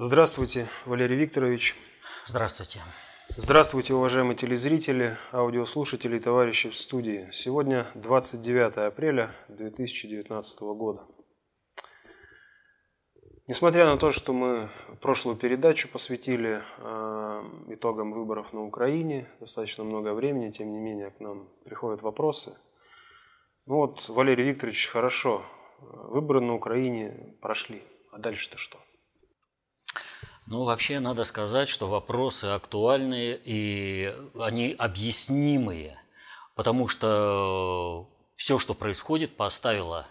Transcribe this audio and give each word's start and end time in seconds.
Здравствуйте, 0.00 0.68
Валерий 0.86 1.16
Викторович. 1.16 1.74
Здравствуйте. 2.24 2.78
Здравствуйте, 3.36 3.94
уважаемые 3.94 4.36
телезрители, 4.36 5.16
аудиослушатели 5.32 6.18
и 6.18 6.20
товарищи 6.20 6.68
в 6.68 6.76
студии. 6.76 7.28
Сегодня 7.32 7.84
29 7.96 8.76
апреля 8.76 9.32
2019 9.48 10.60
года. 10.76 11.02
Несмотря 13.48 13.86
на 13.86 13.96
то, 13.96 14.12
что 14.12 14.32
мы 14.32 14.68
прошлую 15.00 15.36
передачу 15.36 15.88
посвятили 15.88 16.62
э, 16.78 17.42
итогам 17.66 18.12
выборов 18.12 18.52
на 18.52 18.62
Украине, 18.62 19.26
достаточно 19.40 19.82
много 19.82 20.14
времени, 20.14 20.52
тем 20.52 20.70
не 20.70 20.78
менее 20.78 21.10
к 21.10 21.18
нам 21.18 21.48
приходят 21.64 22.02
вопросы. 22.02 22.56
Ну 23.66 23.74
вот, 23.78 24.08
Валерий 24.08 24.44
Викторович, 24.44 24.90
хорошо, 24.90 25.42
выборы 25.80 26.40
на 26.40 26.54
Украине 26.54 27.36
прошли, 27.42 27.82
а 28.12 28.18
дальше-то 28.18 28.58
что? 28.58 28.78
Ну, 30.50 30.64
вообще 30.64 30.98
надо 30.98 31.24
сказать, 31.24 31.68
что 31.68 31.88
вопросы 31.88 32.46
актуальные 32.46 33.38
и 33.44 34.14
они 34.40 34.74
объяснимые, 34.78 36.00
потому 36.54 36.88
что 36.88 38.08
все, 38.34 38.58
что 38.58 38.72
происходит, 38.72 39.36
поставило 39.36 40.06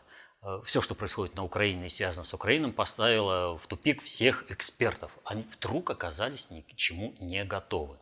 все, 0.64 0.80
что 0.80 0.94
происходит 0.94 1.36
на 1.36 1.44
Украине 1.44 1.88
и 1.88 1.90
связано 1.90 2.24
с 2.24 2.36
Украиной, 2.36 2.72
поставило 2.72 3.58
в 3.58 3.66
тупик 3.66 4.04
всех 4.04 4.52
экспертов. 4.52 5.10
Они 5.26 5.44
вдруг 5.52 5.90
оказались 5.90 6.52
ни 6.52 6.62
к 6.62 6.76
чему 6.76 7.16
не 7.20 7.44
готовы. 7.44 7.98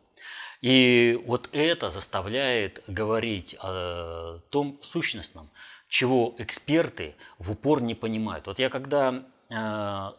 И 0.60 1.18
вот 1.24 1.48
это 1.52 1.88
заставляет 1.88 2.84
говорить 2.86 3.56
о 3.62 4.40
том 4.50 4.78
сущностном, 4.82 5.48
чего 5.88 6.34
эксперты 6.36 7.14
в 7.38 7.52
упор 7.52 7.80
не 7.80 7.94
понимают. 7.94 8.46
Вот 8.46 8.58
я 8.58 8.68
когда 8.68 9.24
э, 9.48 10.12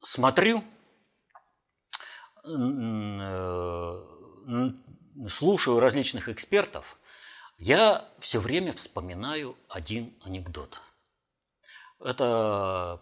смотрю 0.00 0.64
Э, 0.64 0.81
слушаю 5.28 5.78
различных 5.78 6.28
экспертов, 6.28 6.98
я 7.58 8.04
все 8.18 8.40
время 8.40 8.72
вспоминаю 8.72 9.56
один 9.68 10.12
анекдот. 10.24 10.80
Это 12.00 13.00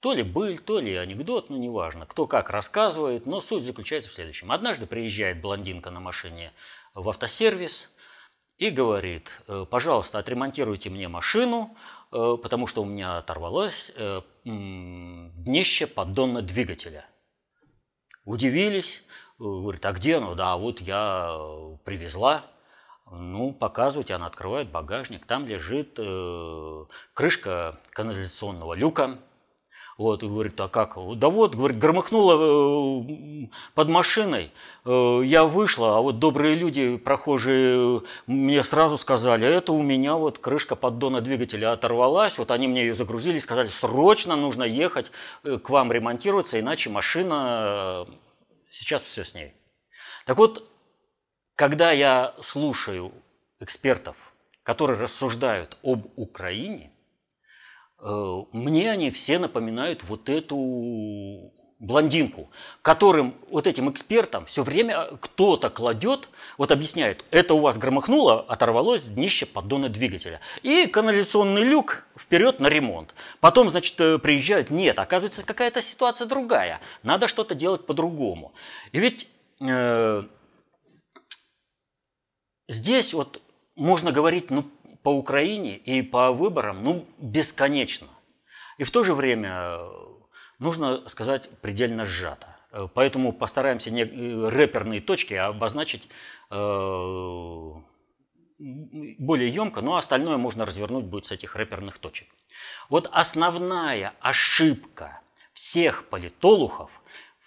то 0.00 0.12
ли 0.12 0.22
быль, 0.22 0.58
то 0.58 0.78
ли 0.78 0.94
анекдот, 0.96 1.48
ну 1.48 1.56
неважно, 1.56 2.04
кто 2.04 2.26
как 2.26 2.50
рассказывает, 2.50 3.24
но 3.24 3.40
суть 3.40 3.64
заключается 3.64 4.10
в 4.10 4.12
следующем. 4.12 4.52
Однажды 4.52 4.86
приезжает 4.86 5.40
блондинка 5.40 5.90
на 5.90 6.00
машине 6.00 6.52
в 6.94 7.08
автосервис 7.08 7.94
и 8.58 8.68
говорит, 8.68 9.40
«Э, 9.48 9.64
пожалуйста, 9.68 10.18
отремонтируйте 10.18 10.90
мне 10.90 11.08
машину, 11.08 11.74
э, 12.12 12.36
потому 12.42 12.66
что 12.66 12.82
у 12.82 12.84
меня 12.84 13.16
оторвалось 13.18 13.92
днище 14.44 15.86
поддона 15.86 16.42
двигателя– 16.42 17.06
Удивились, 18.26 19.04
говорит, 19.38 19.86
а 19.86 19.92
где 19.92 20.16
оно? 20.16 20.34
Да, 20.34 20.56
вот 20.56 20.80
я 20.80 21.28
э, 21.30 21.76
привезла. 21.84 22.42
Ну, 23.12 23.52
показывайте, 23.52 24.14
она 24.14 24.26
открывает 24.26 24.68
багажник, 24.68 25.24
там 25.26 25.46
лежит 25.46 25.96
э, 25.98 26.84
крышка 27.14 27.78
канализационного 27.92 28.74
люка. 28.74 29.18
Вот, 29.98 30.22
и 30.22 30.26
говорит, 30.26 30.60
а 30.60 30.68
как? 30.68 30.96
Да 31.16 31.30
вот, 31.30 31.54
говорит, 31.54 31.78
громыхнуло 31.78 33.00
э, 33.02 33.46
под 33.74 33.88
машиной. 33.88 34.50
Э, 34.84 35.22
я 35.24 35.44
вышла, 35.44 35.96
а 35.96 36.00
вот 36.02 36.18
добрые 36.18 36.54
люди, 36.54 36.98
прохожие, 36.98 38.02
мне 38.26 38.62
сразу 38.62 38.98
сказали, 38.98 39.46
это 39.46 39.72
у 39.72 39.82
меня 39.82 40.16
вот 40.16 40.38
крышка 40.38 40.76
поддона 40.76 41.22
двигателя 41.22 41.72
оторвалась. 41.72 42.36
Вот 42.36 42.50
они 42.50 42.68
мне 42.68 42.82
ее 42.82 42.94
загрузили, 42.94 43.38
сказали, 43.38 43.68
срочно 43.68 44.36
нужно 44.36 44.64
ехать 44.64 45.10
э, 45.44 45.58
к 45.58 45.70
вам 45.70 45.90
ремонтироваться, 45.90 46.60
иначе 46.60 46.90
машина 46.90 48.06
Сейчас 48.78 49.02
все 49.02 49.24
с 49.24 49.32
ней. 49.32 49.54
Так 50.26 50.36
вот, 50.36 50.70
когда 51.54 51.92
я 51.92 52.34
слушаю 52.42 53.10
экспертов, 53.58 54.34
которые 54.62 55.00
рассуждают 55.00 55.78
об 55.82 56.06
Украине, 56.16 56.92
мне 58.00 58.90
они 58.90 59.10
все 59.10 59.38
напоминают 59.38 60.02
вот 60.04 60.28
эту 60.28 61.52
блондинку, 61.78 62.50
которым 62.82 63.34
вот 63.50 63.66
этим 63.66 63.90
экспертам 63.90 64.46
все 64.46 64.62
время 64.62 65.08
кто-то 65.20 65.68
кладет, 65.68 66.28
вот 66.56 66.72
объясняет, 66.72 67.24
это 67.30 67.54
у 67.54 67.60
вас 67.60 67.76
громыхнуло, 67.76 68.40
оторвалось 68.48 69.02
днище 69.02 69.44
поддона 69.44 69.88
двигателя. 69.88 70.40
И 70.62 70.86
канализационный 70.86 71.64
люк 71.64 72.06
вперед 72.18 72.60
на 72.60 72.68
ремонт. 72.68 73.14
Потом, 73.40 73.68
значит, 73.68 74.00
э, 74.00 74.18
приезжают, 74.18 74.70
нет, 74.70 74.98
оказывается, 74.98 75.44
какая-то 75.44 75.82
ситуация 75.82 76.26
другая, 76.26 76.80
надо 77.02 77.28
что-то 77.28 77.54
делать 77.54 77.84
по-другому. 77.84 78.54
И 78.92 78.98
ведь 78.98 79.28
э, 79.60 80.22
здесь 82.68 83.12
вот 83.12 83.42
можно 83.74 84.12
говорить 84.12 84.50
ну, 84.50 84.64
по 85.06 85.10
Украине 85.10 85.76
и 85.76 86.02
по 86.02 86.32
выборам 86.32 86.82
ну, 86.82 87.06
бесконечно. 87.18 88.08
И 88.76 88.82
в 88.82 88.90
то 88.90 89.04
же 89.04 89.14
время 89.14 89.78
нужно 90.58 91.08
сказать 91.08 91.48
предельно 91.62 92.04
сжато. 92.04 92.48
Э, 92.72 92.88
поэтому 92.92 93.32
постараемся 93.32 93.92
не 93.92 94.02
э, 94.02 94.48
рэперные 94.48 95.00
точки 95.00 95.34
обозначить 95.34 96.08
э, 96.50 97.72
более 98.58 99.48
емко, 99.48 99.80
но 99.80 99.96
остальное 99.96 100.38
можно 100.38 100.66
развернуть 100.66 101.04
будет 101.04 101.26
с 101.26 101.30
этих 101.30 101.54
рэперных 101.54 101.98
точек. 101.98 102.26
Вот 102.88 103.08
основная 103.12 104.12
ошибка 104.18 105.20
всех 105.52 106.08
политологов 106.08 107.00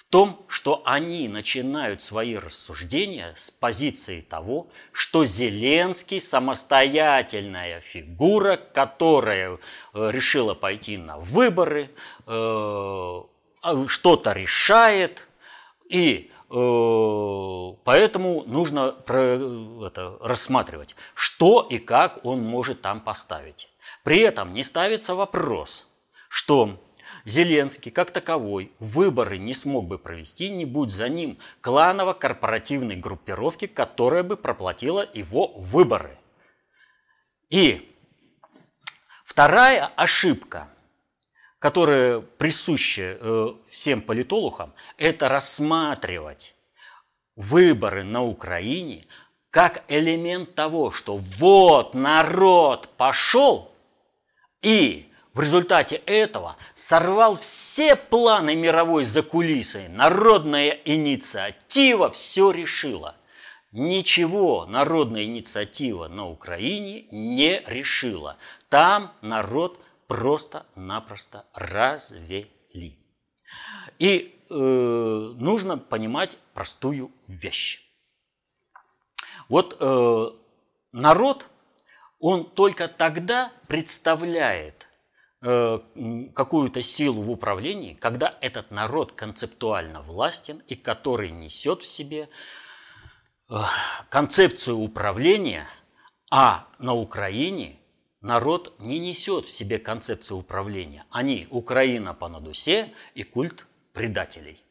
том, 0.09 0.43
что 0.47 0.81
они 0.85 1.27
начинают 1.27 2.01
свои 2.01 2.35
рассуждения 2.35 3.33
с 3.37 3.51
позиции 3.51 4.21
того, 4.21 4.67
что 4.91 5.25
Зеленский 5.25 6.19
самостоятельная 6.19 7.79
фигура, 7.79 8.57
которая 8.57 9.57
э, 9.57 9.57
решила 10.11 10.55
пойти 10.55 10.97
на 10.97 11.17
выборы, 11.19 11.91
э, 12.25 12.29
а, 13.61 13.87
что-то 13.87 14.31
решает, 14.31 15.27
и 15.87 16.31
э, 16.49 17.73
поэтому 17.83 18.43
нужно 18.47 18.95
рассматривать, 20.21 20.95
что 21.13 21.67
и 21.69 21.77
как 21.77 22.25
он 22.25 22.41
может 22.41 22.81
там 22.81 22.99
поставить. 22.99 23.69
При 24.03 24.19
этом 24.19 24.53
не 24.53 24.63
ставится 24.63 25.13
вопрос, 25.13 25.87
что 26.29 26.79
Зеленский, 27.25 27.91
как 27.91 28.11
таковой, 28.11 28.71
выборы 28.79 29.37
не 29.37 29.53
смог 29.53 29.87
бы 29.87 29.97
провести, 29.97 30.49
не 30.49 30.65
будь 30.65 30.91
за 30.91 31.09
ним 31.09 31.37
кланово-корпоративной 31.61 32.95
группировки, 32.95 33.67
которая 33.67 34.23
бы 34.23 34.37
проплатила 34.37 35.07
его 35.13 35.47
выборы. 35.55 36.17
И 37.49 37.95
вторая 39.25 39.87
ошибка, 39.95 40.69
которая 41.59 42.21
присуща 42.21 43.17
э, 43.19 43.47
всем 43.69 44.01
политологам, 44.01 44.73
это 44.97 45.29
рассматривать 45.29 46.55
выборы 47.35 48.03
на 48.03 48.23
Украине 48.23 49.05
как 49.49 49.83
элемент 49.87 50.53
того, 50.55 50.91
что 50.91 51.17
вот 51.17 51.93
народ 51.93 52.87
пошел 52.97 53.73
и 54.61 55.08
в 55.33 55.41
результате 55.41 55.97
этого 56.05 56.57
сорвал 56.73 57.37
все 57.37 57.95
планы 57.95 58.55
мировой 58.55 59.03
закулисы. 59.03 59.87
Народная 59.89 60.71
инициатива 60.85 62.09
все 62.09 62.51
решила. 62.51 63.15
Ничего 63.71 64.65
народная 64.65 65.25
инициатива 65.25 66.07
на 66.07 66.27
Украине 66.27 67.05
не 67.11 67.61
решила. 67.67 68.37
Там 68.69 69.13
народ 69.21 69.79
просто-напросто 70.07 71.45
развели. 71.53 72.97
И 73.99 74.35
э, 74.49 74.53
нужно 74.53 75.77
понимать 75.77 76.37
простую 76.55 77.11
вещь. 77.27 77.83
Вот 79.47 79.77
э, 79.79 80.29
народ, 80.91 81.45
он 82.19 82.49
только 82.49 82.87
тогда 82.87 83.51
представляет 83.67 84.88
какую-то 85.41 86.81
силу 86.83 87.21
в 87.21 87.31
управлении, 87.31 87.93
когда 87.93 88.37
этот 88.41 88.71
народ 88.71 89.13
концептуально 89.13 90.01
властен 90.01 90.61
и 90.67 90.75
который 90.75 91.31
несет 91.31 91.81
в 91.81 91.87
себе 91.87 92.27
э, 93.49 93.55
концепцию 94.09 94.79
управления, 94.79 95.65
а 96.29 96.67
на 96.77 96.93
Украине 96.93 97.79
народ 98.21 98.75
не 98.79 98.99
несет 98.99 99.45
в 99.45 99.51
себе 99.51 99.79
концепцию 99.79 100.37
управления. 100.37 101.05
Они 101.09 101.47
Украина 101.49 102.13
по 102.13 102.27
надусе 102.27 102.93
и 103.13 103.23
культ 103.23 103.65
предателей. 103.93 104.61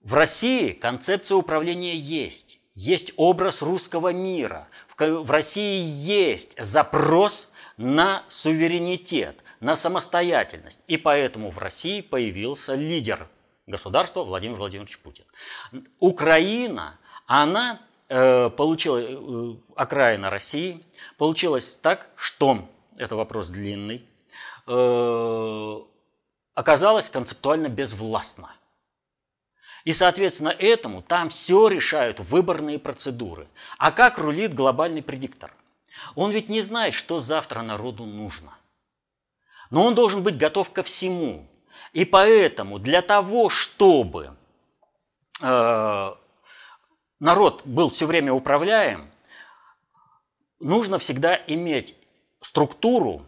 В 0.00 0.14
России 0.14 0.72
концепция 0.72 1.36
управления 1.36 1.96
есть. 1.96 2.58
Есть 2.74 3.12
образ 3.16 3.62
русского 3.62 4.12
мира. 4.12 4.68
В 4.98 5.30
России 5.30 5.82
есть 5.82 6.60
запрос 6.62 7.52
на 7.76 8.22
суверенитет, 8.28 9.42
на 9.60 9.76
самостоятельность. 9.76 10.82
И 10.86 10.96
поэтому 10.96 11.50
в 11.50 11.58
России 11.58 12.00
появился 12.00 12.74
лидер 12.74 13.28
государства 13.66 14.22
Владимир 14.22 14.56
Владимирович 14.56 14.98
Путин. 14.98 15.24
Украина, 15.98 16.98
она 17.26 17.80
э, 18.08 18.50
получила, 18.50 19.00
э, 19.00 19.56
окраина 19.74 20.30
России, 20.30 20.84
получилось 21.18 21.74
так, 21.74 22.08
что, 22.16 22.68
это 22.96 23.16
вопрос 23.16 23.48
длинный, 23.48 24.06
э, 24.66 25.80
оказалась 26.54 27.10
концептуально 27.10 27.68
безвластна. 27.68 28.52
И, 29.84 29.92
соответственно, 29.92 30.48
этому 30.48 31.00
там 31.00 31.28
все 31.28 31.68
решают 31.68 32.18
выборные 32.18 32.78
процедуры. 32.78 33.46
А 33.78 33.92
как 33.92 34.18
рулит 34.18 34.52
глобальный 34.52 35.02
предиктор? 35.02 35.52
Он 36.14 36.30
ведь 36.30 36.48
не 36.48 36.60
знает, 36.60 36.94
что 36.94 37.20
завтра 37.20 37.62
народу 37.62 38.04
нужно. 38.04 38.52
Но 39.70 39.84
он 39.84 39.94
должен 39.94 40.22
быть 40.22 40.38
готов 40.38 40.70
ко 40.70 40.82
всему. 40.82 41.46
И 41.92 42.04
поэтому 42.04 42.78
для 42.78 43.02
того, 43.02 43.48
чтобы 43.48 44.36
э, 45.42 46.14
народ 47.20 47.62
был 47.64 47.90
все 47.90 48.06
время 48.06 48.32
управляем, 48.32 49.10
нужно 50.60 50.98
всегда 50.98 51.40
иметь 51.46 51.96
структуру, 52.38 53.22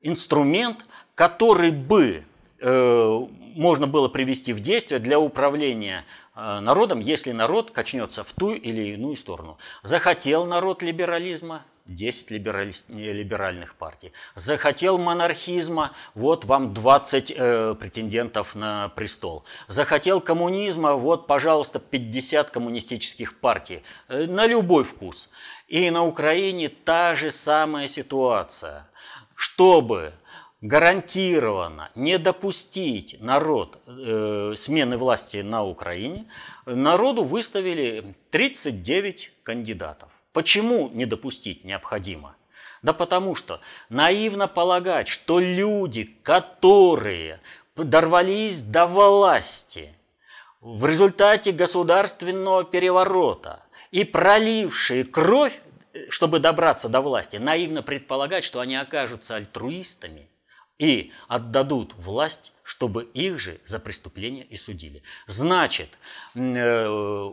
инструмент, 0.00 0.84
который 1.14 1.70
бы 1.70 2.24
э, 2.60 3.26
можно 3.54 3.86
было 3.86 4.08
привести 4.08 4.52
в 4.52 4.60
действие 4.60 5.00
для 5.00 5.18
управления 5.18 6.04
э, 6.34 6.60
народом, 6.60 7.00
если 7.00 7.32
народ 7.32 7.70
качнется 7.70 8.24
в 8.24 8.32
ту 8.32 8.54
или 8.54 8.94
иную 8.94 9.16
сторону. 9.16 9.58
Захотел 9.82 10.46
народ 10.46 10.82
либерализма, 10.82 11.62
10 11.86 12.30
либеральных 12.30 13.74
партий. 13.74 14.12
Захотел 14.34 14.98
монархизма, 14.98 15.92
вот 16.14 16.44
вам 16.44 16.72
20 16.74 17.32
э, 17.36 17.74
претендентов 17.74 18.54
на 18.54 18.88
престол. 18.90 19.44
Захотел 19.68 20.20
коммунизма, 20.20 20.94
вот, 20.94 21.26
пожалуйста, 21.26 21.78
50 21.78 22.50
коммунистических 22.50 23.38
партий. 23.38 23.82
Э, 24.08 24.26
на 24.26 24.46
любой 24.46 24.84
вкус. 24.84 25.30
И 25.68 25.90
на 25.90 26.04
Украине 26.04 26.68
та 26.68 27.16
же 27.16 27.30
самая 27.30 27.88
ситуация. 27.88 28.86
Чтобы 29.34 30.12
гарантированно 30.60 31.90
не 31.96 32.18
допустить 32.18 33.16
народ 33.20 33.78
э, 33.86 34.54
смены 34.56 34.96
власти 34.96 35.38
на 35.38 35.64
Украине, 35.64 36.26
народу 36.66 37.24
выставили 37.24 38.14
39 38.30 39.32
кандидатов. 39.42 40.11
Почему 40.32 40.88
не 40.88 41.04
допустить 41.06 41.64
необходимо? 41.64 42.36
Да 42.82 42.92
потому 42.92 43.34
что 43.34 43.60
наивно 43.88 44.48
полагать, 44.48 45.08
что 45.08 45.38
люди, 45.38 46.04
которые 46.22 47.40
дорвались 47.76 48.62
до 48.62 48.86
власти 48.86 49.94
в 50.60 50.86
результате 50.86 51.52
государственного 51.52 52.64
переворота 52.64 53.62
и 53.90 54.04
пролившие 54.04 55.04
кровь, 55.04 55.60
чтобы 56.08 56.38
добраться 56.38 56.88
до 56.88 57.00
власти, 57.00 57.36
наивно 57.36 57.82
предполагать, 57.82 58.44
что 58.44 58.60
они 58.60 58.76
окажутся 58.76 59.36
альтруистами 59.36 60.28
и 60.78 61.12
отдадут 61.28 61.94
власть 61.96 62.52
чтобы 62.72 63.04
их 63.12 63.38
же 63.38 63.60
за 63.66 63.78
преступление 63.78 64.44
и 64.44 64.56
судили. 64.56 65.02
Значит, 65.26 65.98
э, 66.34 66.88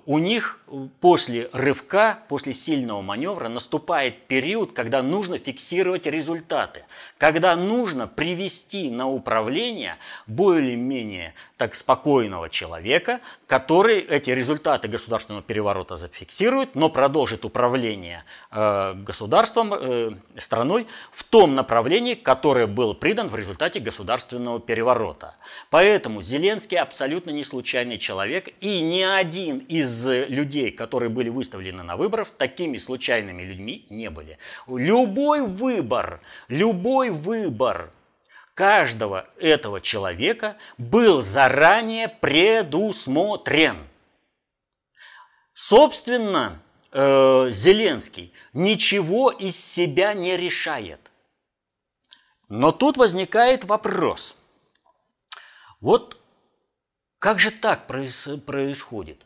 у 0.06 0.20
них 0.20 0.60
после 1.00 1.50
рывка, 1.54 2.20
после 2.28 2.54
сильного 2.54 3.02
маневра 3.02 3.48
наступает 3.48 4.28
период, 4.28 4.74
когда 4.74 5.02
нужно 5.02 5.40
фиксировать 5.40 6.06
результаты, 6.08 6.84
когда 7.18 7.56
нужно 7.56 8.06
привести 8.06 8.90
на 8.90 9.08
управление 9.08 9.96
более-менее 10.28 11.34
так 11.56 11.74
спокойного 11.74 12.50
человека, 12.50 13.22
который 13.48 14.00
эти 14.00 14.32
результаты 14.32 14.90
государственного 14.90 15.42
переворота 15.42 15.96
зафиксирует, 15.96 16.76
но 16.76 16.90
продолжит 16.90 17.46
управление 17.46 18.26
э, 18.52 18.94
государством, 18.94 19.74
э, 19.74 20.12
страной 20.38 20.86
в 21.14 21.24
том 21.24 21.56
направлении, 21.56 22.14
которое 22.14 22.68
было 22.68 22.94
придан 22.94 23.30
в 23.30 23.36
результате 23.38 23.80
государственного 23.80 24.60
переворота 24.60 25.29
фронта. 25.30 25.36
Поэтому 25.70 26.22
Зеленский 26.22 26.78
абсолютно 26.78 27.32
не 27.32 27.44
случайный 27.44 27.98
человек, 27.98 28.50
и 28.60 28.82
ни 28.82 29.02
один 29.02 29.60
из 29.60 30.08
людей, 30.08 30.72
которые 30.72 31.10
были 31.10 31.30
выставлены 31.30 31.84
на 31.84 31.96
выборах, 31.96 32.32
такими 32.32 32.78
случайными 32.78 33.44
людьми 33.44 33.86
не 33.90 34.10
были. 34.10 34.38
Любой 34.68 35.42
выбор, 35.42 36.22
любой 36.48 37.10
выбор 37.10 37.92
каждого 38.54 39.28
этого 39.40 39.80
человека 39.82 40.58
был 40.78 41.22
заранее 41.22 42.10
предусмотрен. 42.10 43.78
Собственно, 45.54 46.60
э, 46.92 47.50
Зеленский 47.52 48.34
ничего 48.54 49.32
из 49.32 49.56
себя 49.58 50.14
не 50.14 50.38
решает. 50.38 51.00
Но 52.48 52.72
тут 52.72 52.98
возникает 52.98 53.66
вопрос– 53.66 54.36
вот 55.82 56.20
как 57.20 57.40
же 57.40 57.52
так 57.52 57.86
происходит? 57.88 59.26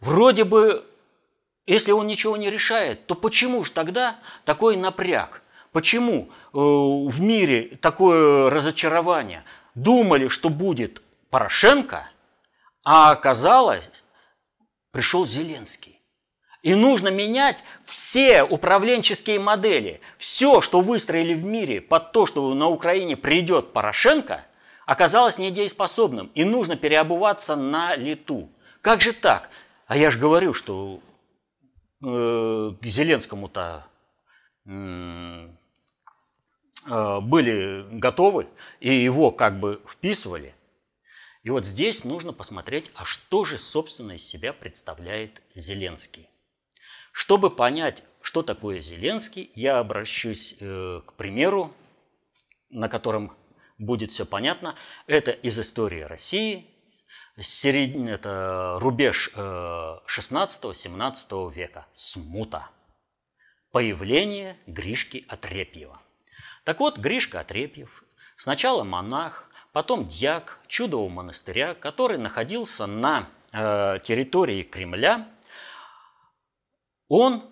Вроде 0.00 0.44
бы, 0.44 0.84
если 1.66 1.90
он 1.90 2.06
ничего 2.06 2.36
не 2.36 2.50
решает, 2.50 3.06
то 3.06 3.16
почему 3.16 3.64
же 3.64 3.72
тогда 3.72 4.16
такой 4.44 4.76
напряг? 4.76 5.42
Почему 5.72 6.28
э, 6.28 6.58
в 6.58 7.20
мире 7.20 7.76
такое 7.80 8.48
разочарование? 8.48 9.44
Думали, 9.74 10.28
что 10.28 10.50
будет 10.50 11.02
Порошенко, 11.30 12.08
а 12.84 13.10
оказалось, 13.10 14.04
пришел 14.92 15.26
Зеленский. 15.26 16.00
И 16.62 16.74
нужно 16.74 17.08
менять 17.08 17.64
все 17.82 18.44
управленческие 18.44 19.40
модели. 19.40 20.00
Все, 20.16 20.60
что 20.60 20.80
выстроили 20.80 21.34
в 21.34 21.44
мире 21.44 21.80
под 21.80 22.12
то, 22.12 22.24
что 22.26 22.54
на 22.54 22.68
Украине 22.68 23.16
придет 23.16 23.72
Порошенко– 23.72 24.44
оказалось 24.86 25.38
недееспособным, 25.38 26.30
и 26.34 26.44
нужно 26.44 26.76
переобуваться 26.76 27.56
на 27.56 27.96
лету. 27.96 28.50
Как 28.80 29.00
же 29.00 29.12
так? 29.12 29.48
А 29.86 29.96
я 29.96 30.10
же 30.10 30.18
говорю, 30.18 30.54
что 30.54 31.00
э, 32.04 32.72
к 32.80 32.84
Зеленскому-то 32.84 33.86
э, 34.66 35.48
были 37.20 37.84
готовы, 37.92 38.48
и 38.80 38.92
его 38.92 39.30
как 39.30 39.60
бы 39.60 39.80
вписывали. 39.86 40.54
И 41.42 41.50
вот 41.50 41.66
здесь 41.66 42.04
нужно 42.04 42.32
посмотреть, 42.32 42.90
а 42.94 43.04
что 43.04 43.44
же, 43.44 43.58
собственно, 43.58 44.12
из 44.12 44.24
себя 44.24 44.52
представляет 44.52 45.42
Зеленский. 45.54 46.28
Чтобы 47.10 47.50
понять, 47.50 48.04
что 48.22 48.42
такое 48.42 48.80
Зеленский, 48.80 49.50
я 49.54 49.78
обращусь 49.78 50.56
э, 50.60 51.00
к 51.04 51.12
примеру, 51.14 51.72
на 52.70 52.88
котором 52.88 53.36
будет 53.82 54.12
все 54.12 54.24
понятно. 54.24 54.74
Это 55.06 55.30
из 55.30 55.58
истории 55.58 56.00
России, 56.00 56.66
середин, 57.38 58.08
это 58.08 58.78
рубеж 58.80 59.32
16-17 59.34 61.50
э, 61.50 61.54
века, 61.54 61.86
смута. 61.92 62.70
Появление 63.70 64.56
Гришки 64.66 65.24
Отрепьева. 65.28 66.00
Так 66.64 66.80
вот, 66.80 66.98
Гришка 66.98 67.40
Отрепьев, 67.40 68.04
сначала 68.36 68.84
монах, 68.84 69.50
потом 69.72 70.06
дьяк 70.06 70.60
чудового 70.68 71.08
монастыря, 71.08 71.74
который 71.74 72.18
находился 72.18 72.86
на 72.86 73.28
э, 73.52 73.98
территории 74.04 74.62
Кремля, 74.62 75.26
он 77.08 77.42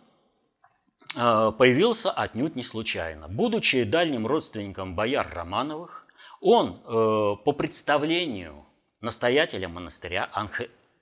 э, 1.16 1.52
появился 1.58 2.10
отнюдь 2.10 2.54
не 2.54 2.62
случайно. 2.62 3.28
Будучи 3.28 3.84
дальним 3.84 4.26
родственником 4.26 4.94
бояр 4.94 5.28
Романовых, 5.32 5.99
он 6.40 6.80
э, 6.84 7.36
по 7.44 7.52
представлению 7.52 8.66
настоятеля 9.00 9.68
монастыря 9.68 10.30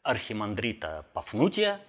архимандрита 0.03 1.07
Пафнутия 1.15 1.81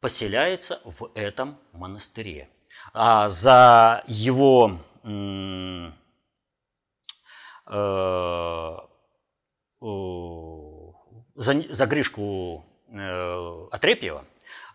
поселяется 0.00 0.80
в 0.84 1.10
этом 1.14 1.58
монастыре. 1.72 2.48
А 2.92 3.28
за 3.28 4.02
его 4.06 4.78
э, 5.02 5.90
за, 11.34 11.62
за 11.68 11.86
Гришку 11.86 12.64
э, 12.88 13.66
Отрепьева 13.70 14.24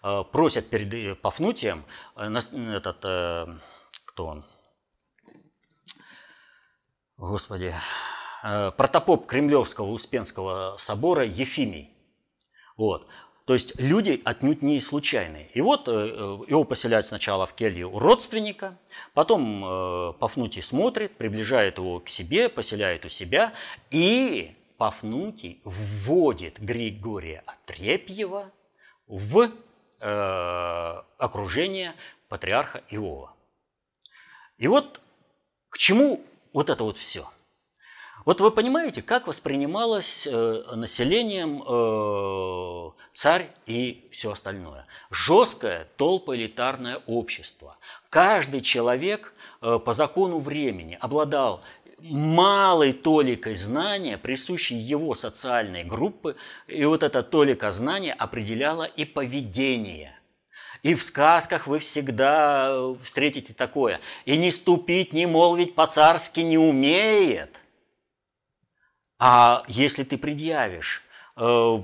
э, 0.04 0.24
просят 0.32 0.70
перед 0.70 1.22
Пафнутием 1.22 1.86
э, 2.16 2.30
этот, 2.30 3.00
э, 3.04 3.48
кто 4.06 4.26
он, 4.28 4.46
Господи, 7.24 7.74
э, 8.44 8.72
протопоп 8.72 9.28
Кремлевского 9.28 9.92
Успенского 9.92 10.76
собора 10.78 11.24
Ефимий. 11.24 11.90
Вот. 12.76 13.08
То 13.46 13.54
есть 13.54 13.80
люди 13.80 14.22
отнюдь 14.26 14.62
не 14.62 14.82
случайные. 14.82 15.48
И 15.54 15.62
вот 15.62 15.88
э, 15.88 15.92
э, 15.92 16.40
его 16.50 16.66
поселяют 16.66 17.08
сначала 17.08 17.48
в 17.48 17.54
келье 17.54 17.86
у 17.86 17.98
родственника, 17.98 18.78
потом 19.14 19.64
э, 19.64 20.14
Пафнутий 20.20 20.62
смотрит, 20.62 21.16
приближает 21.16 21.78
его 21.78 22.02
к 22.02 22.10
себе, 22.10 22.50
поселяет 22.50 23.06
у 23.06 23.10
себя, 23.10 23.54
и 23.90 24.54
Пафнутий 24.78 25.62
вводит 25.64 26.60
Григория 26.60 27.42
Отрепьева 27.46 28.52
в 29.08 29.50
окружение 31.18 31.94
патриарха 32.28 32.84
Иова. 32.90 33.34
И 34.58 34.68
вот 34.68 35.00
к 35.70 35.78
чему 35.78 36.22
вот 36.54 36.70
это 36.70 36.84
вот 36.84 36.98
все– 36.98 37.30
вот 38.26 38.40
вы 38.40 38.52
понимаете, 38.52 39.02
как 39.02 39.28
воспринималось 39.28 40.28
э, 40.28 40.64
населением 40.76 41.62
э, 41.68 42.92
царь 43.12 43.50
и 43.66 44.08
все 44.12 44.32
остальное. 44.32 44.86
Жесткое 45.12 45.88
толпоэлитарное 45.98 47.02
общество. 47.06 47.78
Каждый 48.10 48.62
человек 48.62 49.34
э, 49.62 49.78
по 49.78 49.92
закону 49.92 50.40
времени 50.40 50.98
обладал 51.02 51.62
малой 52.00 52.94
толикой 52.94 53.56
знания, 53.56 54.18
присущей 54.18 54.76
его 54.76 55.16
социальной 55.16 55.84
группы, 55.84 56.38
и 56.68 56.86
вот 56.86 57.04
эта 57.04 57.24
толика 57.24 57.72
знания 57.74 58.14
определяла 58.14 58.84
и 58.84 59.04
поведение– 59.04 60.18
и 60.84 60.96
в 60.96 61.04
сказках 61.04 61.66
вы 61.66 61.80
всегда 61.80 62.94
встретите 63.02 63.54
такое. 63.54 64.02
И 64.26 64.38
не 64.38 64.52
ступить, 64.52 65.14
не 65.14 65.26
молвить 65.26 65.76
по-царски 65.76 66.42
не 66.42 66.58
умеет. 66.58 67.62
А 69.18 69.64
если 69.70 70.04
ты 70.04 70.18
предъявишь 70.18 71.02
э, 71.38 71.78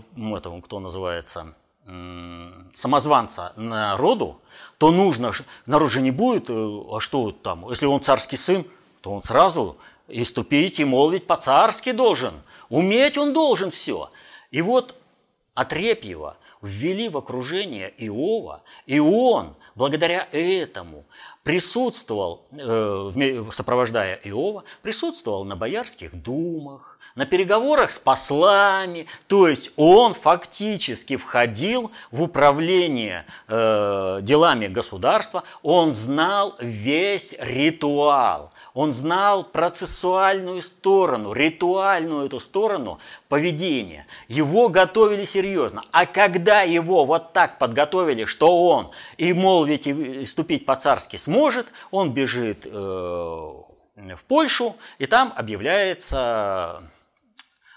кто 0.63 0.79
называется, 0.81 1.53
э, 1.85 2.49
самозванца 2.73 3.53
народу, 3.55 4.41
то 4.77 4.91
нужно, 4.91 5.31
народ 5.65 5.89
же 5.89 6.01
не 6.01 6.11
будет, 6.11 6.49
э, 6.49 6.53
а 6.53 6.99
что 6.99 7.31
там, 7.31 7.69
если 7.69 7.85
он 7.85 8.01
царский 8.01 8.35
сын, 8.35 8.65
то 8.99 9.13
он 9.13 9.23
сразу 9.23 9.77
и 10.09 10.25
ступить, 10.25 10.81
и 10.81 10.85
молвить 10.85 11.25
по-царски 11.25 11.93
должен. 11.93 12.33
Уметь 12.67 13.17
он 13.17 13.33
должен 13.33 13.71
все. 13.71 14.09
И 14.51 14.61
вот 14.61 14.95
Отрепьева 15.53 16.35
ввели 16.61 17.09
в 17.09 17.17
окружение 17.17 17.93
Иова, 17.97 18.63
и 18.85 18.99
он, 18.99 19.55
благодаря 19.75 20.27
этому, 20.31 21.05
присутствовал, 21.43 22.47
э, 22.51 23.45
сопровождая 23.51 24.19
Иова, 24.23 24.63
присутствовал 24.81 25.45
на 25.45 25.55
боярских 25.55 26.21
думах, 26.21 26.99
на 27.15 27.25
переговорах 27.25 27.91
с 27.91 27.99
послами, 27.99 29.07
то 29.27 29.47
есть 29.47 29.71
он 29.75 30.13
фактически 30.13 31.17
входил 31.17 31.91
в 32.11 32.21
управление 32.21 33.25
э, 33.47 34.19
делами 34.21 34.67
государства, 34.67 35.43
он 35.61 35.91
знал 35.91 36.55
весь 36.59 37.35
ритуал, 37.39 38.53
он 38.73 38.93
знал 38.93 39.43
процессуальную 39.43 40.61
сторону, 40.61 41.33
ритуальную 41.33 42.25
эту 42.25 42.39
сторону 42.39 42.99
поведения. 43.27 44.05
Его 44.27 44.69
готовили 44.69 45.25
серьезно. 45.25 45.83
А 45.91 46.05
когда 46.05 46.61
его 46.61 47.05
вот 47.05 47.33
так 47.33 47.57
подготовили, 47.57 48.25
что 48.25 48.67
он 48.69 48.89
и 49.17 49.33
молвить, 49.33 49.87
и 49.87 50.25
ступить 50.25 50.65
по-царски 50.65 51.15
сможет, 51.15 51.67
он 51.91 52.13
бежит 52.13 52.65
э, 52.65 52.69
в 52.69 54.23
Польшу, 54.27 54.75
и 54.97 55.05
там 55.05 55.33
объявляется 55.35 56.83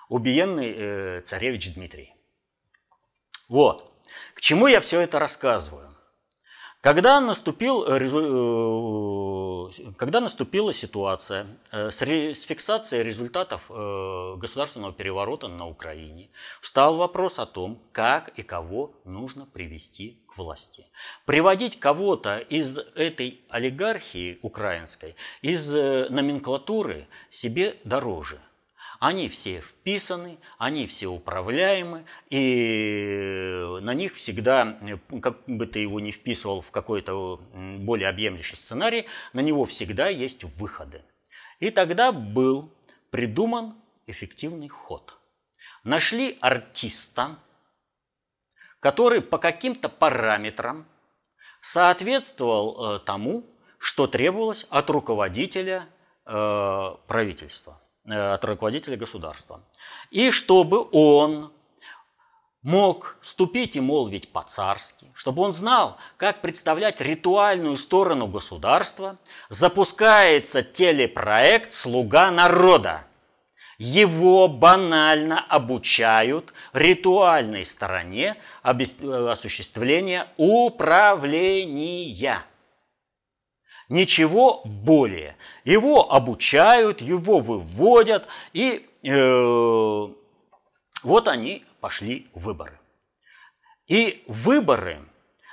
убиенный 0.08 0.74
э, 0.76 1.20
царевич 1.22 1.74
Дмитрий. 1.74 2.14
Вот. 3.48 3.92
К 4.34 4.40
чему 4.40 4.66
я 4.66 4.80
все 4.80 5.00
это 5.00 5.18
рассказываю? 5.18 5.91
Когда, 6.82 7.20
наступил, 7.20 7.84
э, 7.84 8.00
э, 8.00 9.92
когда 9.96 10.20
наступила 10.20 10.72
ситуация 10.72 11.46
с 11.70 11.98
фиксацией 11.98 13.04
результатов 13.04 13.62
государственного 13.68 14.92
переворота 14.92 15.46
на 15.46 15.68
Украине, 15.68 16.28
встал 16.60 16.96
вопрос 16.96 17.38
о 17.38 17.46
том, 17.46 17.80
как 17.92 18.30
и 18.30 18.42
кого 18.42 19.00
нужно 19.04 19.46
привести 19.46 20.24
к 20.26 20.36
власти. 20.36 20.84
Приводить 21.24 21.78
кого-то 21.78 22.38
из 22.38 22.78
этой 22.96 23.42
олигархии 23.48 24.40
украинской, 24.42 25.14
из 25.40 25.70
номенклатуры 25.70 27.06
себе 27.30 27.76
дороже– 27.84 28.40
они 29.02 29.28
все 29.28 29.60
вписаны, 29.60 30.38
они 30.58 30.86
все 30.86 31.08
управляемы, 31.08 32.04
и 32.30 33.76
на 33.80 33.94
них 33.94 34.14
всегда, 34.14 34.78
как 35.20 35.44
бы 35.48 35.66
ты 35.66 35.80
его 35.80 35.98
не 35.98 36.12
вписывал 36.12 36.60
в 36.60 36.70
какой-то 36.70 37.40
более 37.80 38.08
объемлющий 38.08 38.54
сценарий, 38.54 39.06
на 39.32 39.40
него 39.40 39.64
всегда 39.64 40.06
есть 40.06 40.44
выходы. 40.44 41.02
И 41.58 41.70
тогда 41.70 42.12
был 42.12 42.72
придуман 43.10 43.74
эффективный 44.06 44.68
ход. 44.68 45.18
Нашли 45.82 46.38
артиста, 46.40 47.40
который 48.78 49.20
по 49.20 49.38
каким-то 49.38 49.88
параметрам 49.88 50.86
соответствовал 51.60 52.94
э, 52.94 52.98
тому, 53.00 53.44
что 53.78 54.06
требовалось 54.06 54.64
от 54.70 54.90
руководителя 54.90 55.88
э, 56.24 56.90
правительства. 57.08 57.81
Э, 58.04 58.32
от 58.32 58.44
руководителя 58.44 58.96
государства. 58.96 59.60
И 60.10 60.32
чтобы 60.32 60.88
он 60.90 61.52
мог 62.62 63.16
ступить 63.22 63.76
и 63.76 63.80
молвить 63.80 64.32
по-царски, 64.32 65.06
чтобы 65.14 65.42
он 65.42 65.52
знал, 65.52 65.98
как 66.16 66.40
представлять 66.40 67.00
ритуальную 67.00 67.76
сторону 67.76 68.26
государства, 68.26 69.18
запускается 69.50 70.64
телепроект 70.64 71.70
«Слуга 71.70 72.32
народа». 72.32 73.04
Его 73.78 74.48
банально 74.48 75.38
обучают 75.38 76.54
ритуальной 76.72 77.64
стороне 77.64 78.34
э, 78.64 79.28
осуществления 79.30 80.26
управления– 80.36 82.42
Ничего 83.92 84.62
более. 84.64 85.36
Его 85.64 86.10
обучают, 86.10 87.02
его 87.02 87.40
выводят, 87.40 88.26
и 88.54 88.88
э, 89.02 90.08
вот 91.02 91.28
они 91.28 91.62
пошли 91.78 92.26
в 92.32 92.44
выборы. 92.44 92.80
И 93.88 94.24
выборы, 94.26 95.02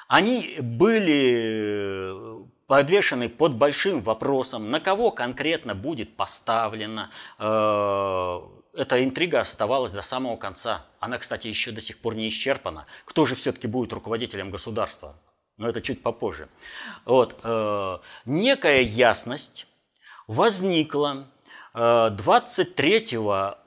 они 0.07 0.55
были 0.61 2.15
подвешены 2.65 3.27
под 3.27 3.55
большим 3.55 4.01
вопросом, 4.01 4.71
на 4.71 4.79
кого 4.79 5.11
конкретно 5.11 5.75
будет 5.75 6.15
поставлена. 6.15 7.11
Э, 7.39 8.39
эта 8.73 9.03
интрига 9.03 9.41
оставалась 9.41 9.91
до 9.91 10.01
самого 10.01 10.37
конца. 10.37 10.85
Она, 11.01 11.17
кстати, 11.17 11.47
еще 11.47 11.71
до 11.71 11.81
сих 11.81 11.99
пор 11.99 12.15
не 12.15 12.29
исчерпана. 12.29 12.85
Кто 13.03 13.25
же 13.25 13.35
все-таки 13.35 13.67
будет 13.67 13.91
руководителем 13.91 14.49
государства? 14.49 15.19
Но 15.59 15.67
это 15.67 15.81
чуть 15.81 16.01
попозже. 16.01 16.49
Вот, 17.05 17.39
э, 17.43 17.97
некая 18.25 18.81
ясность 18.81 19.67
возникла 20.25 21.27
э, 21.73 22.09
23 22.11 23.17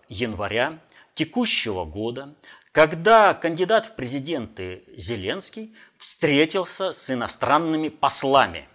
января 0.09 0.79
текущего 1.15 1.85
года, 1.85 2.35
когда 2.73 3.35
кандидат 3.35 3.87
в 3.87 3.95
президенты 3.95 4.83
Зеленский 4.97 5.77
встретился 5.99 6.95
с 6.95 7.11
иностранными 7.11 7.91
послами. 7.91 8.69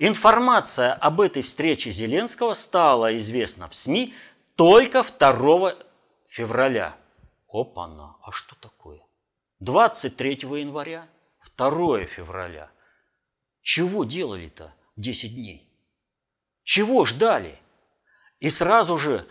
Информация 0.00 0.92
об 0.92 1.20
этой 1.20 1.42
встрече 1.42 1.90
Зеленского 1.90 2.54
стала 2.54 3.16
известна 3.16 3.68
в 3.68 3.74
СМИ 3.76 4.12
только 4.56 5.04
2 5.04 5.74
февраля. 6.26 6.96
Опа-на, 7.48 8.16
а 8.22 8.32
что 8.32 8.56
такое? 8.56 9.00
23 9.60 10.32
января 10.58 11.06
2 11.56 12.04
февраля. 12.04 12.70
Чего 13.62 14.04
делали-то 14.04 14.74
10 14.96 15.34
дней? 15.34 15.68
Чего 16.62 17.04
ждали? 17.04 17.58
И 18.40 18.50
сразу 18.50 18.98
же 18.98 19.26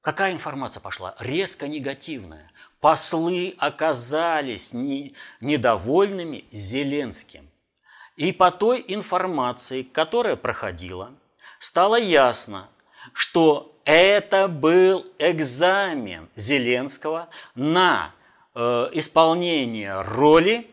какая 0.00 0.32
информация 0.32 0.80
пошла? 0.80 1.14
Резко 1.18 1.68
негативная. 1.68 2.50
Послы 2.80 3.54
оказались 3.58 4.72
не, 4.72 5.14
недовольными 5.40 6.44
Зеленским. 6.50 7.48
И 8.16 8.32
по 8.32 8.50
той 8.50 8.84
информации, 8.88 9.82
которая 9.82 10.36
проходила, 10.36 11.12
стало 11.60 11.96
ясно, 11.96 12.68
что 13.12 13.80
это 13.84 14.48
был 14.48 15.06
экзамен 15.18 16.28
Зеленского 16.34 17.28
на 17.54 18.12
э, 18.54 18.90
исполнение 18.92 20.00
роли 20.02 20.71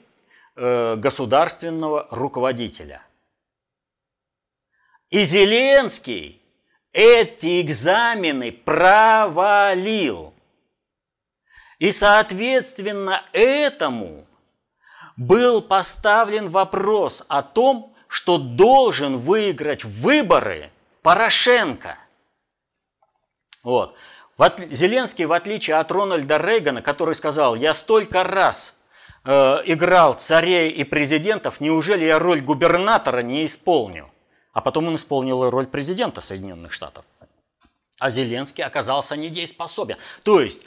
Э, 0.62 0.98
государственного 0.98 2.06
руководителя. 2.10 3.02
И 5.10 5.24
Зеленский 5.24 6.42
эти 6.92 7.62
экзамены 7.62 8.52
провалил. 8.52 10.34
И 11.78 11.94
соответственно 11.94 13.24
этому 13.32 14.28
был 15.16 15.62
поставлен 15.62 16.50
вопрос 16.50 17.24
о 17.30 17.42
том, 17.42 17.96
что 18.10 18.38
должен 18.38 19.16
выиграть 19.16 19.86
выборы 19.86 20.72
Порошенко. 21.04 21.98
Вот. 23.64 23.96
Зеленский, 24.70 25.24
в 25.24 25.32
отличие 25.32 25.78
от 25.78 25.90
Рональда 25.90 26.36
Рейгана, 26.36 26.82
который 26.82 27.16
сказал, 27.16 27.56
я 27.56 27.74
столько 27.74 28.26
раз 28.26 28.79
играл 29.30 30.16
царей 30.16 30.72
и 30.72 30.84
президентов, 30.84 31.62
неужели 31.62 32.06
я 32.06 32.18
роль 32.20 32.42
губернатора 32.42 33.22
не 33.22 33.46
исполню? 33.46 34.10
А 34.54 34.62
потом 34.62 34.88
он 34.88 34.96
исполнил 34.96 35.50
роль 35.50 35.68
президента 35.68 36.20
Соединенных 36.22 36.74
Штатов. 36.74 37.06
А 38.00 38.10
Зеленский 38.10 38.64
оказался 38.64 39.16
недееспособен. 39.18 39.98
То 40.24 40.42
есть 40.42 40.64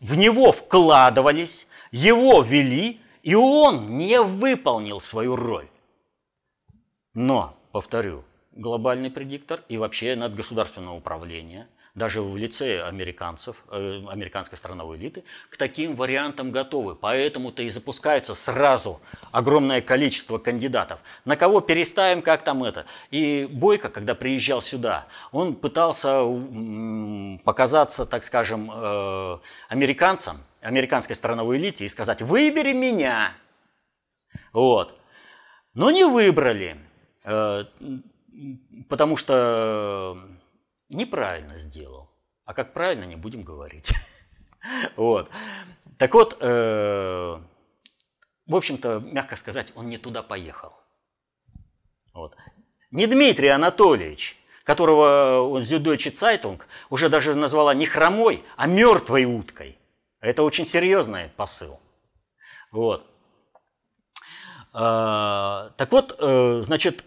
в 0.00 0.16
него 0.16 0.52
вкладывались, 0.52 1.68
его 1.90 2.40
вели, 2.42 3.00
и 3.22 3.34
он 3.34 3.98
не 3.98 4.20
выполнил 4.22 5.00
свою 5.00 5.36
роль. 5.36 5.68
Но, 7.14 7.56
повторю, 7.72 8.24
глобальный 8.52 9.10
предиктор 9.10 9.62
и 9.68 9.76
вообще 9.76 10.14
надгосударственное 10.16 10.92
управление– 10.92 11.66
даже 11.98 12.22
в 12.22 12.36
лице 12.36 12.82
американцев, 12.82 13.64
э, 13.70 14.00
американской 14.08 14.56
страновой 14.56 14.96
элиты, 14.96 15.24
к 15.50 15.56
таким 15.56 15.96
вариантам 15.96 16.50
готовы. 16.50 16.94
Поэтому-то 16.94 17.62
и 17.62 17.68
запускается 17.68 18.34
сразу 18.34 19.00
огромное 19.32 19.82
количество 19.82 20.38
кандидатов. 20.38 21.00
На 21.24 21.36
кого 21.36 21.60
переставим, 21.60 22.22
как 22.22 22.42
там 22.44 22.64
это. 22.64 22.86
И 23.10 23.46
Бойко, 23.50 23.90
когда 23.90 24.14
приезжал 24.14 24.62
сюда, 24.62 25.06
он 25.32 25.54
пытался 25.54 26.22
показаться, 27.44 28.06
так 28.06 28.24
скажем, 28.24 28.70
э, 28.72 29.38
американцам, 29.68 30.38
американской 30.62 31.16
страновой 31.16 31.58
элите 31.58 31.84
и 31.84 31.88
сказать, 31.88 32.22
выбери 32.22 32.72
меня. 32.72 33.32
Вот. 34.52 34.98
Но 35.74 35.90
не 35.90 36.04
выбрали, 36.04 36.76
э, 37.24 37.64
потому 38.88 39.16
что 39.16 40.18
неправильно 40.88 41.58
сделал. 41.58 42.10
А 42.44 42.54
как 42.54 42.72
правильно, 42.72 43.04
не 43.04 43.16
будем 43.16 43.42
говорить. 43.42 43.92
Вот. 44.96 45.30
Так 45.98 46.14
вот, 46.14 46.36
э, 46.40 47.38
в 48.46 48.56
общем-то, 48.56 48.98
мягко 48.98 49.36
сказать, 49.36 49.72
он 49.76 49.88
не 49.88 49.98
туда 49.98 50.22
поехал. 50.22 50.72
Вот. 52.12 52.36
Не 52.90 53.06
Дмитрий 53.06 53.48
Анатольевич, 53.48 54.36
которого 54.64 55.60
Süddeutsche 55.60 56.10
Zeitung 56.10 56.66
уже 56.90 57.08
даже 57.08 57.34
назвала 57.34 57.72
не 57.72 57.86
хромой, 57.86 58.44
а 58.56 58.66
мертвой 58.66 59.24
уткой. 59.24 59.78
Это 60.20 60.42
очень 60.42 60.64
серьезный 60.64 61.30
посыл. 61.36 61.78
Вот. 62.72 63.06
А, 64.72 65.70
так 65.76 65.92
вот, 65.92 66.16
э, 66.18 66.60
значит, 66.62 67.04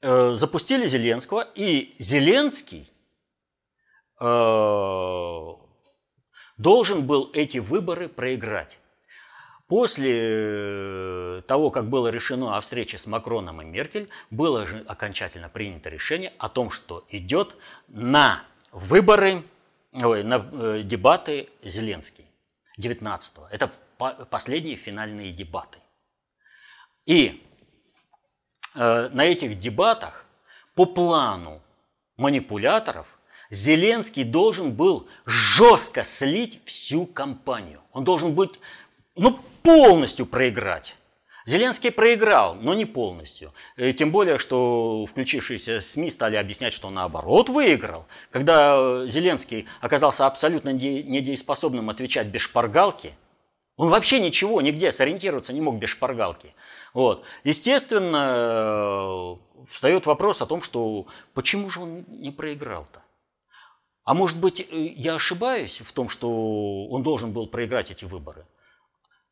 Э, 0.00 0.30
запустили 0.34 0.86
Зеленского, 0.86 1.48
и 1.56 1.96
Зеленский 1.98 2.88
э, 4.20 5.46
должен 6.56 7.04
был 7.04 7.30
эти 7.34 7.58
выборы 7.58 8.08
проиграть. 8.08 8.78
После 9.66 10.14
э, 10.14 11.42
того, 11.48 11.72
как 11.72 11.90
было 11.90 12.08
решено 12.08 12.56
о 12.56 12.60
встрече 12.60 12.96
с 12.96 13.08
Макроном 13.08 13.60
и 13.60 13.64
Меркель, 13.64 14.08
было 14.30 14.68
же 14.68 14.84
окончательно 14.86 15.48
принято 15.48 15.88
решение 15.88 16.32
о 16.38 16.48
том, 16.48 16.70
что 16.70 17.04
идет 17.08 17.56
на 17.88 18.44
выборы, 18.70 19.42
ой, 19.92 20.22
на 20.22 20.38
дебаты 20.84 21.48
Зеленский 21.62 22.24
19-го. 22.78 23.48
Это 23.50 23.68
последние 24.30 24.76
финальные 24.76 25.32
дебаты. 25.32 25.80
И 27.04 27.47
на 28.78 29.24
этих 29.24 29.58
дебатах 29.58 30.24
по 30.74 30.86
плану 30.86 31.60
манипуляторов 32.16 33.18
Зеленский 33.50 34.24
должен 34.24 34.72
был 34.72 35.08
жестко 35.26 36.04
слить 36.04 36.60
всю 36.64 37.06
кампанию. 37.06 37.80
Он 37.92 38.04
должен 38.04 38.34
быть, 38.34 38.60
ну, 39.16 39.38
полностью 39.62 40.26
проиграть. 40.26 40.96
Зеленский 41.46 41.90
проиграл, 41.90 42.56
но 42.56 42.74
не 42.74 42.84
полностью. 42.84 43.54
И 43.78 43.94
тем 43.94 44.12
более, 44.12 44.38
что 44.38 45.06
включившиеся 45.06 45.80
СМИ 45.80 46.10
стали 46.10 46.36
объяснять, 46.36 46.74
что 46.74 46.90
наоборот 46.90 47.48
выиграл. 47.48 48.06
Когда 48.30 49.06
Зеленский 49.06 49.66
оказался 49.80 50.26
абсолютно 50.26 50.74
недееспособным 50.74 51.88
отвечать 51.88 52.26
без 52.26 52.42
шпаргалки, 52.42 53.14
он 53.78 53.88
вообще 53.88 54.20
ничего, 54.20 54.60
нигде 54.60 54.92
сориентироваться 54.92 55.54
не 55.54 55.62
мог 55.62 55.76
без 55.76 55.88
шпаргалки. 55.88 56.52
Вот. 56.98 57.22
Естественно, 57.44 58.34
э, 58.34 59.64
встает 59.68 60.06
вопрос 60.06 60.42
о 60.42 60.46
том, 60.46 60.62
что 60.62 61.06
почему 61.32 61.70
же 61.70 61.78
он 61.78 62.04
не 62.08 62.32
проиграл-то? 62.32 63.00
А 64.02 64.14
может 64.14 64.40
быть, 64.40 64.58
э, 64.58 64.66
я 64.96 65.14
ошибаюсь 65.14 65.80
в 65.80 65.92
том, 65.92 66.08
что 66.08 66.88
он 66.88 67.04
должен 67.04 67.32
был 67.32 67.46
проиграть 67.46 67.92
эти 67.92 68.04
выборы? 68.04 68.48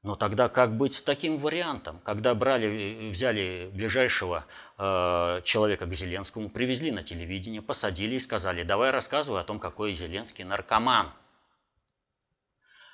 Но 0.05 0.14
тогда 0.14 0.48
как 0.48 0.76
быть 0.76 0.94
с 0.94 1.02
таким 1.02 1.38
вариантом, 1.38 1.98
когда 2.05 2.37
брали, 2.37 3.11
взяли 3.11 3.68
ближайшего 3.72 4.44
э, 4.79 5.40
человека 5.42 5.87
к 5.87 5.92
Зеленскому, 5.92 6.50
привезли 6.50 6.92
на 6.92 7.02
телевидение, 7.02 7.62
посадили 7.62 8.14
и 8.14 8.20
сказали, 8.20 8.62
давай 8.62 8.92
рассказывай 8.92 9.40
о 9.40 9.44
том, 9.44 9.59
какой 9.59 9.92
Зеленский 9.92 10.44
наркоман. 10.44 11.11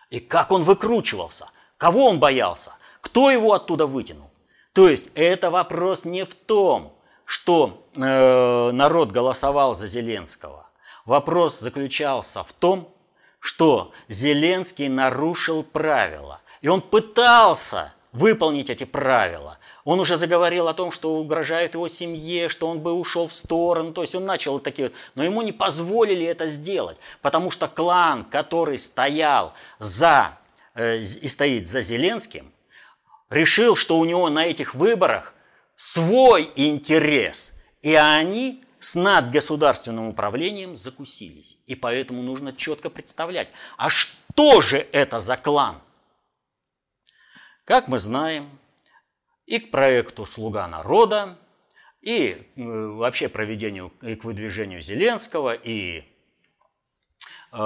И 0.08 0.18
как 0.18 0.50
он 0.50 0.62
выкручивался, 0.62 1.50
кого 1.76 2.06
он 2.06 2.18
боялся, 2.18 2.72
кто 3.02 3.30
его 3.30 3.52
оттуда 3.52 3.87
вытянул. 3.87 4.32
То 4.72 4.88
есть 4.88 5.11
это 5.14 5.50
вопрос 5.50 6.04
не 6.04 6.24
в 6.24 6.35
том, 6.35 6.94
что 7.24 7.87
э, 7.96 8.70
народ 8.72 9.11
голосовал 9.11 9.74
за 9.74 9.87
Зеленского. 9.87 10.66
Вопрос 11.04 11.61
заключался 11.61 12.42
в 12.44 12.52
том, 12.52 12.88
что 13.38 13.92
Зеленский 14.08 14.88
нарушил 14.88 15.62
правила. 15.62 16.40
И 16.61 16.68
он 16.68 16.80
пытался 16.80 17.92
выполнить 18.12 18.70
эти 18.70 18.85
правила. 18.85 19.58
Он 19.85 19.98
уже 19.98 20.16
заговорил 20.16 20.68
о 20.68 20.74
том, 20.74 20.92
что 20.92 21.16
угрожает 21.16 21.74
его 21.74 21.88
семье, 21.88 22.48
что 22.48 22.68
он 22.68 22.78
бы 22.80 22.92
ушел 22.92 23.26
в 23.26 23.32
сторону. 23.32 23.92
То 23.92 24.02
есть 24.02 24.14
он 24.14 24.24
начал 24.24 24.61
такие... 24.61 24.92
Но 25.16 25.24
ему 25.24 25.42
не 25.42 25.52
позволили 25.52 26.24
это 26.24 26.46
сделать, 26.46 26.96
потому 27.20 27.50
что 27.50 27.66
клан, 27.66 28.24
который 28.24 28.78
стоял 28.78 29.54
за 29.80 30.38
э, 30.74 30.98
и 30.98 31.26
стоит 31.26 31.66
за 31.66 31.82
Зеленским, 31.82 32.51
решил, 33.33 33.77
что 33.77 33.99
у 33.99 34.05
него 34.05 34.29
на 34.31 34.47
этих 34.47 34.75
выборах 34.75 35.35
свой 35.77 36.51
интерес, 36.55 37.61
и 37.81 37.95
они 37.95 38.62
с 38.79 38.95
надгосударственным 38.95 40.09
управлением 40.09 40.77
закусились. 40.77 41.59
И 41.66 41.75
поэтому 41.75 42.23
нужно 42.23 42.53
четко 42.53 42.90
представлять, 42.90 43.49
а 43.77 43.90
что 43.90 44.61
же 44.61 44.87
это 44.92 45.18
за 45.21 45.37
клан? 45.37 45.81
Как 47.64 47.88
мы 47.88 47.99
знаем, 47.99 48.51
и 49.47 49.59
к 49.59 49.71
проекту 49.71 50.27
«Слуга 50.27 50.66
народа», 50.68 51.37
и 52.01 52.33
э, 52.57 52.62
вообще 52.62 53.29
проведению 53.29 53.92
и 54.03 54.16
к 54.16 54.25
выдвижению 54.25 54.83
Зеленского, 54.83 55.55
и 55.55 56.05
э, 57.53 57.57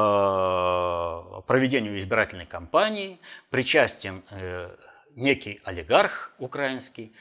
проведению 1.47 1.99
избирательной 1.99 2.45
кампании 2.45 3.19
причастен 3.49 4.23
э, 4.31 4.77
некий 5.17 5.61
олигарх 5.65 6.33
украинский 6.39 7.13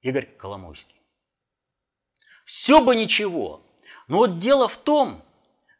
Игорь 0.00 0.26
Коломойский. 0.26 1.00
Все 2.44 2.82
бы 2.82 2.96
ничего, 2.96 3.62
но 4.08 4.18
вот 4.18 4.38
дело 4.38 4.68
в 4.68 4.76
том, 4.76 5.22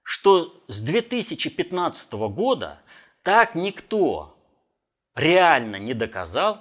что 0.03 0.63
с 0.69 0.81
2015 0.83 2.13
года 2.13 2.79
так 3.23 3.55
никто 3.55 4.37
реально 5.15 5.77
не 5.77 5.95
доказал, 5.95 6.61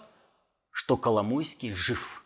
что 0.72 0.98
Коломойский 0.98 1.74
жив. 1.74 2.24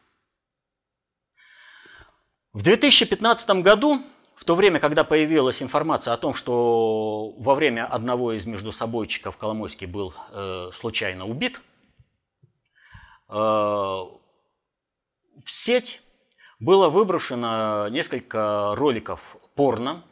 В 2.53 2.61
2015 2.61 3.49
году, 3.61 4.01
в 4.35 4.45
то 4.45 4.55
время, 4.55 4.79
когда 4.79 5.03
появилась 5.03 5.61
информация 5.61 6.13
о 6.13 6.17
том, 6.17 6.33
что 6.33 7.31
во 7.37 7.55
время 7.55 7.85
одного 7.85 8.33
из 8.33 8.45
междусобойчиков 8.45 9.37
Коломойский 9.37 9.87
был 9.87 10.13
э, 10.31 10.69
случайно 10.73 11.25
убит– 11.25 11.61
в 13.29 14.19
сеть 15.45 16.01
было 16.59 16.89
выброшено 16.89 17.87
несколько 17.89 18.75
роликов 18.75 19.37
порно, 19.55 20.03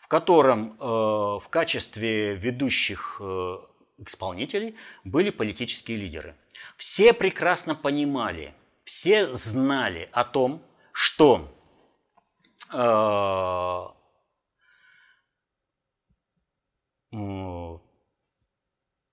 в 0.00 0.08
котором 0.08 0.72
э, 0.72 0.84
в 0.84 1.44
качестве 1.50 2.34
ведущих 2.34 3.20
э, 3.20 3.56
исполнителей 3.98 4.74
были 5.04 5.30
политические 5.30 5.98
лидеры. 5.98 6.34
Все 6.76 7.12
прекрасно 7.12 7.74
понимали, 7.74 8.54
все 8.84 9.26
знали 9.32 10.08
о 10.12 10.24
том, 10.24 10.62
что 10.92 11.54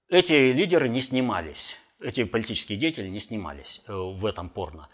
эти 0.09 0.51
лидеры 0.51 0.89
не 0.89 1.01
снимались, 1.01 1.77
эти 1.99 2.23
политические 2.23 2.77
деятели 2.77 3.07
не 3.07 3.19
снимались 3.19 3.81
э, 3.87 3.93
в 3.93 4.25
этом 4.25 4.49
порно. 4.49 4.89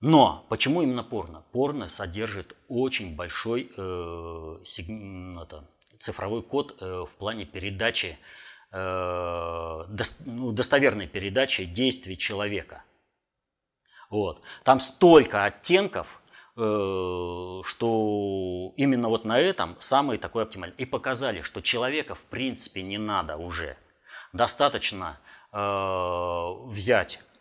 Но 0.00 0.44
почему 0.48 0.82
именно 0.82 1.02
порно? 1.02 1.44
Порно 1.52 1.88
содержит 1.88 2.56
очень 2.68 3.16
большой 3.16 3.70
э, 3.76 4.56
сиг, 4.64 4.86
это, 5.42 5.68
цифровой 5.98 6.42
код 6.42 6.76
э, 6.80 7.04
в 7.10 7.16
плане 7.16 7.46
передачи, 7.46 8.18
э, 8.70 8.76
до, 8.76 10.04
ну, 10.26 10.52
достоверной 10.52 11.06
передачи 11.06 11.64
действий 11.64 12.18
человека. 12.18 12.84
Вот. 14.10 14.42
Там 14.62 14.80
столько 14.80 15.44
оттенков, 15.44 16.20
э, 16.56 16.60
что 17.64 18.74
именно 18.76 19.08
вот 19.08 19.24
на 19.24 19.40
этом 19.40 19.76
самый 19.80 20.18
такой 20.18 20.42
оптимальный. 20.42 20.76
И 20.76 20.84
показали, 20.84 21.40
что 21.40 21.62
человека 21.62 22.14
в 22.14 22.22
принципе 22.22 22.82
не 22.82 22.98
надо 22.98 23.36
уже. 23.36 23.76
Достаточно 24.32 25.18
взять. 25.54 27.18
Э, 27.20 27.33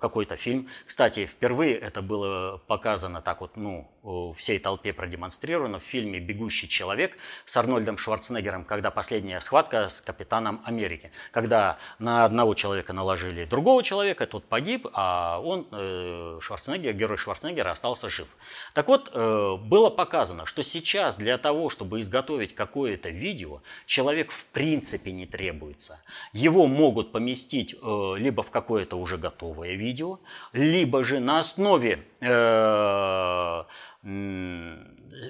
какой-то 0.00 0.36
фильм. 0.36 0.68
Кстати, 0.86 1.26
впервые 1.26 1.76
это 1.76 2.02
было 2.02 2.60
показано 2.66 3.22
так 3.22 3.40
вот, 3.40 3.56
ну, 3.56 3.88
всей 4.36 4.58
толпе 4.58 4.92
продемонстрировано 4.92 5.78
в 5.78 5.82
фильме 5.82 6.18
«Бегущий 6.18 6.68
человек» 6.68 7.16
с 7.44 7.56
Арнольдом 7.56 7.98
Шварценеггером, 7.98 8.64
когда 8.64 8.90
последняя 8.90 9.40
схватка 9.40 9.88
с 9.88 10.00
Капитаном 10.00 10.60
Америки. 10.64 11.12
Когда 11.30 11.78
на 11.98 12.24
одного 12.24 12.54
человека 12.54 12.92
наложили 12.92 13.44
другого 13.44 13.82
человека, 13.82 14.26
тот 14.26 14.44
погиб, 14.44 14.88
а 14.92 15.40
он, 15.40 15.68
э, 15.70 16.38
Шварценеггер, 16.40 16.94
герой 16.94 17.18
Шварценеггера, 17.18 17.70
остался 17.70 18.08
жив. 18.08 18.28
Так 18.74 18.88
вот, 18.88 19.10
э, 19.12 19.56
было 19.56 19.90
показано, 19.90 20.46
что 20.46 20.62
сейчас 20.62 21.18
для 21.18 21.38
того, 21.38 21.70
чтобы 21.70 22.00
изготовить 22.00 22.54
какое-то 22.54 23.10
видео, 23.10 23.62
человек 23.86 24.30
в 24.30 24.46
принципе 24.46 25.12
не 25.12 25.26
требуется. 25.26 26.02
Его 26.32 26.66
могут 26.66 27.12
поместить 27.12 27.74
либо 27.82 28.42
в 28.42 28.50
какое-то 28.50 28.96
уже 28.96 29.16
готовое 29.16 29.27
видео, 29.76 30.18
либо 30.52 31.04
же 31.04 31.20
на 31.20 31.38
основе 31.38 31.98
э, 32.20 33.64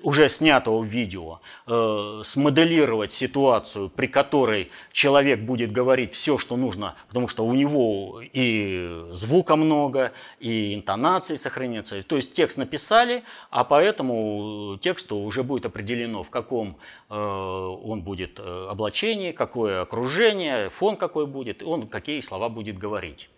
уже 0.03 0.29
снятого 0.29 0.85
видео 0.85 1.41
э, 1.67 2.21
смоделировать 2.25 3.13
ситуацию, 3.13 3.89
при 3.89 4.07
которой 4.07 4.71
человек 4.93 5.41
будет 5.41 5.73
говорить 5.73 6.15
все, 6.15 6.39
что 6.39 6.57
нужно, 6.57 6.95
потому 7.09 7.29
что 7.29 7.47
у 7.47 7.55
него 7.55 8.21
и 8.21 9.05
звука 9.11 9.57
много, 9.57 10.13
и 10.41 10.75
интонации 10.75 11.37
сохранятся. 11.37 12.03
То 12.03 12.17
есть 12.17 12.33
текст 12.33 12.59
написали, 12.59 13.23
а 13.51 13.65
по 13.65 13.81
этому 13.81 14.79
тексту 14.81 15.17
уже 15.17 15.43
будет 15.43 15.67
определено, 15.67 16.23
в 16.23 16.31
каком 16.31 16.77
э, 17.09 17.15
он 17.15 18.03
будет 18.03 18.39
э, 18.39 18.67
облачении, 18.71 19.33
какое 19.33 19.83
окружение, 19.83 20.71
фон 20.71 20.97
какой 20.97 21.27
будет, 21.27 21.63
он 21.63 21.89
какие 21.89 22.21
слова 22.21 22.49
будет 22.49 22.79
говорить. 22.79 23.31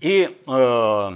И 0.00 0.36
э, 0.46 1.10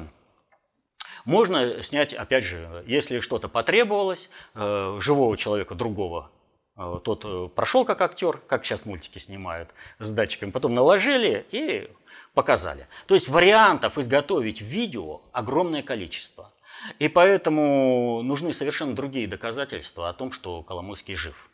можно 1.25 1.83
снять, 1.83 2.13
опять 2.13 2.45
же, 2.45 2.85
если 2.87 3.21
что-то 3.21 3.49
потребовалось, 3.49 4.31
э, 4.55 4.99
живого 5.01 5.37
человека 5.39 5.75
другого, 5.75 6.31
э, 6.77 7.01
тот 7.03 7.25
э, 7.25 7.49
прошел 7.55 7.85
как 7.85 8.03
актер, 8.03 8.39
как 8.47 8.65
сейчас 8.65 8.85
мультики 8.85 9.19
снимают 9.19 9.71
с 9.99 10.11
датчиками, 10.11 10.51
потом 10.51 10.75
наложили 10.75 11.47
и 11.51 11.89
показали. 12.35 12.87
То 13.07 13.15
есть 13.15 13.29
вариантов 13.29 13.97
изготовить 13.97 14.61
видео 14.61 15.23
огромное 15.33 15.83
количество. 15.83 16.53
И 16.99 17.09
поэтому 17.09 18.21
нужны 18.23 18.53
совершенно 18.53 18.95
другие 18.95 19.27
доказательства 19.27 20.11
о 20.11 20.13
том, 20.13 20.31
что 20.31 20.63
Коломойский 20.63 21.15
жив. 21.15 21.49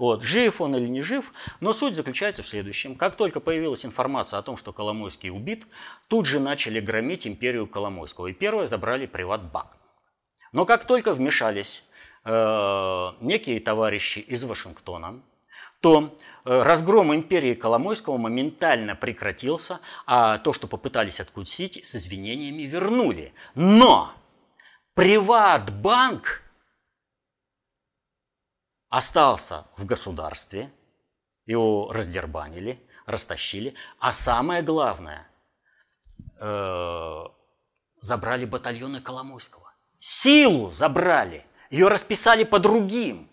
Вот, 0.00 0.22
жив 0.22 0.62
он 0.62 0.74
или 0.74 0.88
не 0.88 1.02
жив, 1.02 1.30
но 1.60 1.74
суть 1.74 1.94
заключается 1.94 2.42
в 2.42 2.46
следующем. 2.48 2.96
Как 2.96 3.16
только 3.16 3.38
появилась 3.38 3.84
информация 3.84 4.38
о 4.38 4.42
том, 4.42 4.56
что 4.56 4.72
Коломойский 4.72 5.28
убит, 5.28 5.66
тут 6.08 6.24
же 6.24 6.40
начали 6.40 6.80
громить 6.80 7.26
империю 7.26 7.66
Коломойского. 7.66 8.28
И 8.28 8.32
первое 8.32 8.66
забрали 8.66 9.04
приватбанк. 9.04 9.76
Но 10.52 10.64
как 10.64 10.86
только 10.86 11.12
вмешались 11.12 11.90
э, 12.24 13.12
некие 13.20 13.60
товарищи 13.60 14.20
из 14.20 14.42
Вашингтона, 14.42 15.20
то 15.82 16.16
э, 16.46 16.62
разгром 16.62 17.14
империи 17.14 17.52
Коломойского 17.52 18.16
моментально 18.16 18.96
прекратился, 18.96 19.80
а 20.06 20.38
то, 20.38 20.54
что 20.54 20.66
попытались 20.66 21.20
откусить, 21.20 21.84
с 21.84 21.94
извинениями 21.94 22.62
вернули. 22.62 23.34
Но 23.54 24.14
Приватбанк 24.94 26.42
остался 28.90 29.66
в 29.76 29.86
государстве, 29.86 30.70
его 31.46 31.90
раздербанили, 31.92 32.78
растащили, 33.06 33.74
а 33.98 34.12
самое 34.12 34.62
главное, 34.62 35.26
э, 36.40 37.24
забрали 38.00 38.44
батальоны 38.44 39.00
Коломойского. 39.00 39.72
Силу 40.00 40.72
забрали, 40.72 41.46
ее 41.70 41.88
расписали 41.88 42.44
по 42.44 42.58
другим. 42.58 43.29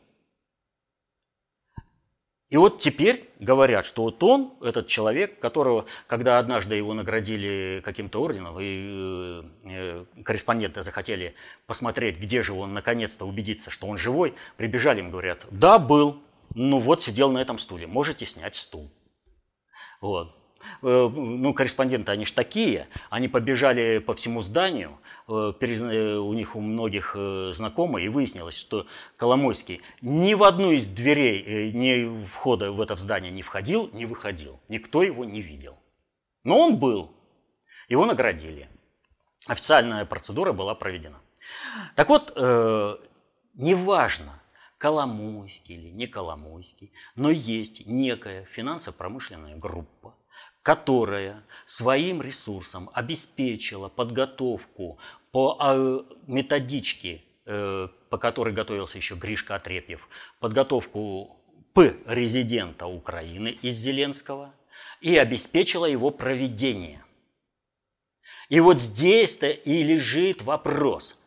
И 2.49 2.55
вот 2.55 2.77
теперь 2.77 3.29
говорят, 3.39 3.85
что 3.85 4.03
вот 4.03 4.23
он, 4.23 4.53
этот 4.61 4.87
человек, 4.87 5.37
которого, 5.39 5.85
когда 6.07 6.39
однажды 6.39 6.75
его 6.75 6.93
наградили 6.93 7.81
каким-то 7.83 8.21
орденом, 8.21 8.57
и 8.59 9.43
э, 9.65 10.05
корреспонденты 10.23 10.81
захотели 10.81 11.35
посмотреть, 11.65 12.17
где 12.17 12.43
же 12.43 12.53
он, 12.53 12.73
наконец-то 12.73 13.25
убедиться, 13.25 13.69
что 13.69 13.87
он 13.87 13.97
живой, 13.97 14.33
прибежали 14.55 14.99
им, 14.99 15.11
говорят, 15.11 15.45
да, 15.51 15.77
был, 15.77 16.21
ну 16.55 16.79
вот 16.79 17.01
сидел 17.01 17.31
на 17.31 17.39
этом 17.39 17.57
стуле, 17.57 17.85
можете 17.85 18.25
снять 18.25 18.55
стул. 18.55 18.89
Вот. 19.99 20.36
Э, 20.81 21.09
ну, 21.13 21.53
корреспонденты, 21.53 22.11
они 22.11 22.25
же 22.25 22.33
такие, 22.33 22.87
они 23.09 23.27
побежали 23.27 23.99
по 23.99 24.13
всему 24.15 24.41
зданию, 24.41 24.99
э, 25.27 25.53
э, 25.59 26.15
у 26.17 26.33
них 26.33 26.55
у 26.55 26.61
многих 26.61 27.15
знакомые, 27.51 28.05
и 28.05 28.09
выяснилось, 28.09 28.57
что 28.57 28.85
Коломойский 29.17 29.81
ни 30.01 30.33
в 30.33 30.43
одну 30.43 30.71
из 30.71 30.87
дверей, 30.87 31.71
ни 31.71 32.25
входа 32.25 32.71
в 32.71 32.81
это 32.81 32.95
здание 32.95 33.31
не 33.31 33.41
входил, 33.41 33.89
не 33.93 34.05
выходил. 34.05 34.59
Никто 34.67 35.03
его 35.03 35.25
не 35.25 35.41
видел. 35.41 35.77
Но 36.43 36.59
он 36.59 36.77
был. 36.77 37.11
Его 37.89 38.05
наградили. 38.05 38.69
Официальная 39.47 40.05
процедура 40.05 40.53
была 40.53 40.75
проведена. 40.75 41.19
Так 41.95 42.09
вот, 42.09 42.35
неважно, 43.55 44.41
Коломойский 44.77 45.75
или 45.75 45.89
не 45.89 46.05
Коломойский, 46.07 46.91
но 47.15 47.31
есть 47.31 47.87
некая 47.87 48.45
финансово-промышленная 48.45 49.55
группа, 49.55 50.15
которая 50.67 51.45
своим 51.65 52.21
ресурсом 52.21 52.89
обеспечила 52.91 53.87
подготовку 53.87 54.97
по 55.31 55.55
а, 55.61 56.05
методичке, 56.27 57.23
э, 57.45 57.87
по 58.09 58.17
которой 58.17 58.53
готовился 58.53 58.97
еще 58.97 59.15
Гришка 59.15 59.55
Отрепьев, 59.55 60.09
подготовку 60.41 61.37
П-резидента 61.71 62.85
Украины 62.85 63.57
из 63.61 63.75
Зеленского 63.75 64.53
и 64.99 65.15
обеспечила 65.15 65.85
его 65.85 66.11
проведение. 66.11 67.01
И 68.49 68.59
вот 68.59 68.81
здесь-то 68.81 69.47
и 69.47 69.83
лежит 69.83 70.41
вопрос. 70.41 71.21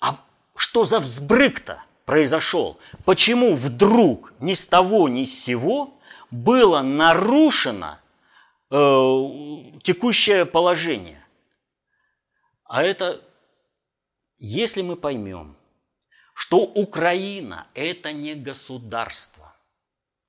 А 0.00 0.24
что 0.54 0.84
за 0.84 1.00
взбрык-то 1.00 1.82
произошел? 2.04 2.78
Почему 3.04 3.56
вдруг 3.56 4.32
ни 4.38 4.52
с 4.52 4.64
того 4.64 5.08
ни 5.08 5.24
с 5.24 5.42
сего 5.42 5.98
было 6.32 6.80
нарушено 6.82 7.98
э, 8.70 8.76
текущее 9.82 10.46
положение. 10.46 11.24
А 12.64 12.82
это, 12.82 13.20
если 14.38 14.82
мы 14.82 14.96
поймем, 14.96 15.54
что 16.34 16.58
Украина– 16.58 17.68
это 17.74 18.12
не 18.12 18.34
государство. 18.34 19.54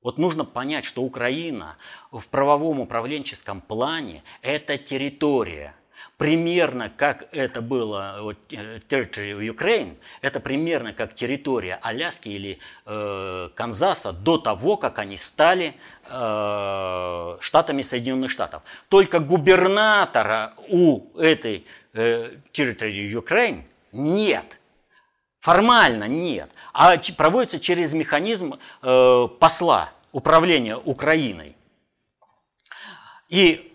Вот 0.01 0.17
нужно 0.17 0.43
понять, 0.43 0.83
что 0.83 1.01
Украина 1.01 1.77
в 2.11 2.27
правовом 2.27 2.81
управленческом 2.81 3.61
плане– 3.61 4.21
это 4.41 4.77
территория– 4.77 5.73
примерно 6.17 6.89
как 6.89 7.27
это 7.31 7.61
было 7.61 8.17
вот, 8.21 8.37
э, 8.51 8.79
territory 8.87 9.39
Ukraine, 9.47 9.97
это 10.21 10.39
примерно 10.39 10.93
как 10.93 11.15
территория 11.15 11.79
Аляски 11.81 12.29
или 12.29 12.59
э, 12.85 13.49
Канзаса 13.55 14.13
до 14.13 14.37
того, 14.37 14.77
как 14.77 14.99
они 14.99 15.17
стали 15.17 15.73
э, 16.09 17.37
штатами 17.39 17.81
Соединенных 17.81 18.31
Штатов. 18.31 18.63
Только 18.89 19.19
губернатора 19.19 20.53
у 20.69 21.17
этой 21.17 21.65
э, 21.93 22.31
territory 22.51 23.11
Ukraine 23.11 23.63
нет. 23.91 24.45
Формально 25.39 26.07
нет. 26.07 26.49
А 26.71 26.97
проводится 27.17 27.59
через 27.59 27.93
механизм 27.93 28.59
э, 28.81 29.27
посла 29.39 29.91
управления 30.13 30.77
Украиной. 30.77 31.57
И 33.27 33.72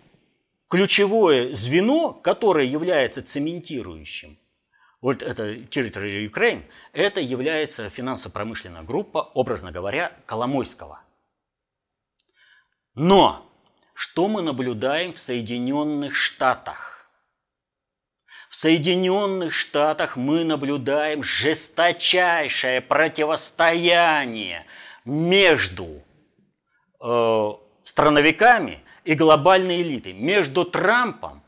ключевое 0.69 1.55
звено, 1.55 2.13
которое 2.13 2.67
является 2.67 3.23
цементирующим, 3.23 4.39
вот 5.01 5.23
это 5.23 5.55
Territory 5.55 6.29
Ukraine, 6.29 6.63
это 6.93 7.21
является 7.21 7.89
финансово-промышленная 7.89 8.83
группа, 8.83 9.19
образно 9.35 9.71
говоря, 9.71 10.13
Коломойского. 10.27 11.01
Но 12.95 13.49
что 13.95 14.29
мы 14.29 14.43
наблюдаем 14.43 15.13
в 15.13 15.21
Соединенных 15.21 16.17
Штатах? 16.17 17.09
В 18.49 18.57
Соединенных 18.57 19.53
Штатах 19.53 20.17
мы 20.17 20.43
наблюдаем 20.43 21.23
жесточайшее 21.23 22.81
противостояние 22.81 24.65
между 25.05 26.03
э, 27.01 27.49
страновиками 27.85 28.83
и 29.09 29.15
глобальной 29.15 29.81
элитой, 29.81 30.13
между 30.13 30.67
Трампом 30.67 31.41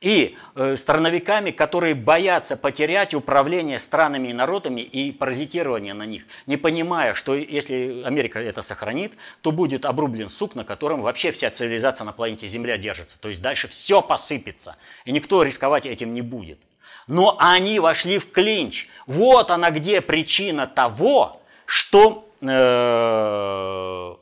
и 0.00 0.38
э, 0.54 0.74
страновиками, 0.74 1.50
которые 1.50 1.94
боятся 1.94 2.56
потерять 2.56 3.12
управление 3.12 3.78
странами 3.78 4.28
и 4.28 4.32
народами 4.32 4.80
и 4.80 5.12
паразитирование 5.12 5.92
на 5.92 6.06
них, 6.06 6.22
не 6.46 6.56
понимая, 6.56 7.12
что 7.12 7.34
если 7.34 8.02
Америка 8.06 8.38
это 8.38 8.62
сохранит, 8.62 9.12
то 9.42 9.52
будет 9.52 9.84
обрублен 9.84 10.30
сук, 10.30 10.54
на 10.54 10.64
котором 10.64 11.02
вообще 11.02 11.30
вся 11.30 11.50
цивилизация 11.50 12.06
на 12.06 12.12
планете 12.12 12.48
Земля 12.48 12.78
держится. 12.78 13.18
То 13.20 13.28
есть 13.28 13.42
дальше 13.42 13.68
все 13.68 14.00
посыпется, 14.00 14.76
и 15.04 15.12
никто 15.12 15.42
рисковать 15.42 15.84
этим 15.84 16.14
не 16.14 16.22
будет. 16.22 16.58
Но 17.06 17.36
они 17.38 17.80
вошли 17.80 18.18
в 18.18 18.30
клинч. 18.30 18.88
Вот 19.06 19.50
она 19.50 19.70
где 19.70 20.00
причина 20.00 20.66
того, 20.66 21.42
что 21.66 22.26
э, 22.40 22.46
на 22.46 24.16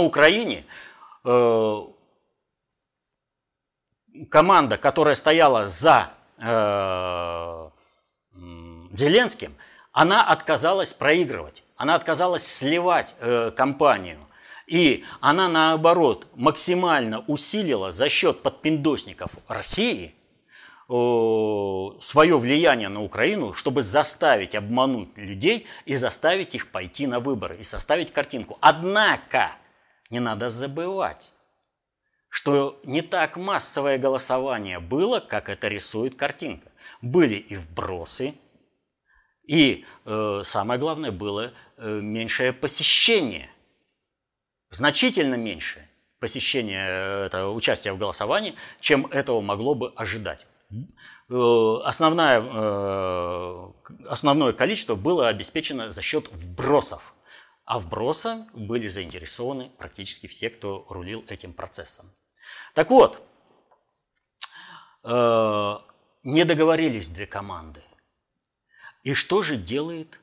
Украине 0.00 0.64
команда, 4.30 4.76
которая 4.78 5.14
стояла 5.14 5.68
за 5.68 6.12
э, 6.38 7.70
Зеленским, 8.92 9.54
она 9.92 10.24
отказалась 10.24 10.92
проигрывать, 10.92 11.62
она 11.76 11.94
отказалась 11.94 12.46
сливать 12.46 13.14
э, 13.20 13.50
компанию. 13.54 14.18
И 14.66 15.04
она, 15.20 15.48
наоборот, 15.48 16.26
максимально 16.34 17.24
усилила 17.26 17.92
за 17.92 18.08
счет 18.08 18.42
подпиндосников 18.42 19.30
России 19.48 20.14
э, 20.88 22.00
свое 22.00 22.38
влияние 22.38 22.88
на 22.88 23.02
Украину, 23.02 23.54
чтобы 23.54 23.82
заставить 23.82 24.54
обмануть 24.54 25.16
людей 25.16 25.66
и 25.84 25.96
заставить 25.96 26.54
их 26.54 26.70
пойти 26.70 27.06
на 27.06 27.20
выборы 27.20 27.56
и 27.56 27.64
составить 27.64 28.12
картинку. 28.12 28.56
Однако 28.60 29.52
не 30.12 30.20
надо 30.20 30.50
забывать, 30.50 31.32
что 32.28 32.78
не 32.84 33.02
так 33.02 33.36
массовое 33.36 33.98
голосование 33.98 34.78
было, 34.78 35.20
как 35.20 35.48
это 35.48 35.68
рисует 35.68 36.14
картинка. 36.14 36.70
Были 37.00 37.34
и 37.34 37.56
вбросы, 37.56 38.34
и 39.48 39.84
э, 40.04 40.42
самое 40.44 40.78
главное 40.78 41.10
было 41.10 41.52
э, 41.78 42.00
меньшее 42.00 42.52
посещение, 42.52 43.50
значительно 44.70 45.34
меньше 45.34 45.88
посещение 46.20 46.86
э, 46.88 47.26
это, 47.26 47.48
участия 47.48 47.92
в 47.92 47.98
голосовании, 47.98 48.54
чем 48.80 49.06
этого 49.06 49.40
могло 49.40 49.74
бы 49.74 49.92
ожидать. 49.96 50.46
Э, 51.28 51.78
основное, 51.84 52.40
э, 52.40 53.68
основное 54.08 54.52
количество 54.52 54.94
было 54.94 55.28
обеспечено 55.28 55.90
за 55.90 56.02
счет 56.02 56.28
вбросов. 56.30 57.14
А 57.64 57.78
вброса 57.78 58.46
были 58.54 58.88
заинтересованы 58.88 59.70
практически 59.78 60.26
все, 60.26 60.50
кто 60.50 60.84
рулил 60.88 61.24
этим 61.28 61.52
процессом. 61.52 62.12
Так 62.74 62.90
вот, 62.90 63.22
э, 65.04 65.76
не 66.24 66.44
договорились 66.44 67.08
две 67.08 67.26
команды. 67.26 67.82
И 69.04 69.14
что 69.14 69.42
же 69.42 69.56
делает 69.56 70.20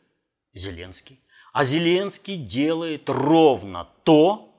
Зеленский? 0.54 1.22
А 1.54 1.64
Зеленский 1.64 2.38
делает 2.38 3.10
ровно 3.10 3.90
то, 4.04 4.54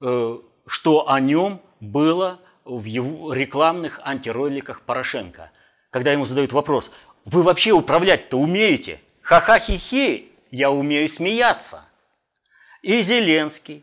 э, 0.00 0.38
что 0.66 1.10
о 1.10 1.20
нем 1.20 1.60
было 1.80 2.40
в 2.64 2.84
его 2.84 3.32
рекламных 3.32 4.00
антироликах 4.04 4.82
Порошенко. 4.82 5.50
Когда 5.90 6.12
ему 6.12 6.24
задают 6.24 6.52
вопрос, 6.52 6.90
вы 7.24 7.42
вообще 7.42 7.72
управлять-то 7.72 8.36
умеете? 8.38 9.00
Ха-ха-хи-хи, 9.20 10.32
я 10.50 10.70
умею 10.70 11.08
смеяться. 11.08 11.84
И 12.84 13.00
Зеленский 13.00 13.82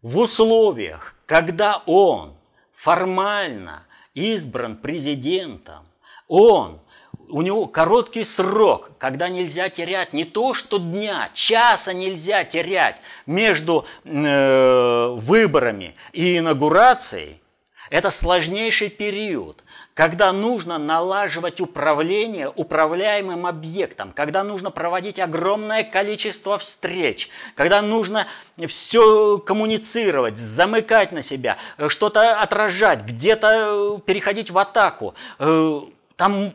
в 0.00 0.16
условиях, 0.16 1.14
когда 1.26 1.82
он 1.84 2.34
формально 2.72 3.82
избран 4.14 4.76
президентом, 4.76 5.84
он, 6.26 6.80
у 7.28 7.42
него 7.42 7.66
короткий 7.66 8.24
срок, 8.24 8.92
когда 8.96 9.28
нельзя 9.28 9.68
терять 9.68 10.14
не 10.14 10.24
то, 10.24 10.54
что 10.54 10.78
дня, 10.78 11.28
часа 11.34 11.92
нельзя 11.92 12.44
терять 12.44 12.96
между 13.26 13.84
э, 14.04 15.08
выборами 15.18 15.94
и 16.14 16.38
инаугурацией, 16.38 17.42
это 17.90 18.10
сложнейший 18.10 18.88
период 18.88 19.62
когда 20.00 20.32
нужно 20.32 20.78
налаживать 20.78 21.60
управление 21.60 22.48
управляемым 22.48 23.44
объектом, 23.44 24.14
когда 24.14 24.42
нужно 24.42 24.70
проводить 24.70 25.20
огромное 25.20 25.84
количество 25.84 26.56
встреч, 26.56 27.28
когда 27.54 27.82
нужно 27.82 28.26
все 28.66 29.36
коммуницировать, 29.36 30.38
замыкать 30.38 31.12
на 31.12 31.20
себя, 31.20 31.58
что-то 31.88 32.40
отражать, 32.40 33.02
где-то 33.02 34.00
переходить 34.06 34.50
в 34.50 34.56
атаку. 34.56 35.14
Э, 35.38 35.80
там 36.16 36.54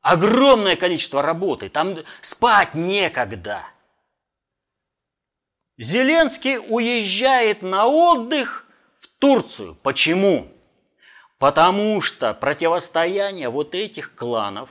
огромное 0.00 0.76
количество 0.76 1.20
работы, 1.20 1.68
там 1.68 1.98
спать 2.22 2.72
некогда. 2.72 3.60
Зеленский 5.76 6.56
уезжает 6.56 7.60
на 7.60 7.88
отдых 7.88 8.66
в 8.98 9.08
Турцию. 9.18 9.76
Почему? 9.82 10.48
Потому 11.38 12.00
что 12.00 12.32
противостояние 12.32 13.50
вот 13.50 13.74
этих 13.74 14.14
кланов, 14.14 14.70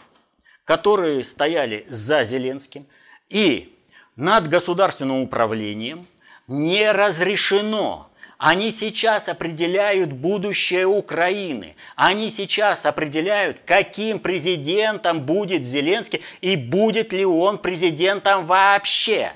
которые 0.64 1.24
стояли 1.24 1.86
за 1.88 2.24
Зеленским 2.24 2.88
и 3.30 3.78
над 4.16 4.48
государственным 4.48 5.22
управлением, 5.22 6.08
не 6.48 6.92
разрешено. 6.92 8.10
Они 8.38 8.72
сейчас 8.72 9.30
определяют 9.30 10.12
будущее 10.12 10.86
Украины. 10.86 11.76
Они 11.96 12.30
сейчас 12.30 12.86
определяют, 12.86 13.60
каким 13.66 14.20
президентом 14.20 15.22
будет 15.22 15.64
Зеленский 15.64 16.22
и 16.42 16.56
будет 16.56 17.14
ли 17.14 17.26
он 17.26 17.60
президентом 17.60 18.46
вообще. 18.46 19.32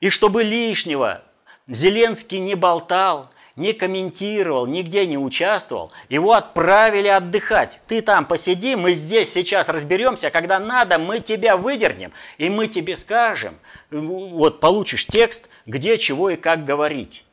И 0.00 0.08
чтобы 0.08 0.42
лишнего 0.42 1.22
Зеленский 1.66 2.38
не 2.38 2.54
болтал, 2.54 3.30
не 3.58 3.72
комментировал, 3.72 4.66
нигде 4.66 5.04
не 5.04 5.18
участвовал, 5.18 5.90
его 6.08 6.32
отправили 6.32 7.08
отдыхать. 7.08 7.80
Ты 7.88 8.00
там 8.02 8.24
посиди, 8.24 8.76
мы 8.76 8.92
здесь 8.92 9.32
сейчас 9.32 9.68
разберемся, 9.68 10.30
когда 10.30 10.60
надо, 10.60 10.98
мы 10.98 11.20
тебя 11.20 11.56
выдернем, 11.56 12.12
и 12.38 12.48
мы 12.48 12.68
тебе 12.68 12.96
скажем, 12.96 13.58
вот 13.90 14.60
получишь 14.60 15.06
текст, 15.06 15.48
где, 15.66 15.98
чего 15.98 16.30
и 16.30 16.36
как 16.36 16.64
говорить. 16.64 17.24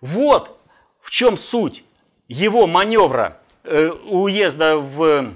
Вот 0.00 0.58
в 1.00 1.10
чем 1.10 1.36
суть 1.36 1.84
его 2.26 2.66
маневра 2.66 3.38
э, 3.62 3.90
уезда 3.90 4.78
в 4.78 5.32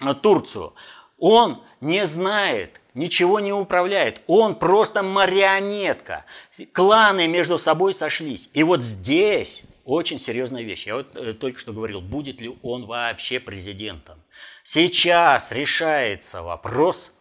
э, 0.00 0.14
Турцию. 0.22 0.72
Он 1.18 1.62
не 1.82 2.06
знает, 2.06 2.80
ничего 2.94 3.40
не 3.40 3.52
управляет. 3.52 4.22
Он 4.26 4.54
просто 4.54 5.02
марионетка. 5.02 6.24
Кланы 6.72 7.28
между 7.28 7.58
собой 7.58 7.92
сошлись. 7.92 8.50
И 8.54 8.62
вот 8.62 8.82
здесь 8.82 9.64
очень 9.84 10.18
серьезная 10.18 10.62
вещь. 10.62 10.86
Я 10.86 10.96
вот 10.96 11.14
э, 11.14 11.34
только 11.34 11.58
что 11.58 11.72
говорил, 11.72 12.00
будет 12.00 12.40
ли 12.40 12.56
он 12.62 12.86
вообще 12.86 13.40
президентом. 13.40 14.18
Сейчас 14.62 15.52
решается 15.52 16.42
вопрос, 16.42 17.12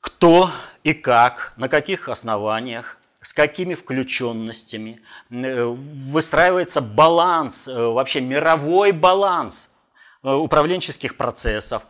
кто 0.00 0.50
и 0.84 0.94
как, 0.94 1.52
на 1.56 1.68
каких 1.68 2.08
основаниях, 2.08 2.98
с 3.20 3.32
какими 3.34 3.74
включенностями 3.74 5.02
э, 5.30 5.64
выстраивается 5.64 6.80
баланс, 6.80 7.68
э, 7.68 7.74
вообще 7.74 8.20
мировой 8.20 8.92
баланс 8.92 9.70
управленческих 10.22 11.16
процессов, 11.16 11.82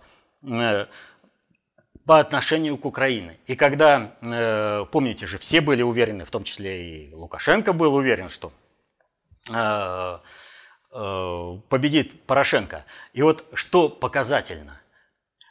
по 2.04 2.18
отношению 2.18 2.76
к 2.78 2.84
Украине. 2.84 3.38
И 3.46 3.54
когда, 3.54 4.16
э, 4.22 4.84
помните 4.90 5.26
же, 5.26 5.38
все 5.38 5.60
были 5.60 5.82
уверены, 5.82 6.24
в 6.24 6.30
том 6.30 6.44
числе 6.44 7.08
и 7.08 7.14
Лукашенко 7.14 7.72
был 7.72 7.94
уверен, 7.94 8.28
что 8.28 8.52
э, 9.50 10.18
э, 10.94 11.58
победит 11.68 12.22
Порошенко. 12.22 12.84
И 13.12 13.22
вот 13.22 13.44
что 13.54 13.88
показательно. 13.88 14.80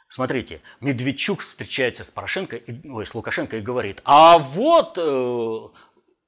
Смотрите, 0.08 0.60
Медведчук 0.80 1.40
встречается 1.40 2.04
с 2.04 2.10
Порошенко, 2.10 2.60
ой, 2.84 3.06
с 3.06 3.14
Лукашенко 3.14 3.56
и 3.56 3.62
говорит, 3.62 4.02
а 4.04 4.36
вот 4.36 4.98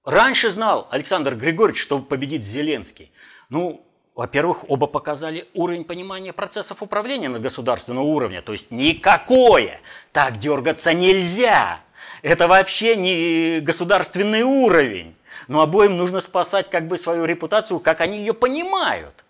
раньше 0.06 0.50
знал 0.50 0.88
Александр 0.90 1.34
Григорьевич, 1.34 1.82
что 1.82 1.98
победит 1.98 2.44
Зеленский. 2.44 3.12
Ну, 3.50 3.86
во-первых, 4.14 4.70
оба 4.70 4.86
показали 4.86 5.46
уровень 5.54 5.84
понимания 5.84 6.32
процессов 6.32 6.82
управления 6.82 7.28
на 7.28 7.40
государственном 7.40 8.04
уровне, 8.04 8.42
то 8.42 8.52
есть 8.52 8.70
никакое. 8.70 9.80
Так 10.12 10.38
дергаться 10.38 10.94
нельзя. 10.94 11.80
Это 12.22 12.46
вообще 12.46 12.96
не 12.96 13.60
государственный 13.60 14.42
уровень. 14.42 15.16
но 15.48 15.60
обоим 15.60 15.96
нужно 15.96 16.20
спасать 16.20 16.70
как 16.70 16.88
бы 16.88 16.96
свою 16.96 17.24
репутацию, 17.24 17.80
как 17.80 18.00
они 18.00 18.18
ее 18.18 18.32
понимают. 18.32 19.24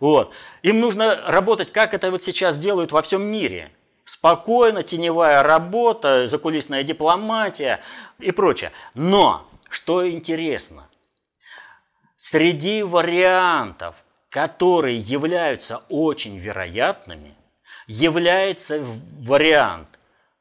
Вот. 0.00 0.32
Им 0.62 0.80
нужно 0.80 1.20
работать, 1.26 1.70
как 1.70 1.94
это 1.94 2.10
вот 2.10 2.22
сейчас 2.22 2.58
делают 2.58 2.92
во 2.92 3.02
всем 3.02 3.22
мире. 3.22 3.70
Спокойно, 4.04 4.82
теневая 4.82 5.42
работа, 5.42 6.26
закулисная 6.28 6.82
дипломатия 6.82 7.80
и 8.18 8.32
прочее. 8.32 8.72
Но, 8.94 9.46
что 9.68 10.08
интересно, 10.08 10.88
среди 12.22 12.84
вариантов, 12.84 14.04
которые 14.28 14.96
являются 14.96 15.82
очень 15.88 16.38
вероятными, 16.38 17.34
является 17.88 18.80
вариант 19.18 19.88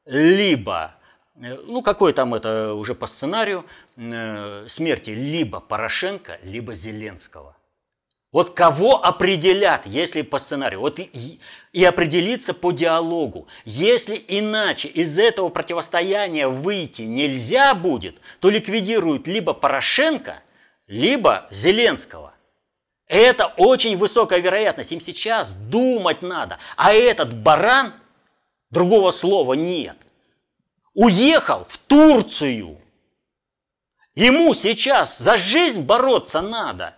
либо, 0.05 0.93
э, 1.37 1.57
ну 1.65 1.81
какой 1.81 2.13
там 2.13 2.35
это 2.35 2.75
уже 2.75 2.93
по 2.93 3.07
сценарию, 3.07 3.65
э, 3.97 4.65
смерти 4.67 5.09
либо 5.09 5.59
Порошенко, 5.59 6.37
либо 6.43 6.75
Зеленского. 6.75 7.57
Вот 8.31 8.51
кого 8.51 9.03
определят, 9.03 9.87
если 9.87 10.21
по 10.21 10.37
сценарию, 10.37 10.81
вот 10.81 10.99
и, 10.99 11.39
и 11.73 11.83
определиться 11.83 12.53
по 12.53 12.71
диалогу. 12.71 13.47
Если 13.65 14.23
иначе 14.27 14.87
из 14.87 15.17
этого 15.17 15.49
противостояния 15.49 16.47
выйти 16.47 17.01
нельзя 17.01 17.73
будет, 17.73 18.17
то 18.39 18.51
ликвидируют 18.51 19.27
либо 19.27 19.53
Порошенко, 19.53 20.41
либо 20.91 21.47
Зеленского. 21.49 22.33
Это 23.07 23.47
очень 23.57 23.97
высокая 23.97 24.39
вероятность. 24.39 24.91
Им 24.91 24.99
сейчас 24.99 25.53
думать 25.53 26.21
надо. 26.21 26.59
А 26.75 26.93
этот 26.93 27.33
баран, 27.33 27.93
другого 28.69 29.11
слова 29.11 29.53
нет, 29.53 29.97
уехал 30.93 31.65
в 31.67 31.77
Турцию. 31.77 32.77
Ему 34.15 34.53
сейчас 34.53 35.17
за 35.17 35.37
жизнь 35.37 35.83
бороться 35.83 36.41
надо. 36.41 36.95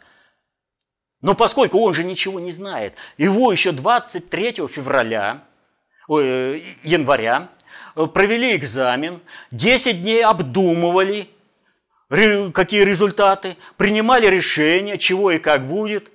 Но 1.21 1.35
поскольку 1.35 1.79
он 1.79 1.93
же 1.93 2.03
ничего 2.03 2.39
не 2.39 2.51
знает, 2.51 2.95
его 3.17 3.51
еще 3.51 3.71
23 3.71 4.67
февраля, 4.67 5.43
ой, 6.07 6.23
э, 6.25 6.61
января 6.81 7.49
э, 7.95 8.07
провели 8.07 8.55
экзамен, 8.55 9.21
10 9.51 10.01
дней 10.01 10.25
обдумывали, 10.25 11.29
какие 12.53 12.83
результаты, 12.83 13.57
принимали 13.77 14.27
решение, 14.27 14.97
чего 14.97 15.31
и 15.31 15.39
как 15.39 15.67
будет, 15.67 16.11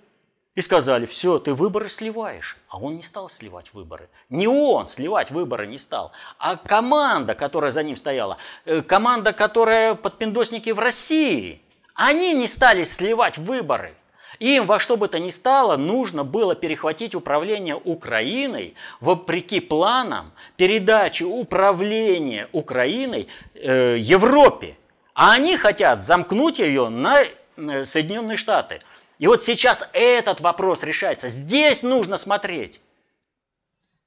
и 0.55 0.61
сказали, 0.61 1.07
все, 1.07 1.39
ты 1.39 1.55
выборы 1.55 1.89
сливаешь. 1.89 2.57
А 2.69 2.79
он 2.79 2.97
не 2.97 3.03
стал 3.03 3.29
сливать 3.29 3.73
выборы. 3.73 4.09
Не 4.29 4.49
он 4.49 4.89
сливать 4.89 5.31
выборы 5.31 5.67
не 5.67 5.79
стал, 5.79 6.13
а 6.39 6.57
команда, 6.57 7.35
которая 7.35 7.71
за 7.71 7.83
ним 7.83 7.97
стояла, 7.97 8.39
э, 8.65 8.83
команда, 8.83 9.33
которая 9.33 9.95
подпиндосники 9.95 10.71
в 10.71 10.79
России, 10.79 11.61
они 11.95 12.35
не 12.35 12.47
стали 12.47 12.85
сливать 12.85 13.39
выборы. 13.39 13.95
Им 14.39 14.67
во 14.67 14.79
что 14.79 14.97
бы 14.97 15.09
то 15.09 15.19
ни 15.19 15.31
стало 15.31 15.77
нужно 15.77 16.23
было 16.23 16.55
перехватить 16.55 17.15
управление 17.15 17.75
Украиной 17.75 18.75
вопреки 19.01 19.59
планам 19.59 20.33
передачи 20.57 21.25
управления 21.25 22.49
Украиной 22.53 23.27
э, 23.55 23.97
Европе. 23.99 24.77
А 25.19 25.33
они 25.33 25.57
хотят 25.57 26.01
замкнуть 26.01 26.61
ее 26.61 26.91
на 26.91 27.21
э, 27.25 27.85
Соединенные 27.85 28.37
Штаты. 28.37 28.83
И 29.19 29.27
вот 29.27 29.43
сейчас 29.43 29.89
этот 29.93 30.41
вопрос 30.41 30.85
решается. 30.85 31.27
Здесь 31.27 31.83
нужно 31.83 32.17
смотреть. 32.17 32.81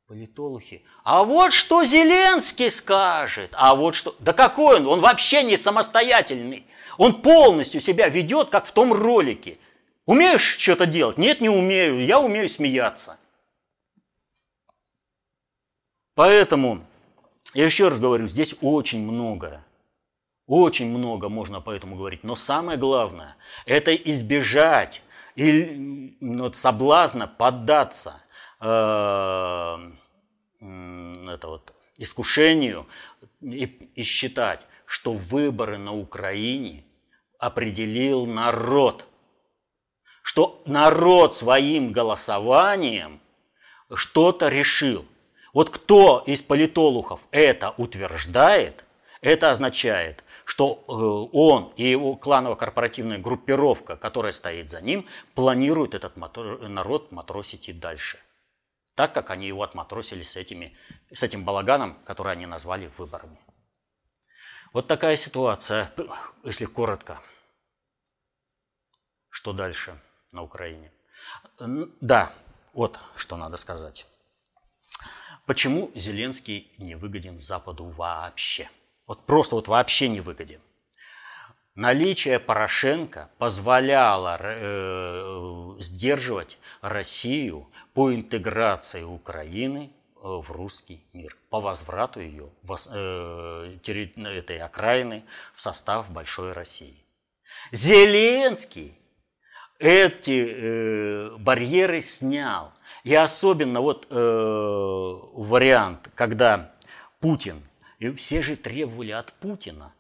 Политологи. 0.07 0.85
А 1.03 1.25
вот 1.25 1.51
что 1.51 1.83
Зеленский 1.83 2.69
скажет. 2.69 3.49
А 3.57 3.75
вот 3.75 3.93
что... 3.93 4.15
Да 4.19 4.31
какой 4.31 4.77
он? 4.77 4.87
Он 4.87 5.01
вообще 5.01 5.43
не 5.43 5.57
самостоятельный. 5.57 6.65
Он 6.97 7.21
полностью 7.21 7.81
себя 7.81 8.07
ведет, 8.07 8.47
как 8.47 8.65
в 8.65 8.71
том 8.71 8.93
ролике. 8.93 9.57
Умеешь 10.05 10.57
что-то 10.57 10.85
делать? 10.85 11.17
Нет, 11.17 11.41
не 11.41 11.49
умею. 11.49 12.05
Я 12.05 12.21
умею 12.21 12.47
смеяться. 12.47 13.17
Поэтому, 16.15 16.79
я 17.53 17.65
еще 17.65 17.89
раз 17.89 17.99
говорю, 17.99 18.27
здесь 18.27 18.55
очень 18.61 19.01
многое 19.01 19.61
очень 20.47 20.87
много 20.87 21.29
можно 21.29 21.61
по 21.61 21.71
этому 21.71 21.95
говорить, 21.95 22.23
но 22.23 22.35
самое 22.35 22.77
главное– 22.77 23.35
это 23.65 23.95
избежать 23.95 25.01
и, 25.35 26.17
вот, 26.19 26.55
соблазна 26.55 27.27
поддаться 27.27 28.21
э, 28.59 28.65
это 30.61 31.47
вот, 31.47 31.73
искушению 31.97 32.87
и, 33.41 33.65
и 33.95 34.03
считать, 34.03 34.65
что 34.85 35.13
выборы 35.13 35.77
на 35.77 35.93
Украине 35.93 36.83
определил 37.39 38.25
народ, 38.25 39.05
что 40.21 40.61
народ 40.65 41.33
своим 41.33 41.91
голосованием 41.91 43.19
что-то 43.93 44.49
решил. 44.49 45.05
Вот 45.53 45.69
кто 45.69 46.23
из 46.25 46.41
политологов 46.41 47.27
это 47.31 47.73
утверждает, 47.77 48.85
это 49.21 49.51
означает, 49.51 50.23
что 50.51 50.83
э, 50.85 51.29
он 51.31 51.71
и 51.77 51.89
его 51.89 52.17
кланово-корпоративная 52.17 53.19
группировка, 53.19 53.95
которая 53.95 54.33
стоит 54.33 54.69
за 54.69 54.81
ним, 54.81 55.07
планируют 55.33 55.93
этот 55.93 56.17
народ 56.17 57.13
матросить 57.13 57.69
и 57.69 57.73
дальше. 57.73 58.19
Так, 58.93 59.13
как 59.13 59.29
они 59.29 59.47
его 59.47 59.63
отматросили 59.63 60.23
с, 60.23 60.35
этими, 60.35 60.75
с 61.09 61.23
этим 61.23 61.45
балаганом, 61.45 61.93
который 62.03 62.33
они 62.33 62.47
назвали 62.47 62.91
выборами. 62.97 63.39
Вот 64.73 64.87
такая 64.87 65.15
ситуация, 65.15 65.89
если 66.43 66.65
коротко. 66.65 67.21
Что 69.29 69.53
дальше 69.53 69.97
на 70.33 70.43
Украине? 70.43 70.91
Да, 72.01 72.33
вот 72.73 72.99
что 73.15 73.37
надо 73.37 73.55
сказать. 73.55 74.05
Почему 75.45 75.91
Зеленский 75.95 76.73
не 76.77 76.95
выгоден 76.95 77.39
Западу 77.39 77.85
вообще? 77.85 78.69
Вот 79.11 79.25
просто 79.25 79.55
вот 79.55 79.67
вообще 79.67 80.07
не 80.07 80.21
выгоден. 80.21 80.61
Наличие 81.75 82.39
Порошенко 82.39 83.29
позволяло 83.39 84.37
э, 84.39 85.75
сдерживать 85.79 86.57
Россию 86.79 87.69
по 87.93 88.15
интеграции 88.15 89.03
Украины 89.03 89.91
э, 89.91 90.19
в 90.23 90.49
русский 90.51 91.03
мир, 91.11 91.35
по 91.49 91.59
возврату 91.59 92.21
ее 92.21 92.51
э, 92.69 93.77
этой 93.83 94.59
окраины 94.59 95.25
в 95.53 95.61
состав 95.61 96.09
большой 96.09 96.53
России. 96.53 96.95
Зеленский 97.73 98.97
эти 99.77 100.55
э, 100.55 101.35
барьеры 101.37 102.01
снял. 102.01 102.71
И 103.03 103.13
особенно 103.13 103.81
вот 103.81 104.07
э, 104.09 104.15
вариант, 105.33 106.09
когда 106.15 106.71
Путин 107.19 107.61
и 108.01 108.11
все 108.15 108.41
же 108.41 108.55
требовали 108.55 109.11
от 109.11 109.31
Путина 109.33 109.93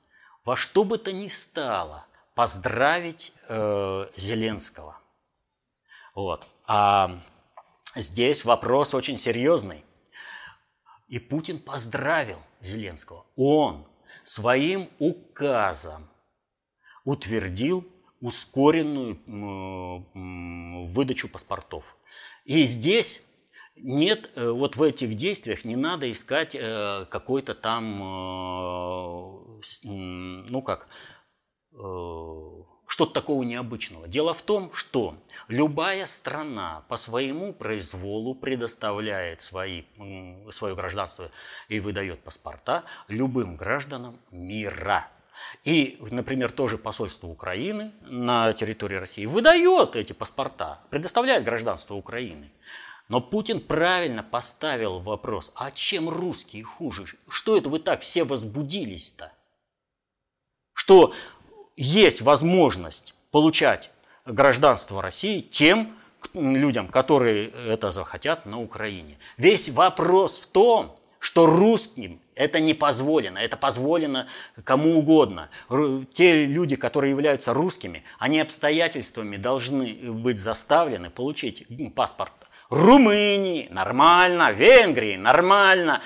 во 0.43 0.57
что 0.57 0.83
бы 0.83 0.97
то 0.97 1.13
ни 1.13 1.27
стало 1.27 2.07
поздравить 2.33 3.31
э, 3.47 4.07
Зеленского. 4.15 4.99
Вот. 6.15 6.47
А 6.65 7.21
здесь 7.95 8.43
вопрос 8.43 8.95
очень 8.95 9.17
серьезный. 9.17 9.85
И 11.09 11.19
Путин 11.19 11.59
поздравил 11.59 12.39
Зеленского. 12.59 13.27
Он 13.35 13.85
своим 14.23 14.89
указом 14.97 16.09
утвердил 17.05 17.87
ускоренную 18.19 19.19
выдачу 20.87 21.29
паспортов. 21.29 21.95
И 22.45 22.63
здесь 22.63 23.25
нет, 23.83 24.29
э, 24.35 24.49
вот 24.49 24.75
в 24.75 24.83
этих 24.83 25.15
действиях 25.15 25.65
не 25.65 25.75
надо 25.75 26.11
искать 26.11 26.55
э, 26.55 27.05
какой-то 27.09 27.55
там, 27.55 27.93
э, 27.93 27.95
ну 29.83 30.61
как, 30.61 30.87
что-то 32.87 33.13
такого 33.13 33.43
необычного. 33.43 34.07
Дело 34.07 34.33
в 34.33 34.41
том, 34.41 34.71
что 34.73 35.15
любая 35.47 36.05
страна 36.05 36.83
по 36.89 36.97
своему 36.97 37.53
произволу 37.53 38.35
предоставляет 38.35 39.41
свои, 39.41 39.83
свое 40.51 40.75
гражданство 40.75 41.31
и 41.69 41.79
выдает 41.79 42.19
паспорта 42.19 42.83
любым 43.07 43.55
гражданам 43.55 44.19
мира. 44.31 45.09
И, 45.63 45.97
например, 46.11 46.51
тоже 46.51 46.77
посольство 46.77 47.27
Украины 47.27 47.93
на 48.01 48.51
территории 48.53 48.97
России 48.97 49.25
выдает 49.25 49.95
эти 49.95 50.11
паспорта, 50.11 50.81
предоставляет 50.89 51.45
гражданство 51.45 51.95
Украины. 51.95 52.51
Но 53.11 53.19
Путин 53.19 53.59
правильно 53.59 54.23
поставил 54.23 54.99
вопрос, 54.99 55.51
а 55.55 55.69
чем 55.71 56.07
русские 56.07 56.63
хуже? 56.63 57.05
Что 57.27 57.57
это 57.57 57.67
вы 57.67 57.79
так 57.79 57.99
все 57.99 58.23
возбудились-то? 58.23 59.33
Что 60.71 61.13
есть 61.75 62.21
возможность 62.21 63.13
получать 63.29 63.91
гражданство 64.25 65.01
России 65.01 65.41
тем 65.41 65.93
людям, 66.33 66.87
которые 66.87 67.49
это 67.67 67.91
захотят 67.91 68.45
на 68.45 68.61
Украине. 68.61 69.17
Весь 69.35 69.67
вопрос 69.67 70.39
в 70.39 70.47
том, 70.47 70.97
что 71.19 71.47
русским 71.47 72.21
это 72.35 72.61
не 72.61 72.73
позволено, 72.73 73.39
это 73.39 73.57
позволено 73.57 74.27
кому 74.63 74.97
угодно. 74.97 75.49
Те 76.13 76.45
люди, 76.45 76.77
которые 76.77 77.11
являются 77.11 77.53
русскими, 77.53 78.05
они 78.19 78.39
обстоятельствами 78.39 79.35
должны 79.35 80.13
быть 80.13 80.39
заставлены 80.39 81.09
получить 81.09 81.67
паспорт 81.93 82.31
Румынии, 82.71 83.67
нормально, 83.69 84.51
Венгрии, 84.51 85.17
нормально, 85.17 86.01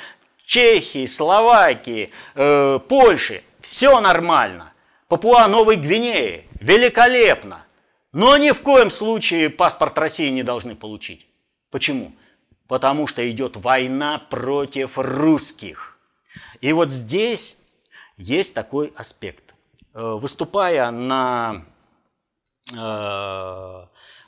Чехии, 0.46 1.06
Словакии, 1.06 2.12
э, 2.34 2.80
Польши, 2.90 3.44
все 3.62 4.02
нормально. 4.02 4.74
Папуа 5.08 5.48
Новой 5.48 5.76
Гвинеи, 5.76 6.48
великолепно. 6.60 7.64
Но 8.12 8.36
ни 8.38 8.50
в 8.50 8.62
коем 8.62 8.90
случае 8.90 9.52
паспорт 9.52 9.98
России 10.00 10.30
не 10.30 10.42
должны 10.42 10.76
получить. 10.76 11.28
Почему? 11.70 12.12
Потому 12.68 13.06
что 13.06 13.30
идет 13.30 13.58
война 13.58 14.20
против 14.30 14.98
русских. 14.98 16.00
И 16.62 16.74
вот 16.74 16.90
здесь 16.90 17.60
есть 18.18 18.56
такой 18.56 18.92
аспект. 18.96 19.54
Э, 19.94 20.18
выступая 20.20 20.90
на 20.90 21.64
э, 22.74 23.86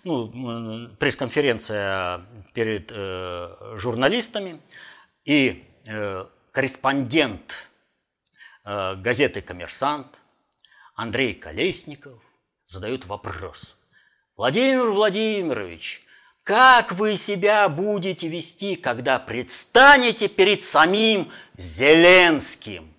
ну, 0.07 0.89
пресс-конференция 0.97 2.25
перед 2.53 2.91
э, 2.93 3.47
журналистами, 3.75 4.61
и 5.25 5.63
корреспондент 6.51 7.69
газеты 8.65 9.41
«Коммерсант» 9.41 10.21
Андрей 10.95 11.33
Колесников 11.33 12.21
задает 12.67 13.05
вопрос. 13.05 13.77
Владимир 14.35 14.89
Владимирович, 14.89 16.05
как 16.43 16.93
вы 16.93 17.17
себя 17.17 17.67
будете 17.69 18.27
вести, 18.27 18.75
когда 18.75 19.19
предстанете 19.19 20.27
перед 20.27 20.61
самим 20.61 21.31
Зеленским? 21.55 22.93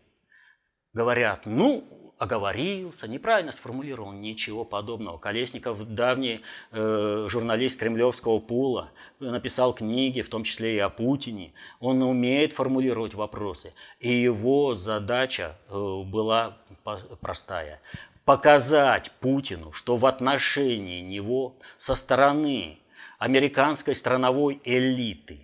Говорят, 0.93 1.47
ну, 1.47 1.85
оговорился, 2.19 3.09
неправильно 3.09 3.53
сформулировал, 3.53 4.13
ничего 4.13 4.65
подобного. 4.65 5.19
Колесников, 5.19 5.85
давний 5.95 6.41
э, 6.73 7.27
журналист 7.29 7.79
кремлевского 7.79 8.41
пула, 8.41 8.91
написал 9.21 9.75
книги, 9.75 10.23
в 10.23 10.29
том 10.29 10.45
числе 10.45 10.77
и 10.77 10.79
о 10.79 10.89
Путине. 10.89 11.53
Он 11.81 12.03
умеет 12.03 12.53
формулировать 12.53 13.15
вопросы. 13.15 13.73
И 14.01 14.13
его 14.13 14.75
задача 14.75 15.57
э, 15.69 16.03
была 16.05 16.57
простая– 17.21 17.81
показать 18.29 19.11
Путину, 19.21 19.73
что 19.73 19.97
в 19.97 20.05
отношении 20.05 21.01
него 21.01 21.57
со 21.79 21.95
стороны 21.95 22.79
американской 23.19 23.95
страновой 23.95 24.61
элиты 24.65 25.41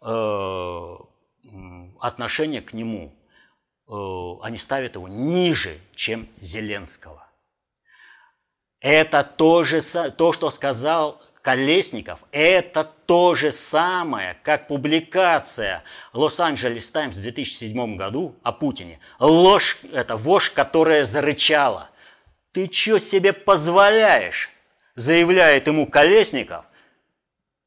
э, 0.00 0.96
отношение 1.98 2.62
к 2.62 2.72
нему, 2.72 3.12
они 4.42 4.58
ставят 4.58 4.94
его 4.94 5.08
ниже, 5.08 5.78
чем 5.94 6.28
Зеленского. 6.40 7.26
Это 8.80 9.22
то, 9.22 9.62
же, 9.62 9.80
то, 10.12 10.32
что 10.32 10.50
сказал 10.50 11.20
Колесников, 11.42 12.20
это 12.32 12.84
то 13.06 13.34
же 13.34 13.50
самое, 13.50 14.36
как 14.42 14.68
публикация 14.68 15.82
Лос-Анджелес 16.12 16.90
Таймс 16.90 17.16
в 17.16 17.22
2007 17.22 17.96
году 17.96 18.36
о 18.42 18.52
Путине. 18.52 19.00
Ложь– 19.18 19.78
это 19.92 20.16
вошь, 20.16 20.50
которая 20.50 21.04
зарычала. 21.04 21.90
Ты 22.52 22.70
что 22.72 22.98
себе 22.98 23.32
позволяешь? 23.32 24.50
заявляет 25.00 25.66
ему 25.66 25.86
Колесников, 25.86 26.64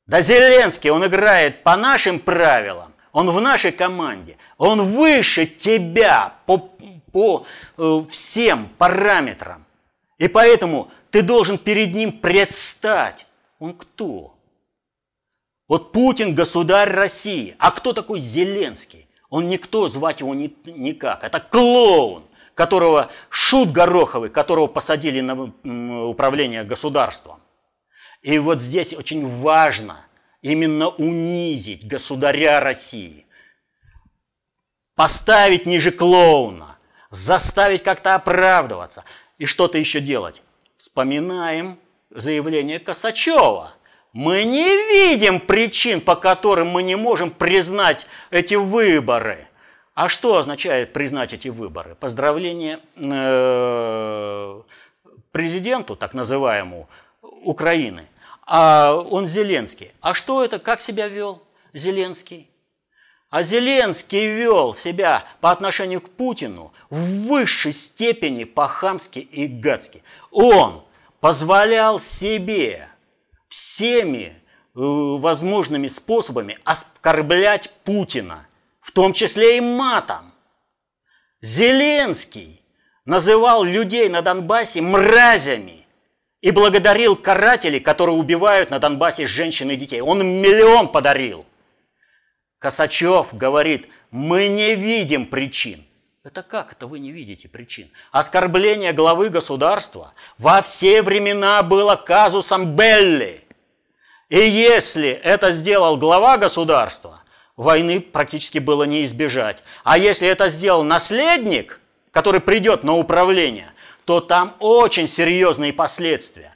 да 0.06 0.22
Зеленский, 0.22 0.90
он 0.90 1.06
играет 1.06 1.64
по 1.64 1.76
нашим 1.76 2.20
правилам, 2.20 2.93
он 3.14 3.32
в 3.32 3.40
нашей 3.40 3.72
команде, 3.72 4.38
он 4.58 4.82
выше 4.82 5.46
тебя 5.46 6.34
по, 6.46 6.58
по 7.12 7.46
э, 7.78 8.04
всем 8.10 8.68
параметрам. 8.78 9.64
И 10.18 10.28
поэтому 10.28 10.92
ты 11.12 11.22
должен 11.22 11.58
перед 11.58 11.96
ним 11.96 12.12
предстать. 12.12 13.28
Он 13.60 13.74
кто? 13.74 14.36
Вот 15.70 15.92
Путин 15.94 16.36
государь 16.36 16.90
России. 16.90 17.56
А 17.60 17.72
кто 17.72 17.94
такой 17.94 18.20
Зеленский? 18.20 19.08
Он 19.30 19.48
никто, 19.48 19.88
звать 19.88 20.20
его 20.20 20.34
ни, 20.34 20.54
никак. 20.66 21.24
Это 21.24 21.40
клоун 21.40 22.24
которого 22.56 23.10
Шут 23.30 23.72
Гороховый, 23.72 24.30
которого 24.30 24.68
посадили 24.68 25.22
на 25.22 26.06
управление 26.08 26.64
государством. 26.64 27.40
И 28.22 28.38
вот 28.38 28.60
здесь 28.60 28.94
очень 28.94 29.26
важно 29.26 29.98
именно 30.44 30.90
унизить 30.90 31.88
государя 31.88 32.60
России, 32.60 33.26
поставить 34.94 35.66
ниже 35.66 35.92
клоуна, 35.92 36.78
заставить 37.10 37.82
как-то 37.82 38.14
оправдываться 38.14 39.04
и 39.40 39.48
что-то 39.48 39.80
еще 39.80 40.00
делать. 40.00 40.44
Вспоминаем 40.78 41.80
заявление 42.12 42.78
Косачева. 42.78 43.74
Мы 44.12 44.44
не 44.44 44.68
видим 44.92 45.40
причин, 45.40 46.00
по 46.00 46.16
которым 46.16 46.68
мы 46.68 46.84
не 46.84 46.96
можем 46.96 47.32
признать 47.32 48.06
эти 48.30 48.54
выборы– 48.54 49.48
а 49.96 50.10
что 50.10 50.38
означает 50.38 50.92
признать 50.92 51.34
эти 51.34 51.50
выборы? 51.50 51.94
Поздравление 51.94 52.80
э, 52.96 54.62
президенту, 55.32 55.96
так 55.96 56.16
называемому, 56.16 56.90
Украины. 57.22 58.08
А 58.46 58.96
он 58.96 59.28
Зеленский. 59.28 59.92
А 60.02 60.14
что 60.14 60.44
это, 60.44 60.60
как 60.60 60.82
себя 60.82 61.08
вел 61.08 61.42
Зеленский? 61.74 62.50
А 63.30 63.42
Зеленский 63.42 64.28
вел 64.28 64.76
себя 64.76 65.26
по 65.42 65.52
отношению 65.52 66.02
к 66.02 66.10
Путину 66.10 66.72
в 66.90 67.28
высшей 67.28 67.72
степени 67.72 68.44
по-хамски 68.44 69.20
и 69.20 69.48
гадски. 69.48 70.04
Он 70.32 70.84
позволял 71.20 72.00
себе 72.00 72.88
всеми 73.48 74.26
э, 74.26 74.34
возможными 74.76 75.88
способами 75.88 76.60
оскорблять 76.64 77.74
Путина– 77.84 78.48
в 78.84 78.92
том 78.92 79.14
числе 79.14 79.58
и 79.58 79.62
матом. 79.62 80.34
Зеленский 81.42 82.62
называл 83.06 83.64
людей 83.64 84.10
на 84.10 84.22
Донбассе 84.22 84.82
мразями 84.82 85.83
и 86.44 86.52
благодарил 86.52 87.16
карателей, 87.16 87.80
которые 87.80 88.18
убивают 88.18 88.70
на 88.70 88.78
Донбассе 88.78 89.26
женщин 89.26 89.72
и 89.72 89.78
детей. 89.78 90.02
Он 90.02 90.20
миллион 90.28 90.90
подарил. 90.90 91.46
Косачев 92.60 93.34
говорит, 93.34 93.88
мы 94.12 94.50
не 94.50 94.76
видим 94.76 95.26
причин. 95.26 95.86
Это 96.22 96.44
как 96.44 96.74
это 96.74 96.86
вы 96.86 97.00
не 97.00 97.14
видите 97.14 97.48
причин? 97.48 97.90
Оскорбление 98.12 98.92
главы 98.92 99.30
государства 99.30 100.14
во 100.38 100.62
все 100.62 101.02
времена 101.02 101.64
было 101.64 101.96
казусом 101.96 102.76
Белли. 102.76 103.42
И 104.28 104.38
если 104.38 105.12
это 105.12 105.54
сделал 105.54 105.96
глава 105.96 106.38
государства, 106.38 107.22
войны 107.56 108.02
практически 108.02 108.58
было 108.58 108.84
не 108.84 109.06
избежать. 109.06 109.64
А 109.86 109.98
если 109.98 110.28
это 110.28 110.50
сделал 110.50 110.84
наследник, 110.84 111.80
который 112.12 112.42
придет 112.42 112.84
на 112.84 112.96
управление, 112.96 113.73
то 114.06 114.20
там 114.20 114.56
очень 114.60 115.08
серьезные 115.08 115.74
последствия. 115.74 116.56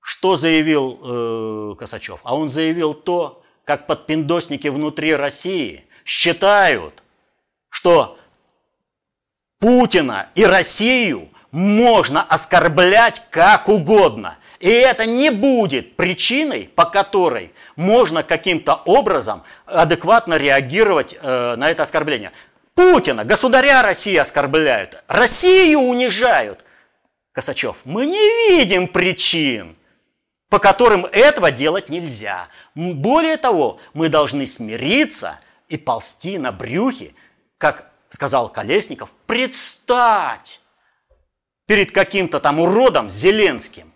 Что 0.00 0.36
заявил 0.36 1.00
э, 1.02 1.74
Косачев? 1.78 2.20
А 2.24 2.36
он 2.36 2.48
заявил 2.48 2.94
то, 2.94 3.42
как 3.64 3.86
подпиндосники 3.86 4.68
внутри 4.68 5.14
России 5.16 5.84
считают, 6.04 7.02
что 7.70 8.18
Путина 9.58 10.28
и 10.34 10.44
Россию 10.44 11.28
можно 11.50 12.22
оскорблять 12.22 13.22
как 13.30 13.68
угодно. 13.68 14.36
И 14.60 14.68
это 14.68 15.06
не 15.06 15.30
будет 15.30 15.96
причиной, 15.96 16.70
по 16.74 16.84
которой 16.84 17.52
можно 17.76 18.22
каким-то 18.22 18.74
образом 18.74 19.42
адекватно 19.64 20.34
реагировать 20.34 21.16
э, 21.20 21.56
на 21.56 21.70
это 21.70 21.82
оскорбление. 21.82 22.32
Путина, 22.74 23.24
государя 23.24 23.82
России 23.82 24.16
оскорбляют, 24.16 25.02
Россию 25.06 25.80
унижают. 25.80 26.64
Косачев, 27.32 27.76
мы 27.84 28.06
не 28.06 28.48
видим 28.48 28.88
причин, 28.88 29.76
по 30.48 30.58
которым 30.58 31.06
этого 31.06 31.50
делать 31.50 31.88
нельзя. 31.88 32.48
Более 32.74 33.36
того, 33.36 33.80
мы 33.92 34.08
должны 34.08 34.46
смириться 34.46 35.40
и 35.68 35.76
ползти 35.76 36.38
на 36.38 36.52
брюхе, 36.52 37.14
как 37.58 37.90
сказал 38.08 38.48
Колесников, 38.48 39.10
предстать 39.26 40.60
перед 41.66 41.92
каким-то 41.92 42.40
там 42.40 42.60
уродом 42.60 43.08
Зеленским. 43.08 43.92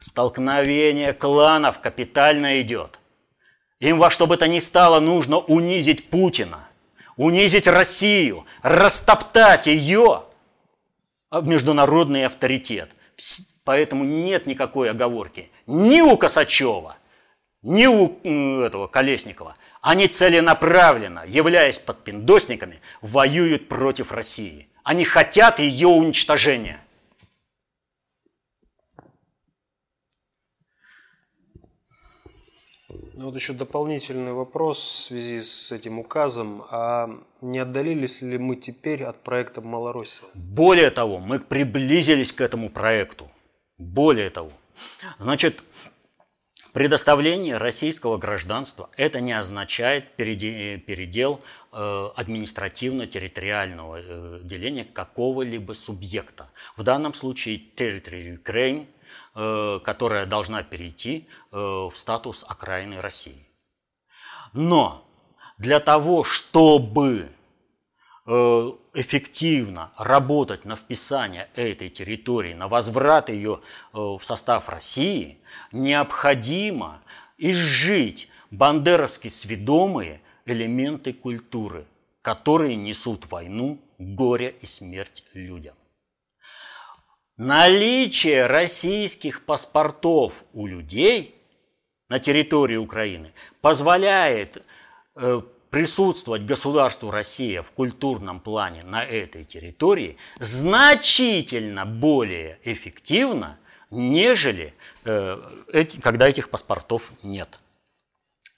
Столкновение 0.00 1.12
кланов 1.12 1.80
капитально 1.80 2.60
идет. 2.62 2.98
Им 3.80 3.98
во 3.98 4.10
что 4.10 4.26
бы 4.26 4.36
то 4.36 4.48
ни 4.48 4.58
стало 4.58 5.00
нужно 5.00 5.38
унизить 5.38 6.08
Путина, 6.08 6.68
унизить 7.16 7.66
Россию, 7.66 8.46
растоптать 8.62 9.66
ее 9.66 10.24
международный 11.30 12.24
авторитет. 12.26 12.90
Поэтому 13.64 14.04
нет 14.04 14.46
никакой 14.46 14.90
оговорки 14.90 15.50
ни 15.66 16.00
у 16.00 16.16
Косачева, 16.16 16.96
ни 17.62 17.86
у 17.86 18.62
этого 18.62 18.86
Колесникова. 18.86 19.56
Они 19.82 20.08
целенаправленно, 20.08 21.24
являясь 21.26 21.78
подпиндосниками, 21.78 22.80
воюют 23.02 23.68
против 23.68 24.12
России. 24.12 24.68
Они 24.84 25.04
хотят 25.04 25.58
ее 25.58 25.88
уничтожения. 25.88 26.80
Вот 33.24 33.34
еще 33.34 33.52
дополнительный 33.52 34.32
вопрос 34.32 34.78
в 34.78 35.04
связи 35.04 35.40
с 35.40 35.72
этим 35.72 35.98
указом. 35.98 36.64
А 36.70 37.10
не 37.40 37.58
отдалились 37.58 38.20
ли 38.22 38.38
мы 38.38 38.56
теперь 38.56 39.04
от 39.04 39.22
проекта 39.22 39.60
Малороссия? 39.60 40.28
Более 40.34 40.90
того, 40.90 41.18
мы 41.18 41.40
приблизились 41.40 42.32
к 42.32 42.40
этому 42.40 42.68
проекту. 42.70 43.30
Более 43.78 44.30
того. 44.30 44.52
Значит, 45.18 45.62
предоставление 46.72 47.56
российского 47.56 48.18
гражданства– 48.18 48.90
это 48.96 49.20
не 49.20 49.32
означает 49.32 50.14
передел 50.16 51.40
э, 51.72 52.08
административно-территориального 52.16 54.00
э, 54.02 54.40
деления 54.42 54.84
какого-либо 54.84 55.72
субъекта. 55.72 56.50
В 56.76 56.82
данном 56.82 57.14
случае 57.14 57.62
территория 57.74 58.34
Ukraine 58.34 58.86
Э, 58.86 58.95
которая 59.84 60.26
должна 60.26 60.62
перейти 60.62 61.28
э, 61.52 61.56
в 61.56 61.92
статус 61.94 62.44
окраины 62.48 63.00
России. 63.00 63.46
Но 64.52 65.06
для 65.58 65.80
того, 65.80 66.24
чтобы 66.24 67.28
э, 68.26 68.72
эффективно 68.94 69.92
работать 69.98 70.64
на 70.64 70.76
вписание 70.76 71.48
этой 71.54 71.90
территории, 71.90 72.54
на 72.54 72.68
возврат 72.68 73.28
ее 73.28 73.60
в 73.92 74.20
состав 74.22 74.68
России, 74.68 75.38
необходимо 75.72 77.02
изжить 77.36 78.30
бандеровски 78.50 79.28
сведомые 79.28 80.20
элементы 80.46 81.12
культуры, 81.12 81.86
которые 82.22 82.76
несут 82.76 83.30
войну, 83.30 83.80
горе 83.98 84.56
и 84.60 84.66
смерть 84.66 85.24
людям. 85.34 85.74
Наличие 87.36 88.46
российских 88.46 89.44
паспортов 89.44 90.44
у 90.54 90.66
людей 90.66 91.34
на 92.08 92.18
территории 92.18 92.76
Украины 92.76 93.30
позволяет 93.60 94.64
э, 95.16 95.42
присутствовать 95.68 96.46
государству 96.46 97.10
Россия 97.10 97.60
в 97.60 97.72
культурном 97.72 98.40
плане 98.40 98.84
на 98.84 99.04
этой 99.04 99.44
территории 99.44 100.16
значительно 100.38 101.84
более 101.84 102.58
эффективно, 102.62 103.58
нежели 103.90 104.72
э, 105.04 105.38
эти, 105.74 106.00
когда 106.00 106.28
этих 106.28 106.48
паспортов 106.48 107.12
нет. 107.22 107.58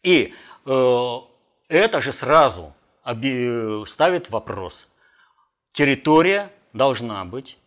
И 0.05 0.33
э, 0.67 1.19
это 1.69 2.01
же 2.01 2.13
сразу 2.13 2.73
ставит 3.87 4.31
вопрос. 4.31 4.87
Территория 5.73 6.53
должна 6.73 7.25
быть 7.25 7.59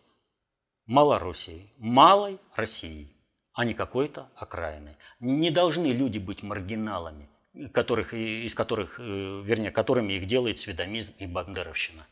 Малороссией, 0.92 1.72
малой 1.78 2.38
Россией, 2.54 3.10
а 3.54 3.64
не 3.64 3.72
какой-то 3.72 4.28
окраиной. 4.36 4.94
Не 5.20 5.50
должны 5.50 5.86
люди 5.86 6.18
быть 6.18 6.42
маргиналами, 6.42 7.30
которых, 7.72 8.12
из 8.12 8.54
которых, 8.54 9.00
э, 9.00 9.02
вернее, 9.42 9.70
которыми 9.70 10.12
их 10.12 10.26
делает 10.26 10.58
сведомизм 10.58 11.14
и 11.18 11.26
бандеровщина. 11.26 12.06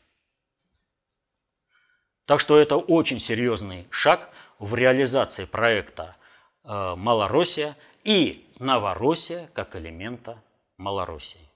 Так 2.25 2.39
что 2.39 2.57
это 2.57 2.77
очень 2.77 3.19
серьезный 3.19 3.85
шаг 3.91 4.29
в 4.57 4.73
реализации 4.73 5.45
проекта 5.45 6.15
э, 6.63 6.95
Малороссия 6.95 7.77
и 8.03 8.51
Новороссия 8.57 9.47
как 9.53 9.75
элемента 9.75 10.41
Малороссии. 10.77 11.50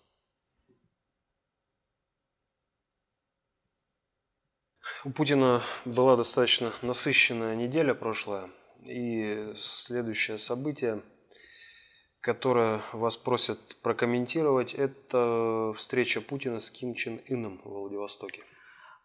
У 5.03 5.11
Путина 5.11 5.61
была 5.85 6.15
достаточно 6.15 6.71
насыщенная 6.81 7.55
неделя 7.55 7.93
прошлая. 7.93 8.49
И 8.85 9.53
следующее 9.57 10.37
событие, 10.37 11.01
которое 12.21 12.81
вас 12.93 13.17
просят 13.17 13.77
прокомментировать, 13.81 14.73
это 14.73 15.73
встреча 15.75 16.21
Путина 16.21 16.59
с 16.59 16.69
Ким 16.69 16.93
Чен 16.93 17.19
Ыном 17.27 17.61
в 17.63 17.69
Владивостоке. 17.69 18.43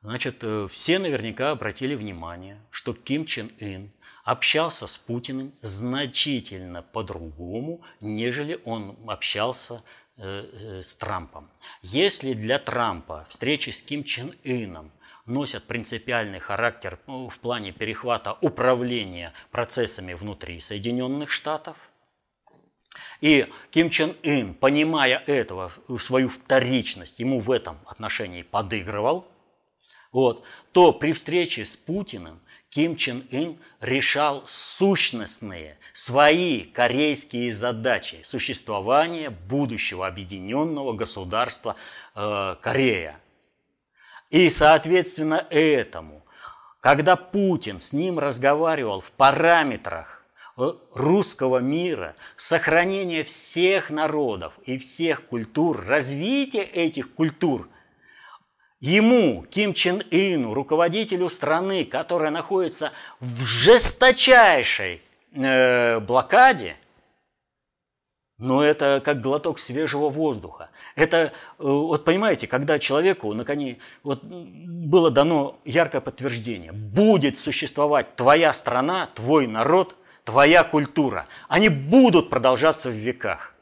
Значит, 0.03 0.39
э, 0.43 0.67
все 0.71 0.99
наверняка 0.99 1.51
обратили 1.51 1.95
внимание, 1.95 2.59
что 2.71 2.95
Ким 2.95 3.27
Чен 3.27 3.51
Ын 3.61 3.93
общался 4.25 4.87
с 4.87 4.97
Путиным 4.97 5.53
значительно 5.61 6.83
по-другому, 6.83 7.83
нежели 8.01 8.61
он 8.65 8.97
общался 9.09 9.83
э, 10.17 10.23
э, 10.23 10.83
с 10.83 10.95
Трампом. 10.97 11.51
Если 11.83 12.33
для 12.33 12.59
Трампа 12.59 13.27
встречи 13.29 13.71
с 13.71 13.83
Ким 13.83 14.05
Чен 14.05 14.35
Ыном 14.45 14.91
носят 15.27 15.65
принципиальный 15.65 16.39
характер 16.39 16.99
ну, 17.07 17.29
в 17.29 17.39
плане 17.39 17.73
перехвата 17.73 18.37
управления 18.41 19.33
процессами 19.51 20.15
внутри 20.15 20.61
Соединенных 20.61 21.31
Штатов. 21.31 21.77
И 23.21 23.47
Ким 23.71 23.91
Чен 23.91 24.17
Ын, 24.23 24.55
понимая 24.55 25.23
этого, 25.27 25.73
свою 25.99 26.29
вторичность, 26.29 27.21
ему 27.21 27.41
в 27.41 27.51
этом 27.51 27.79
отношении 27.87 28.43
подыгрывал, 28.43 29.27
вот, 30.13 30.43
то 30.73 30.93
при 30.93 31.13
встрече 31.13 31.65
с 31.65 31.77
Путиным 31.77 32.41
Ким 32.71 32.97
Чен 32.97 33.27
Ын 33.31 33.59
решал 33.81 34.43
сущностные, 34.47 35.77
свои 35.93 36.63
корейские 36.63 37.53
задачи 37.53 38.21
существования 38.23 39.31
будущего 39.31 40.07
объединенного 40.07 40.93
государства 40.93 41.77
э, 42.15 42.57
Корея. 42.63 43.19
И, 44.31 44.49
соответственно, 44.49 45.45
этому, 45.51 46.25
когда 46.81 47.17
Путин 47.17 47.81
с 47.81 47.93
ним 47.93 48.19
разговаривал 48.19 49.01
в 49.01 49.11
параметрах 49.11 50.25
э, 50.57 50.71
русского 50.95 51.59
мира, 51.59 52.15
сохранения 52.37 53.25
всех 53.25 53.91
народов 53.91 54.53
и 54.65 54.79
всех 54.79 55.25
культур, 55.27 55.85
развития 55.85 56.63
этих 56.63 57.13
культур, 57.13 57.69
ему, 58.79 59.45
Ким 59.51 59.75
Чен 59.75 60.03
Ыну, 60.13 60.55
руководителю 60.55 61.29
страны, 61.29 61.85
которая 61.85 62.31
находится 62.31 62.93
в 63.19 63.45
жесточайшей 63.45 65.03
э, 65.33 65.99
блокаде– 65.99 66.77
но 68.41 68.65
это 68.65 69.01
как 69.05 69.21
глоток 69.21 69.59
свежего 69.59 70.09
воздуха. 70.09 70.71
Это, 70.97 71.17
э, 71.17 71.31
вот 71.59 72.05
понимаете, 72.05 72.47
когда 72.47 72.79
человеку 72.79 73.33
наконец, 73.35 73.77
вот 74.03 74.25
было 74.25 75.11
дано 75.11 75.61
яркое 75.65 76.01
подтверждение, 76.01 76.73
будет 76.73 77.39
существовать 77.39 78.17
твоя 78.17 78.53
страна, 78.53 79.09
твой 79.15 79.47
народ, 79.47 79.95
твоя 80.25 80.65
культура. 80.65 81.27
Они 81.49 81.69
будут 81.69 82.31
продолжаться 82.31 82.89
в 82.89 82.95
веках. 82.95 83.55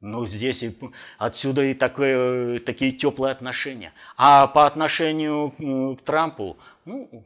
Ну, 0.00 0.26
здесь 0.26 0.62
и, 0.62 0.76
отсюда 1.18 1.64
и 1.64 1.74
такое, 1.74 2.60
такие 2.60 2.92
теплые 2.92 3.32
отношения. 3.32 3.92
А 4.16 4.46
по 4.46 4.66
отношению 4.66 5.52
к 5.96 6.02
Трампу, 6.02 6.58
ну, 6.84 7.24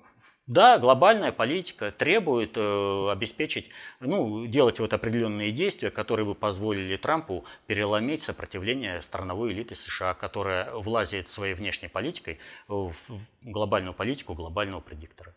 да, 0.48 0.78
глобальная 0.78 1.30
политика 1.30 1.92
требует 1.92 2.56
э, 2.56 3.10
обеспечить, 3.10 3.68
ну, 4.00 4.46
делать 4.46 4.80
вот 4.80 4.94
определенные 4.94 5.52
действия, 5.52 5.90
которые 5.90 6.24
бы 6.24 6.34
позволили 6.34 6.96
Трампу 6.96 7.44
переломить 7.66 8.22
сопротивление 8.22 9.02
страновой 9.02 9.52
элиты 9.52 9.74
США, 9.74 10.14
которая 10.14 10.72
влазит 10.72 11.28
своей 11.28 11.52
внешней 11.52 11.88
политикой 11.88 12.38
в, 12.66 12.92
в 12.92 13.28
глобальную 13.42 13.92
политику 13.92 14.32
глобального 14.32 14.80
предиктора. 14.80 15.34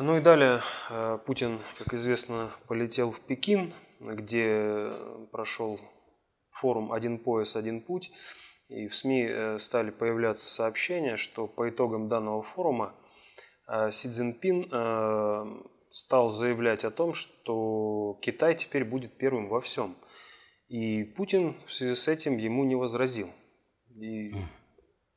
Ну 0.00 0.16
и 0.16 0.20
далее 0.20 0.60
э, 0.90 1.18
Путин, 1.24 1.60
как 1.78 1.94
известно, 1.94 2.50
полетел 2.66 3.12
в 3.12 3.20
Пекин, 3.20 3.72
где 4.00 4.90
прошел 5.30 5.78
форум 6.50 6.92
«Один 6.92 7.16
пояс, 7.18 7.54
один 7.54 7.80
путь». 7.80 8.10
И 8.68 8.88
в 8.88 8.94
СМИ 8.94 9.26
э, 9.28 9.58
стали 9.58 9.90
появляться 9.90 10.46
сообщения, 10.46 11.16
что 11.16 11.46
по 11.46 11.68
итогам 11.68 12.08
данного 12.08 12.42
форума 12.42 12.94
э, 13.68 13.90
Си 13.90 14.08
Цзиньпин 14.08 14.68
э, 14.72 15.44
стал 15.90 16.30
заявлять 16.30 16.84
о 16.84 16.90
том, 16.90 17.12
что 17.12 18.18
Китай 18.22 18.54
теперь 18.54 18.84
будет 18.84 19.18
первым 19.18 19.48
во 19.48 19.60
всем. 19.60 19.96
И 20.68 21.04
Путин 21.04 21.56
в 21.66 21.72
связи 21.72 21.94
с 21.94 22.08
этим 22.08 22.38
ему 22.38 22.64
не 22.64 22.74
возразил. 22.74 23.30
И 23.94 24.30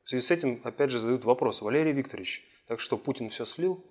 в 0.02 0.08
связи 0.08 0.24
с 0.24 0.30
этим, 0.30 0.60
опять 0.64 0.90
же, 0.90 0.98
задают 0.98 1.24
вопрос. 1.24 1.62
Валерий 1.62 1.92
Викторович, 1.92 2.44
так 2.66 2.80
что 2.80 2.98
Путин 2.98 3.30
все 3.30 3.44
слил? 3.44 3.84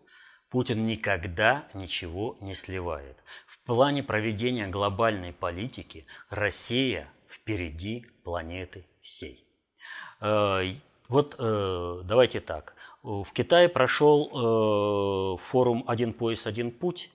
Путин 0.50 0.86
никогда 0.86 1.68
ничего 1.74 2.38
не 2.42 2.56
сливает. 2.56 3.18
В 3.48 3.60
плане 3.66 4.02
проведения 4.02 4.68
глобальной 4.68 5.34
политики 5.34 6.06
Россия 6.30 7.12
впереди 7.28 8.06
планеты 8.24 8.86
всей. 9.02 9.47
Э, 10.22 10.64
вот 11.10 11.36
э, 11.40 12.02
давайте 12.04 12.40
так. 12.40 12.76
в 13.04 13.28
Китае 13.34 13.70
прошел 13.70 15.38
форум 15.38 15.84
«Один 15.88 16.14
пояс, 16.14 16.48
один 16.48 16.72
путь», 16.72 17.10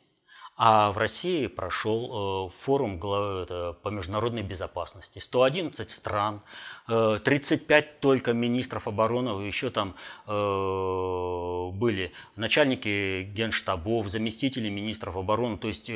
а 0.56 0.92
в 0.92 0.98
России 0.98 1.46
прошел 1.46 2.50
форум 2.54 3.00
по 3.00 3.88
международной 3.90 4.42
безопасности. 4.42 5.18
111 5.18 5.90
стран, 5.90 6.42
35 6.86 8.00
только 8.00 8.32
министров 8.32 8.86
обороны, 8.86 9.42
еще 9.42 9.70
там 9.70 9.94
были 10.26 12.12
начальники 12.36 13.24
генштабов, 13.24 14.08
заместители 14.08 14.68
министров 14.68 15.16
обороны, 15.16 15.56
то 15.56 15.68
есть 15.68 15.90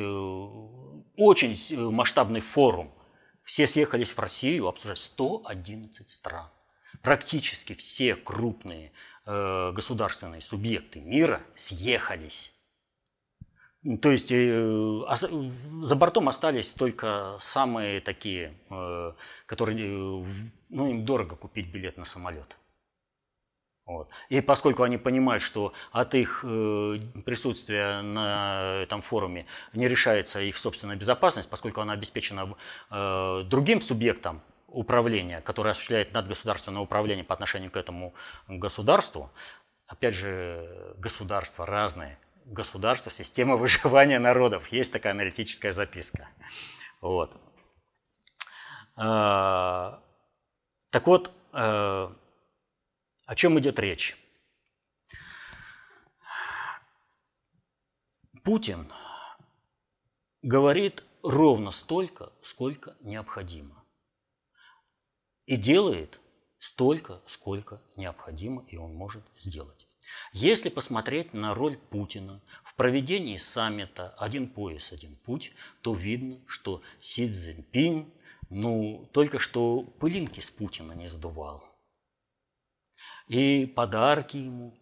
очень 1.15 1.91
масштабный 1.91 2.41
форум. 2.41 2.91
Все 3.43 3.67
съехались 3.67 4.11
в 4.11 4.19
Россию 4.19 4.67
обсуждать 4.67 4.97
111 4.97 6.09
стран. 6.09 6.49
Практически 7.01 7.73
все 7.73 8.15
крупные 8.15 8.91
э, 9.25 9.71
государственные 9.71 10.41
субъекты 10.41 10.99
мира 10.99 11.41
съехались. 11.55 12.57
То 14.01 14.11
есть 14.11 14.31
э, 14.31 15.01
за 15.81 15.95
бортом 15.95 16.27
остались 16.27 16.73
только 16.73 17.37
самые 17.39 18.01
такие, 18.01 18.53
э, 18.69 19.13
которые, 19.45 19.77
э, 19.77 20.25
ну, 20.69 20.89
им 20.89 21.05
дорого 21.05 21.35
купить 21.35 21.71
билет 21.71 21.97
на 21.97 22.05
самолет. 22.05 22.57
Вот. 23.87 24.09
И 24.27 24.41
поскольку 24.41 24.83
они 24.83 24.97
понимают, 24.97 25.41
что 25.41 25.71
от 25.93 26.13
их 26.13 26.43
э, 26.43 26.99
присутствия 27.25 28.01
на 28.01 28.81
этом 28.83 29.01
форуме 29.01 29.45
не 29.71 29.87
решается 29.87 30.41
их 30.41 30.57
собственная 30.57 30.97
безопасность, 30.97 31.49
поскольку 31.49 31.79
она 31.79 31.93
обеспечена 31.93 32.53
э, 32.91 33.43
другим 33.45 33.79
субъектом 33.79 34.41
управления, 34.67 35.41
который 35.41 35.71
осуществляет 35.71 36.13
надгосударственное 36.13 36.81
управление 36.81 37.23
по 37.23 37.33
отношению 37.33 37.71
к 37.71 37.77
этому 37.77 38.13
государству, 38.47 39.31
опять 39.87 40.13
же, 40.13 40.95
государства 40.97 41.65
разные, 41.65 42.19
государство, 42.45 43.11
система 43.11 43.55
выживания 43.57 44.19
народов, 44.19 44.67
есть 44.71 44.93
такая 44.93 45.13
аналитическая 45.13 45.73
записка. 45.73 46.27
Вот. 47.01 47.35
Э, 48.97 49.93
так 50.89 51.05
вот, 51.05 51.31
о 51.53 53.35
чем 53.35 53.59
идет 53.59 53.79
речь? 53.79 54.17
Путин 58.43 58.91
говорит 60.41 61.03
ровно 61.23 61.71
столько, 61.71 62.31
сколько 62.41 62.95
необходимо. 63.01 63.76
И 65.47 65.57
делает 65.57 66.19
столько, 66.59 67.19
сколько 67.25 67.81
необходимо, 67.95 68.63
и 68.67 68.77
он 68.77 68.93
может 68.93 69.23
сделать. 69.35 69.87
Если 70.31 70.69
посмотреть 70.69 71.33
на 71.33 71.55
роль 71.55 71.77
Путина 71.77 72.41
в 72.63 72.75
проведении 72.75 73.37
саммита 73.37 74.09
«Один 74.19 74.47
пояс, 74.47 74.91
один 74.91 75.15
путь», 75.15 75.53
то 75.81 75.95
видно, 75.95 76.39
что 76.45 76.83
Си 76.99 77.27
Цзиньпинь 77.27 78.13
ну, 78.49 79.09
только 79.11 79.39
что 79.39 79.81
пылинки 79.81 80.39
с 80.39 80.51
Путина 80.51 80.91
не 80.93 81.07
сдувал– 81.07 81.65
и 83.27 83.65
подарки 83.65 84.37
ему. 84.37 84.73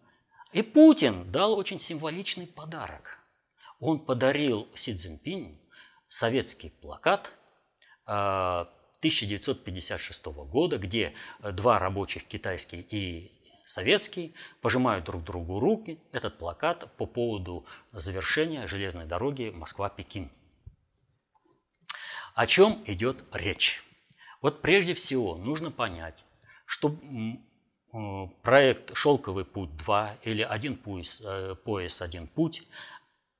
И 0.52 0.62
Путин 0.62 1.30
дал 1.30 1.58
очень 1.58 1.78
символичный 1.78 2.46
подарок. 2.46 3.18
Он 3.80 3.98
подарил 3.98 4.68
Си 4.74 4.94
Цзиньпиню 4.94 5.58
советский 6.08 6.70
плакат 6.70 7.32
1956 9.00 10.26
а, 10.26 10.30
года, 10.30 10.78
где 10.78 11.14
два 11.40 11.78
рабочих, 11.78 12.24
китайский 12.24 12.86
и 12.90 13.32
советский, 13.64 14.34
пожимают 14.60 15.04
друг 15.04 15.24
другу 15.24 15.60
руки. 15.60 15.98
Этот 16.12 16.38
плакат 16.38 16.90
по 16.96 17.06
поводу 17.06 17.64
завершения 17.92 18.66
железной 18.66 19.06
дороги 19.06 19.52
Москва-Пекин. 19.54 20.30
О 22.34 22.46
чем 22.46 22.82
идет 22.86 23.24
речь? 23.32 23.82
Вот 24.42 24.62
прежде 24.62 24.94
всего 24.94 25.36
нужно 25.36 25.70
понять, 25.70 26.24
что 26.66 26.96
Э, 27.96 28.26
проект 28.42 28.94
«Шелковый 28.94 29.44
путь-2» 29.44 30.18
или 30.24 30.42
«Один 30.42 30.76
пояс, 30.76 31.22
э, 31.24 31.54
пояс, 31.64 32.02
один 32.02 32.26
путь», 32.26 32.62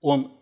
он 0.01 0.33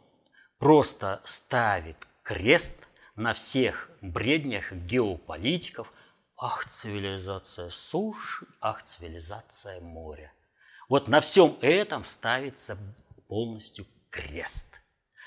просто 0.59 1.21
ставит 1.25 1.97
крест 2.23 2.87
на 3.17 3.33
всех 3.33 3.91
бреднях 4.01 4.73
геополитиков. 4.73 5.93
Ах, 6.37 6.69
цивилизация 6.69 7.71
суши, 7.71 8.47
ах, 8.61 8.83
цивилизация 8.83 9.81
моря. 9.81 10.33
Вот 10.89 11.09
на 11.09 11.21
всем 11.21 11.57
этом 11.61 12.05
ставится 12.05 12.77
полностью 13.29 13.87
крест. 14.11 14.81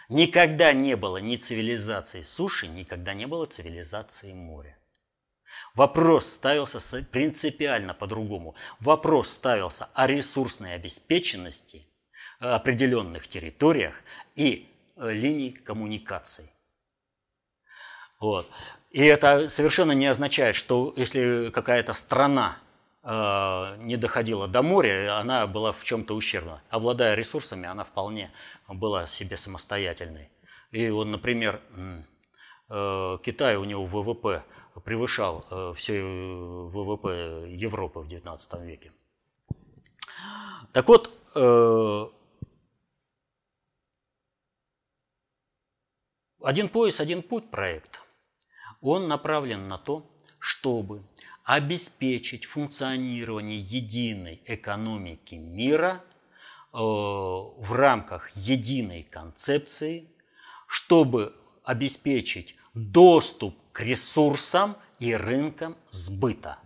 Никогда 0.09 0.73
не 0.73 0.95
было 0.95 1.17
ни 1.17 1.35
цивилизации 1.37 2.21
суши, 2.21 2.67
никогда 2.67 3.13
не 3.13 3.25
было 3.25 3.45
цивилизации 3.45 4.33
моря. 4.33 4.77
Вопрос 5.75 6.27
ставился 6.27 7.03
принципиально 7.03 7.93
по-другому. 7.93 8.55
Вопрос 8.79 9.29
ставился 9.29 9.89
о 9.93 10.07
ресурсной 10.07 10.73
обеспеченности 10.75 11.87
э, 12.39 12.45
определенных 12.45 13.27
территориях 13.27 13.95
и 14.35 14.69
э, 14.95 15.11
линий 15.11 15.51
коммуникаций. 15.51 16.51
Вот. 18.19 18.49
И 18.91 19.03
это 19.03 19.49
совершенно 19.49 19.91
не 19.91 20.07
означает, 20.07 20.55
что 20.55 20.93
если 20.95 21.49
какая-то 21.53 21.93
страна 21.93 22.57
э, 23.03 23.75
не 23.83 23.97
доходила 23.97 24.47
до 24.47 24.61
моря, 24.61 25.19
она 25.19 25.45
была 25.47 25.71
в 25.71 25.83
чем-то 25.83 26.15
ущербна. 26.15 26.61
Обладая 26.69 27.15
ресурсами, 27.15 27.67
она 27.67 27.83
вполне 27.83 28.31
была 28.67 29.07
себе 29.07 29.37
самостоятельной. 29.37 30.29
И 30.71 30.89
вот, 30.89 31.05
например, 31.05 31.61
э, 32.69 33.17
Китай, 33.23 33.55
у 33.55 33.63
него 33.63 33.85
ВВП– 33.85 34.43
превышал 34.83 35.45
э, 35.49 35.73
все 35.75 36.01
ВВП 36.01 37.45
Европы 37.49 37.99
в 37.99 38.07
XIX 38.07 38.65
веке. 38.65 38.91
Так 40.73 40.87
вот, 40.87 41.13
«Один 46.43 46.69
пояс, 46.69 46.99
один 46.99 47.23
путь» 47.23 47.49
проект, 47.49 48.01
он 48.81 49.07
направлен 49.07 49.67
на 49.67 49.77
то, 49.77 50.09
чтобы 50.39 51.03
обеспечить 51.43 52.45
функционирование 52.45 53.59
единой 53.59 54.41
экономики 54.45 55.35
мира 55.35 56.03
в 56.71 57.71
рамках 57.71 58.29
единой 58.35 59.03
концепции, 59.03 60.07
чтобы 60.67 61.33
обеспечить 61.63 62.55
доступ 62.73 63.55
к 63.71 63.81
ресурсам 63.81 64.75
и 64.99 65.15
рынкам 65.15 65.75
сбыта. 65.89 66.59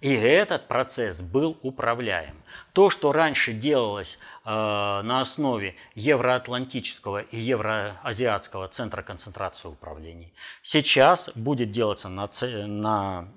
И 0.00 0.12
этот 0.12 0.68
процесс 0.68 1.22
был 1.22 1.58
управляем. 1.62 2.36
То, 2.72 2.90
что 2.90 3.12
раньше 3.12 3.52
делалось 3.52 4.18
э, 4.44 4.50
на 4.50 5.20
основе 5.20 5.74
Евроатлантического 5.94 7.22
и 7.22 7.38
Евроазиатского 7.38 8.68
центра 8.68 9.02
концентрации 9.02 9.68
управлений, 9.68 10.34
сейчас 10.62 11.30
будет 11.34 11.70
делаться 11.70 12.08
на, 12.08 12.28
на, 12.36 13.28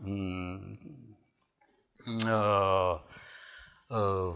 э, 2.05 2.99
э, 3.89 4.35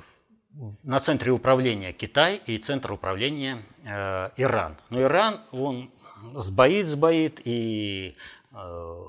на 0.83 0.99
центре 1.01 1.31
управления 1.31 1.91
Китай 1.91 2.41
и 2.45 2.57
центр 2.57 2.93
управления 2.93 3.65
э, 3.83 4.29
Иран. 4.37 4.77
Но 4.89 5.01
Иран, 5.01 5.41
он 5.51 5.91
сбоит, 6.35 6.87
сбоит, 6.87 7.41
и 7.43 8.15
Э, 8.53 9.05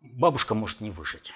бабушка 0.00 0.54
может 0.54 0.80
не 0.80 0.90
выжить. 0.90 1.32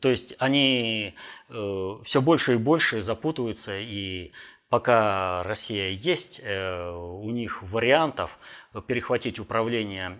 То 0.00 0.08
есть 0.08 0.34
они 0.38 1.14
э, 1.48 1.98
все 2.04 2.22
больше 2.22 2.54
и 2.54 2.58
больше 2.58 3.00
запутываются, 3.00 3.78
и 3.78 4.32
пока 4.68 5.42
Россия 5.42 5.90
есть, 5.90 6.40
э, 6.42 6.90
у 6.90 7.30
них 7.30 7.62
вариантов 7.62 8.38
перехватить 8.86 9.38
управление 9.38 10.18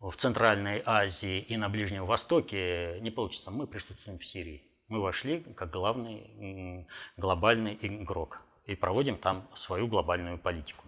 в 0.00 0.14
Центральной 0.16 0.82
Азии 0.84 1.40
и 1.40 1.56
на 1.56 1.68
Ближнем 1.68 2.06
Востоке 2.06 2.98
не 3.00 3.10
получится. 3.10 3.50
Мы 3.50 3.66
присутствуем 3.66 4.18
в 4.18 4.24
Сирии. 4.24 4.62
Мы 4.88 5.00
вошли 5.00 5.40
как 5.56 5.70
главный 5.70 6.86
глобальный 7.16 7.76
игрок 7.80 8.42
и 8.66 8.76
проводим 8.76 9.16
там 9.16 9.48
свою 9.54 9.88
глобальную 9.88 10.38
политику. 10.38 10.84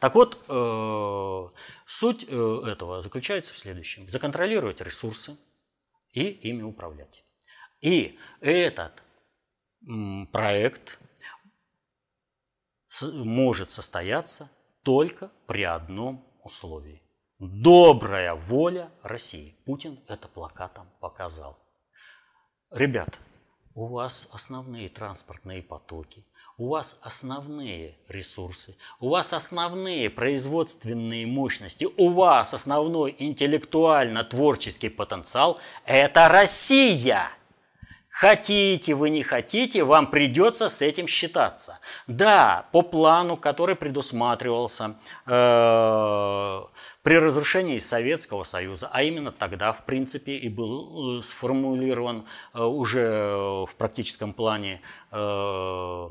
Так 0.00 0.14
вот, 0.14 0.38
э, 0.48 1.48
суть 1.86 2.26
э, 2.28 2.62
этого 2.66 3.02
заключается 3.02 3.54
в 3.54 3.58
следующем. 3.58 4.08
Законтролировать 4.08 4.80
ресурсы 4.80 5.36
и 6.12 6.28
ими 6.28 6.62
управлять. 6.62 7.24
И 7.80 8.18
этот 8.40 9.02
проект 10.32 10.98
может 13.02 13.70
состояться 13.70 14.50
только 14.82 15.30
при 15.46 15.62
одном 15.62 16.24
условии. 16.42 17.02
Добрая 17.38 18.34
воля 18.34 18.90
России. 19.02 19.56
Путин 19.64 20.02
это 20.08 20.26
плакатом 20.28 20.88
показал. 21.00 21.58
Ребят, 22.70 23.20
у 23.74 23.86
вас 23.86 24.28
основные 24.32 24.88
транспортные 24.88 25.62
потоки, 25.62 26.26
у 26.58 26.70
вас 26.70 26.98
основные 27.02 27.94
ресурсы, 28.08 28.76
у 28.98 29.10
вас 29.10 29.32
основные 29.32 30.10
производственные 30.10 31.24
мощности, 31.26 31.86
у 31.96 32.10
вас 32.10 32.52
основной 32.52 33.14
интеллектуально-творческий 33.18 34.88
потенциал– 34.88 35.58
это 35.86 36.28
Россия. 36.28 37.30
Хотите 38.10 38.96
вы, 38.96 39.10
не 39.10 39.22
хотите, 39.22 39.84
вам 39.84 40.10
придется 40.10 40.68
с 40.68 40.82
этим 40.82 41.06
считаться. 41.06 41.78
Да, 42.08 42.66
по 42.72 42.82
плану, 42.82 43.36
который 43.36 43.76
предусматривался 43.76 44.96
э, 45.24 46.60
при 47.04 47.14
разрушении 47.14 47.78
Советского 47.78 48.42
Союза, 48.42 48.90
а 48.92 49.04
именно 49.04 49.30
тогда, 49.30 49.72
в 49.72 49.84
принципе, 49.84 50.32
и 50.32 50.48
был 50.48 51.20
э, 51.20 51.22
сформулирован 51.22 52.24
э, 52.54 52.60
уже 52.60 53.36
в 53.66 53.76
практическом 53.76 54.32
плане 54.32 54.82
э, 55.12 56.08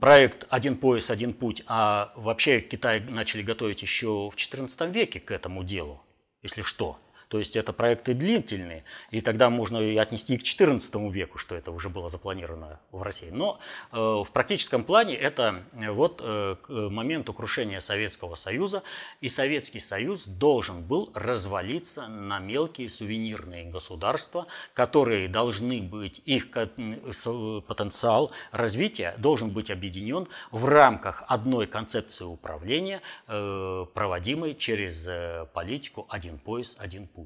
проект 0.00 0.46
«Один 0.50 0.76
пояс, 0.76 1.10
один 1.10 1.32
путь», 1.32 1.62
а 1.66 2.12
вообще 2.16 2.60
Китай 2.60 3.00
начали 3.00 3.42
готовить 3.42 3.82
еще 3.82 4.30
в 4.30 4.36
XIV 4.36 4.90
веке 4.90 5.20
к 5.20 5.30
этому 5.30 5.64
делу, 5.64 6.02
если 6.42 6.62
что– 6.62 6.98
то 7.28 7.38
есть 7.38 7.56
это 7.56 7.72
проекты 7.72 8.14
длительные, 8.14 8.84
и 9.10 9.20
тогда 9.20 9.50
можно 9.50 9.78
и 9.78 9.96
отнести 9.96 10.34
и 10.34 10.38
к 10.38 10.42
XIV 10.42 11.10
веку, 11.10 11.38
что 11.38 11.54
это 11.54 11.70
уже 11.70 11.88
было 11.88 12.08
запланировано 12.08 12.80
в 12.90 13.02
России. 13.02 13.30
Но 13.30 13.58
э, 13.92 13.96
в 13.96 14.28
практическом 14.32 14.82
плане 14.84 15.14
это 15.14 15.62
э, 15.72 15.90
вот 15.90 16.20
э, 16.24 16.56
к 16.60 16.70
моменту 16.70 17.34
крушения 17.34 17.80
Советского 17.80 18.34
Союза, 18.34 18.82
и 19.20 19.28
Советский 19.28 19.80
Союз 19.80 20.26
должен 20.26 20.82
был 20.82 21.10
развалиться 21.14 22.06
на 22.08 22.38
мелкие 22.38 22.88
сувенирные 22.88 23.64
государства, 23.64 24.46
которые 24.72 25.28
должны 25.28 25.82
быть, 25.82 26.22
их 26.24 26.50
потенциал 26.50 28.32
развития 28.52 29.14
должен 29.18 29.50
быть 29.50 29.70
объединен 29.70 30.26
в 30.50 30.64
рамках 30.64 31.24
одной 31.28 31.66
концепции 31.66 32.24
управления, 32.24 33.00
проводимой 33.26 34.54
через 34.54 35.08
политику 35.52 36.06
«один 36.08 36.38
пояс, 36.38 36.76
один 36.78 37.06
путь». 37.06 37.17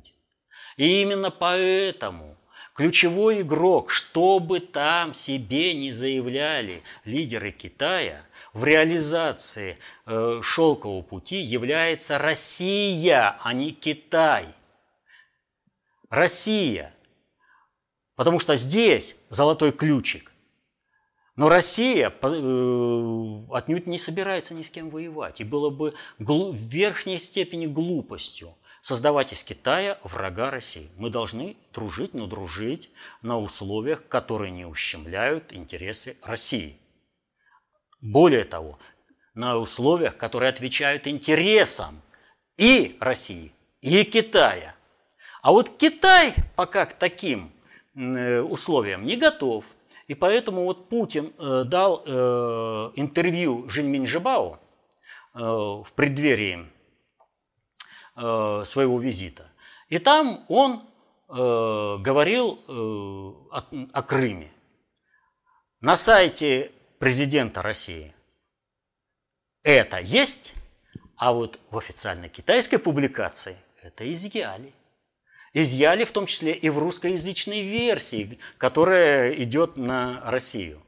И 0.76 1.02
именно 1.02 1.30
поэтому 1.30 2.36
ключевой 2.74 3.42
игрок, 3.42 3.90
что 3.90 4.38
бы 4.38 4.60
там 4.60 5.14
себе 5.14 5.74
не 5.74 5.92
заявляли 5.92 6.82
лидеры 7.04 7.52
Китая, 7.52 8.22
в 8.52 8.64
реализации 8.64 9.78
э, 10.06 10.40
шелкового 10.42 11.02
пути 11.02 11.36
является 11.40 12.18
Россия, 12.18 13.36
а 13.42 13.52
не 13.54 13.72
Китай. 13.72 14.46
Россия. 16.10 16.94
Потому 18.14 18.38
что 18.38 18.56
здесь 18.56 19.16
золотой 19.30 19.72
ключик. 19.72 20.32
Но 21.34 21.48
Россия 21.48 22.10
э, 22.10 23.38
отнюдь 23.52 23.86
не 23.86 23.98
собирается 23.98 24.52
ни 24.52 24.62
с 24.62 24.70
кем 24.70 24.90
воевать. 24.90 25.40
И 25.40 25.44
было 25.44 25.70
бы 25.70 25.94
в 26.18 26.54
верхней 26.54 27.18
степени 27.18 27.64
глупостью 27.64 28.54
создавать 28.82 29.32
из 29.32 29.42
Китая 29.44 29.96
врага 30.02 30.50
России. 30.50 30.90
Мы 30.98 31.08
должны 31.08 31.56
дружить, 31.72 32.12
но 32.12 32.26
дружить 32.26 32.90
на 33.22 33.38
условиях, 33.38 34.06
которые 34.08 34.50
не 34.50 34.66
ущемляют 34.66 35.52
интересы 35.52 36.18
России. 36.22 36.76
Более 38.02 38.44
того, 38.44 38.78
на 39.34 39.56
условиях, 39.56 40.16
которые 40.16 40.50
отвечают 40.50 41.06
интересам 41.06 42.02
и 42.58 42.96
России, 43.00 43.52
и 43.80 44.04
Китая. 44.04 44.74
А 45.42 45.52
вот 45.52 45.70
Китай 45.78 46.34
пока 46.56 46.84
к 46.86 46.94
таким 46.94 47.52
э, 47.94 48.40
условиям 48.40 49.06
не 49.06 49.16
готов. 49.16 49.64
И 50.08 50.14
поэтому 50.14 50.64
вот 50.64 50.88
Путин 50.88 51.32
э, 51.38 51.62
дал 51.64 52.02
э, 52.04 52.10
интервью 52.96 53.68
Жиньминь 53.70 54.06
Жибао 54.06 54.58
в 55.34 55.86
преддверии 55.96 56.68
своего 58.14 59.00
визита. 59.00 59.50
И 59.88 59.98
там 59.98 60.44
он 60.48 60.82
э, 61.28 61.96
говорил 62.00 62.58
э, 62.66 62.72
о 63.92 64.02
Крыме. 64.02 64.50
На 65.80 65.96
сайте 65.96 66.72
президента 66.98 67.60
России 67.60 68.14
это 69.62 69.98
есть, 69.98 70.54
а 71.16 71.32
вот 71.32 71.60
в 71.70 71.78
официальной 71.78 72.28
китайской 72.28 72.78
публикации 72.78 73.56
это 73.82 74.10
изъяли. 74.10 74.72
Изъяли 75.52 76.04
в 76.04 76.12
том 76.12 76.26
числе 76.26 76.52
и 76.52 76.70
в 76.70 76.78
русскоязычной 76.78 77.62
версии, 77.62 78.38
которая 78.56 79.34
идет 79.34 79.76
на 79.76 80.22
Россию. 80.24 80.82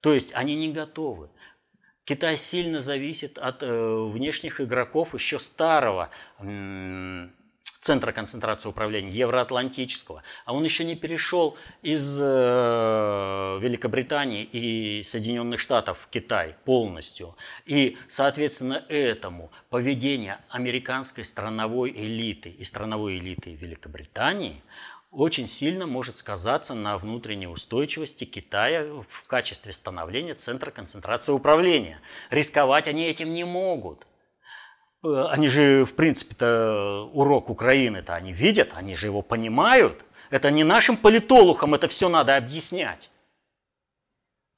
То 0.00 0.14
есть 0.14 0.32
они 0.34 0.56
не 0.56 0.72
готовы. 0.72 1.28
Китай 2.06 2.36
сильно 2.36 2.80
зависит 2.80 3.36
от 3.36 3.64
э, 3.64 4.10
внешних 4.12 4.60
игроков 4.60 5.12
еще 5.12 5.40
старого 5.40 6.08
центра 7.80 8.12
концентрации 8.12 8.68
управления, 8.68 9.10
евроатлантического. 9.10 10.22
А 10.44 10.52
он 10.52 10.64
еще 10.64 10.84
не 10.84 10.94
перешел 10.96 11.56
из 11.82 12.18
э, 12.20 13.58
Великобритании 13.60 14.42
и 14.44 15.02
Соединенных 15.02 15.58
Штатов 15.60 15.98
в 15.98 16.08
Китай 16.08 16.54
полностью. 16.64 17.36
И, 17.64 17.96
соответственно, 18.06 18.84
этому 18.88 19.50
поведение 19.68 20.38
американской 20.48 21.24
страновой 21.24 21.90
элиты 21.90 22.50
и 22.50 22.62
страновой 22.62 23.18
элиты 23.18 23.54
Великобритании– 23.54 24.62
очень 25.16 25.48
сильно 25.48 25.86
может 25.86 26.18
сказаться 26.18 26.74
на 26.74 26.98
внутренней 26.98 27.46
устойчивости 27.46 28.24
Китая 28.24 28.84
в 29.08 29.26
качестве 29.26 29.72
становления 29.72 30.34
центра 30.34 30.70
концентрации 30.70 31.32
управления. 31.32 31.98
Рисковать 32.28 32.86
они 32.86 33.06
этим 33.06 33.32
не 33.32 33.44
могут. 33.44 34.06
Э, 35.02 35.28
они 35.30 35.48
же, 35.48 35.86
в 35.86 35.94
принципе-то, 35.94 37.08
урок 37.14 37.48
Украины-то 37.48 38.14
они 38.14 38.34
видят, 38.34 38.72
они 38.74 38.94
же 38.94 39.06
его 39.06 39.22
понимают. 39.22 40.04
Это 40.28 40.50
не 40.50 40.64
нашим 40.64 40.98
политологам 40.98 41.74
это 41.74 41.88
все 41.88 42.10
надо 42.10 42.36
объяснять. 42.36 43.10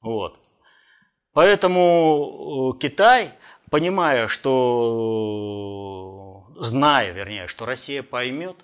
Вот. 0.01 0.45
Поэтому 1.31 2.73
э, 2.75 2.79
Китай, 2.79 3.31
понимая, 3.69 4.27
что, 4.27 5.23
зная, 6.57 7.11
вернее, 7.13 7.47
что 7.47 7.65
Россия 7.65 8.03
поймет 8.03 8.57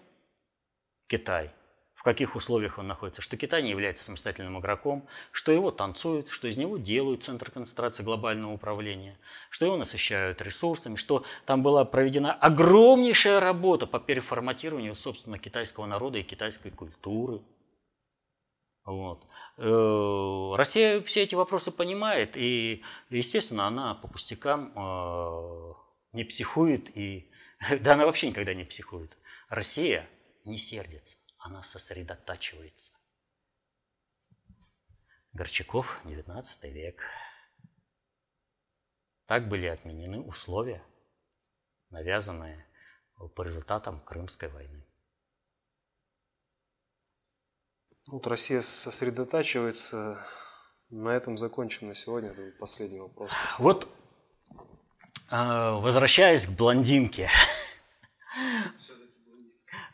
Китай, 1.08 1.55
каких 2.06 2.36
условиях 2.36 2.78
он 2.78 2.88
находится, 2.88 3.24
что 3.24 3.36
Китай 3.36 3.64
не 3.64 3.72
является 3.72 4.03
самостоятельным 4.03 4.60
игроком, 4.60 5.08
что 5.32 5.51
его 5.51 5.72
танцуют, 5.72 6.30
что 6.30 6.47
из 6.47 6.56
него 6.56 6.78
делают 6.78 7.24
центр 7.24 7.49
концентрации 7.49 8.03
глобального 8.03 8.53
управления, 8.53 9.18
что 9.49 9.66
его 9.66 9.76
насыщают 9.76 10.39
ресурсами, 10.43 10.97
что 10.97 11.26
там 11.47 11.64
была 11.64 11.84
проведена 11.84 12.32
огромнейшая 12.32 13.39
работа 13.39 13.88
по 13.88 13.99
переформатированию, 13.99 14.93
собственно, 14.93 15.39
китайского 15.39 15.88
народа 15.88 16.20
и 16.20 16.24
китайской 16.24 16.70
культуры. 16.70 17.41
Вот. 18.86 19.26
Э, 19.58 20.53
Россия 20.58 21.01
все 21.01 21.24
эти 21.24 21.34
вопросы 21.34 21.72
понимает, 21.72 22.38
и, 22.38 22.84
естественно, 23.10 23.66
она 23.66 23.95
по 23.95 24.08
пустякам 24.08 24.72
э, 24.76 25.74
не 26.14 26.24
психует, 26.24 26.95
и 26.95 27.32
да 27.80 27.93
она 27.93 28.06
вообще 28.06 28.30
никогда 28.30 28.53
не 28.53 28.64
психует. 28.64 29.18
Россия 29.49 30.08
не 30.43 30.60
сердится 30.60 31.24
она 31.46 31.62
сосредотачивается. 31.62 32.93
Горчаков, 35.34 36.02
19 36.06 36.64
век. 36.74 37.04
Так 39.28 39.48
были 39.48 39.68
отменены 39.68 40.22
условия, 40.22 40.84
навязанные 41.89 42.66
по 43.36 43.43
результатам 43.43 44.02
Крымской 44.02 44.50
войны. 44.50 44.88
Вот 48.08 48.26
Россия 48.28 48.62
сосредотачивается. 48.62 50.20
На 50.89 51.10
этом 51.10 51.38
закончим 51.38 51.88
на 51.88 51.96
сегодня. 51.96 52.30
Это 52.30 52.52
последний 52.60 53.00
вопрос. 53.00 53.32
Вот 53.58 53.88
а, 55.30 55.74
возвращаясь 55.74 56.46
к 56.48 56.52
блондинке. 56.52 57.30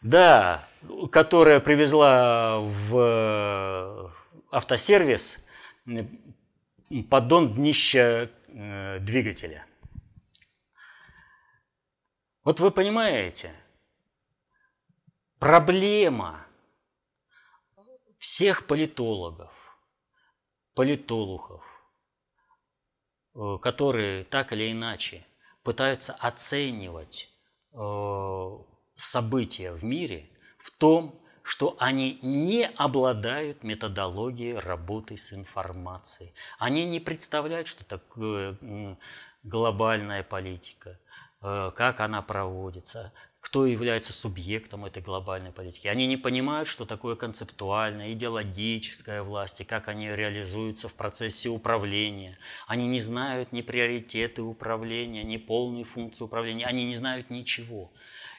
Да, 0.02 0.68
которая 1.12 1.60
привезла 1.60 2.60
в 2.60 2.98
э, 2.98 4.10
автосервис 4.50 5.46
поддон 7.08 7.54
днища 7.54 8.32
э, 8.48 8.98
двигателя. 9.00 9.64
Вот 12.44 12.60
вы 12.60 12.72
понимаете, 12.72 13.54
проблема 15.38 16.48
всех 18.18 18.66
политологов, 18.66 19.78
политологов, 20.74 21.64
э, 23.36 23.60
которые 23.62 24.24
так 24.24 24.52
или 24.52 24.72
иначе 24.72 25.24
пытаются 25.62 26.14
оценивать 26.14 27.30
события 29.06 29.72
в 29.72 29.84
мире– 29.84 30.28
в 30.62 30.72
том, 30.72 31.20
что 31.44 31.76
они 31.80 32.20
не 32.22 32.68
обладают 32.78 33.64
методологией 33.64 34.60
работы 34.60 35.18
с 35.18 35.34
информацией. 35.34 36.34
Они 36.60 36.86
не 36.86 37.00
представляют, 37.00 37.68
что 37.68 37.84
такое 37.84 38.56
глобальная 39.44 40.24
политика, 40.24 41.00
э, 41.42 41.72
как 41.76 42.00
она 42.00 42.22
проводится, 42.22 43.12
кто 43.40 43.66
является 43.66 44.14
субъектом 44.14 44.86
этой 44.86 45.02
глобальной 45.02 45.52
политики. 45.52 45.88
Они 45.88 46.06
не 46.06 46.16
понимают, 46.16 46.68
что 46.68 46.86
такое 46.86 47.16
концептуальная, 47.16 48.14
идеологическая 48.14 49.24
власть 49.24 49.62
и 49.62 49.64
как 49.64 49.88
они 49.88 50.16
реализуются 50.16 50.88
в 50.88 50.94
процессе 50.94 51.50
управления. 51.50 52.38
Они 52.68 52.88
не 52.88 53.02
знают 53.02 53.52
ни 53.52 53.64
приоритеты 53.64 54.44
управления, 54.44 55.24
ни 55.24 55.38
полные 55.38 55.86
функции 55.86 56.24
управления. 56.24 56.68
Они 56.68 56.86
не 56.86 56.96
знают 56.96 57.32
ничего. 57.32 57.92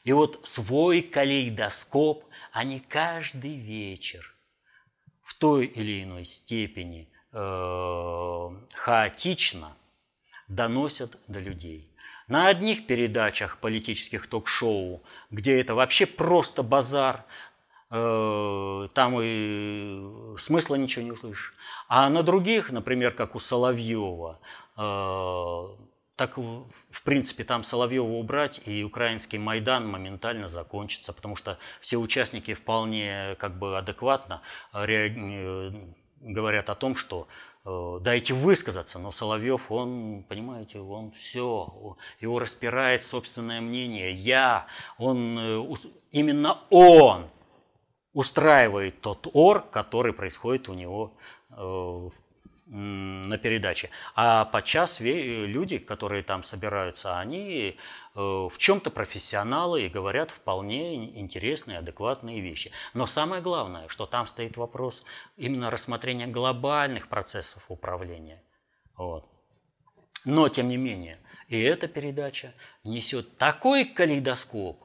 И 0.04 0.12
вот 0.12 0.40
свой 0.42 1.02
калейдоскоп 1.02 2.24
они 2.52 2.80
каждый 2.80 3.56
вечер 3.56 4.34
в 5.22 5.34
той 5.34 5.66
или 5.66 6.02
иной 6.02 6.24
степени 6.24 7.08
э, 7.32 8.48
хаотично 8.74 9.76
доносят 10.48 11.16
до 11.28 11.38
людей. 11.38 11.88
На 12.28 12.48
одних 12.48 12.86
передачах 12.86 13.58
политических 13.58 14.26
ток-шоу, 14.26 15.02
где 15.30 15.60
это 15.60 15.74
вообще 15.74 16.06
просто 16.06 16.62
базар, 16.62 17.24
э, 17.90 18.88
там 18.94 19.18
и 19.22 20.36
смысла 20.38 20.74
ничего 20.74 21.04
не 21.04 21.12
услышишь. 21.12 21.54
А 21.88 22.08
на 22.10 22.22
других, 22.22 22.72
например, 22.72 23.12
как 23.12 23.36
у 23.36 23.40
Соловьева, 23.40 24.40
э, 24.76 25.91
так, 26.16 26.36
в 26.36 27.02
принципе, 27.04 27.42
там 27.44 27.64
Соловьева 27.64 28.06
убрать, 28.06 28.60
и 28.66 28.84
украинский 28.84 29.38
Майдан 29.38 29.88
моментально 29.88 30.46
закончится, 30.46 31.12
потому 31.12 31.36
что 31.36 31.58
все 31.80 31.96
участники 31.96 32.54
вполне 32.54 33.34
как 33.38 33.58
бы 33.58 33.78
адекватно 33.78 34.42
э, 34.74 35.72
говорят 36.20 36.68
о 36.68 36.74
том, 36.74 36.96
что 36.96 37.28
э, 37.64 37.98
дайте 38.02 38.34
высказаться, 38.34 38.98
но 38.98 39.10
Соловьев, 39.10 39.72
он, 39.72 40.24
понимаете, 40.28 40.80
он 40.80 41.12
все, 41.12 41.96
его 42.20 42.38
распирает 42.38 43.04
собственное 43.04 43.62
мнение. 43.62 44.12
Я, 44.12 44.66
он, 44.98 45.38
э, 45.38 45.74
именно 46.10 46.58
он 46.68 47.26
устраивает 48.12 49.00
тот 49.00 49.26
ор, 49.32 49.62
который 49.62 50.12
происходит 50.12 50.68
у 50.68 50.74
него 50.74 51.14
в 51.48 52.12
на 52.72 53.36
передаче. 53.36 53.90
А 54.14 54.46
подчас 54.46 54.98
люди, 55.00 55.76
которые 55.76 56.22
там 56.22 56.42
собираются, 56.42 57.18
они 57.18 57.76
э, 58.14 58.18
в 58.18 58.54
чем-то 58.56 58.90
профессионалы 58.90 59.82
и 59.82 59.90
говорят 59.90 60.30
вполне 60.30 61.20
интересные, 61.20 61.78
адекватные 61.78 62.40
вещи. 62.40 62.72
Но 62.94 63.06
самое 63.06 63.42
главное, 63.42 63.88
что 63.88 64.06
там 64.06 64.26
стоит 64.26 64.56
вопрос 64.56 65.04
именно 65.36 65.70
рассмотрения 65.70 66.26
глобальных 66.26 67.08
процессов 67.08 67.66
управления. 67.68 68.42
Вот. 68.96 69.28
Но, 70.24 70.48
тем 70.48 70.68
не 70.68 70.78
менее, 70.78 71.18
и 71.48 71.60
эта 71.60 71.88
передача 71.88 72.54
несет 72.84 73.36
такой 73.36 73.84
калейдоскоп, 73.84 74.82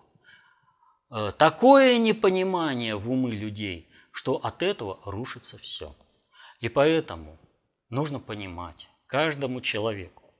э, 1.11 1.31
такое 1.37 1.97
непонимание 1.99 2.97
в 2.97 3.09
умы 3.09 3.31
людей, 3.31 3.89
что 4.11 4.35
от 4.35 4.61
этого 4.61 4.99
рушится 5.05 5.57
все. 5.57 5.95
И 6.59 6.67
поэтому 6.67 7.37
Нужно 7.89 8.19
понимать 8.19 8.89
каждому 9.05 9.61
человеку, 9.61 10.33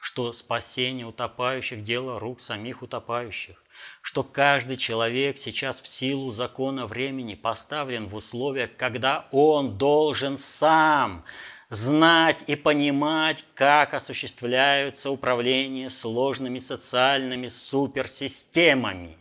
что 0.00 0.32
спасение 0.32 1.04
утопающих– 1.04 1.82
дело 1.84 2.20
рук 2.20 2.38
самих 2.38 2.82
утопающих, 2.82 3.64
что 4.02 4.22
каждый 4.22 4.76
человек 4.76 5.36
сейчас 5.36 5.80
в 5.80 5.88
силу 5.88 6.30
закона 6.30 6.86
времени 6.86 7.34
поставлен 7.34 8.06
в 8.06 8.14
условиях, 8.14 8.76
когда 8.76 9.26
он 9.32 9.78
должен 9.78 10.38
сам 10.38 11.24
знать 11.70 12.44
и 12.46 12.54
понимать, 12.54 13.44
как 13.54 13.94
осуществляются 13.94 15.10
управление 15.10 15.90
сложными 15.90 16.60
социальными 16.60 17.48
суперсистемами. 17.48 19.18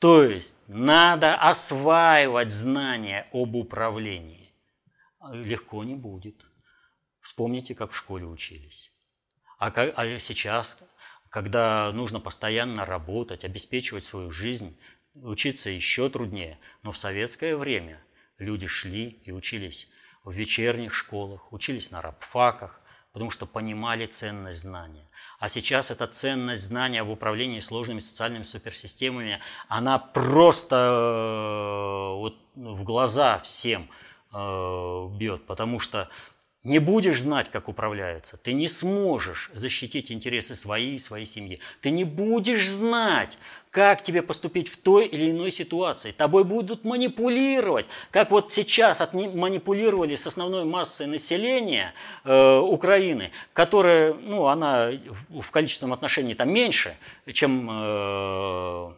То 0.00 0.22
есть 0.24 0.56
надо 0.68 1.34
осваивать 1.34 2.50
знания 2.50 3.26
об 3.32 3.56
управлении. 3.56 4.52
Легко 5.32 5.82
не 5.82 5.94
будет. 5.94 6.49
Вспомните, 7.30 7.76
как 7.76 7.92
в 7.92 7.96
школе 7.96 8.26
учились. 8.26 8.92
А, 9.60 9.68
а 9.68 10.18
сейчас, 10.18 10.80
когда 11.28 11.92
нужно 11.92 12.18
постоянно 12.18 12.84
работать, 12.84 13.44
обеспечивать 13.44 14.02
свою 14.02 14.32
жизнь, 14.32 14.76
учиться 15.14 15.70
еще 15.70 16.10
труднее. 16.10 16.58
Но 16.82 16.90
в 16.90 16.98
советское 16.98 17.56
время 17.56 18.02
люди 18.38 18.66
шли 18.66 19.20
и 19.24 19.30
учились 19.30 19.88
в 20.24 20.32
вечерних 20.32 20.92
школах, 20.92 21.52
учились 21.52 21.92
на 21.92 22.02
рабфаках, 22.02 22.80
потому 23.12 23.30
что 23.30 23.46
понимали 23.46 24.06
ценность 24.06 24.58
знания. 24.58 25.08
А 25.38 25.48
сейчас 25.48 25.92
эта 25.92 26.08
ценность 26.08 26.64
знания 26.64 27.04
в 27.04 27.12
управлении 27.12 27.60
сложными 27.60 28.00
социальными 28.00 28.42
суперсистемами, 28.42 29.38
она 29.68 30.00
просто 30.00 30.76
э, 30.76 32.16
вот 32.16 32.36
в 32.56 32.82
глаза 32.82 33.38
всем 33.38 33.88
э, 34.32 35.08
бьет, 35.12 35.46
потому 35.46 35.78
что 35.78 36.10
не 36.62 36.78
будешь 36.78 37.22
знать, 37.22 37.50
как 37.50 37.68
управляются, 37.68 38.36
ты 38.36 38.52
не 38.52 38.68
сможешь 38.68 39.50
защитить 39.54 40.12
интересы 40.12 40.54
своей 40.54 40.96
и 40.96 40.98
своей 40.98 41.24
семьи. 41.24 41.58
Ты 41.80 41.90
не 41.90 42.04
будешь 42.04 42.68
знать, 42.68 43.38
как 43.70 44.02
тебе 44.02 44.20
поступить 44.20 44.68
в 44.68 44.76
той 44.76 45.06
или 45.06 45.30
иной 45.30 45.52
ситуации. 45.52 46.12
Тобой 46.12 46.44
будут 46.44 46.84
манипулировать, 46.84 47.86
как 48.10 48.30
вот 48.30 48.52
сейчас 48.52 49.00
манипулировали 49.12 50.16
с 50.16 50.26
основной 50.26 50.64
массой 50.64 51.06
населения 51.06 51.94
э, 52.24 52.58
Украины, 52.58 53.30
которая, 53.54 54.12
ну, 54.12 54.46
она 54.46 54.90
в 55.30 55.50
количественном 55.50 55.94
отношении 55.94 56.34
там 56.34 56.52
меньше, 56.52 56.94
чем 57.32 57.68
э, 57.70 58.92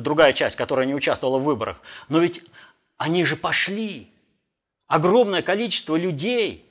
другая 0.00 0.32
часть, 0.32 0.54
которая 0.54 0.86
не 0.86 0.94
участвовала 0.94 1.38
в 1.38 1.44
выборах. 1.44 1.80
Но 2.08 2.20
ведь 2.20 2.44
они 2.98 3.24
же 3.24 3.34
пошли, 3.34 4.10
огромное 4.86 5.42
количество 5.42 5.96
людей 5.96 6.64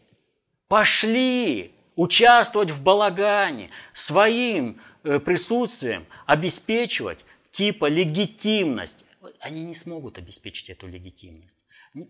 пошли 0.67 1.71
участвовать 1.95 2.71
в 2.71 2.81
балагане, 2.81 3.69
своим 3.93 4.79
э, 5.03 5.19
присутствием 5.19 6.05
обеспечивать 6.25 7.25
типа 7.51 7.87
легитимность. 7.87 9.05
Они 9.39 9.63
не 9.63 9.73
смогут 9.73 10.17
обеспечить 10.17 10.69
эту 10.69 10.87
легитимность. 10.87 11.65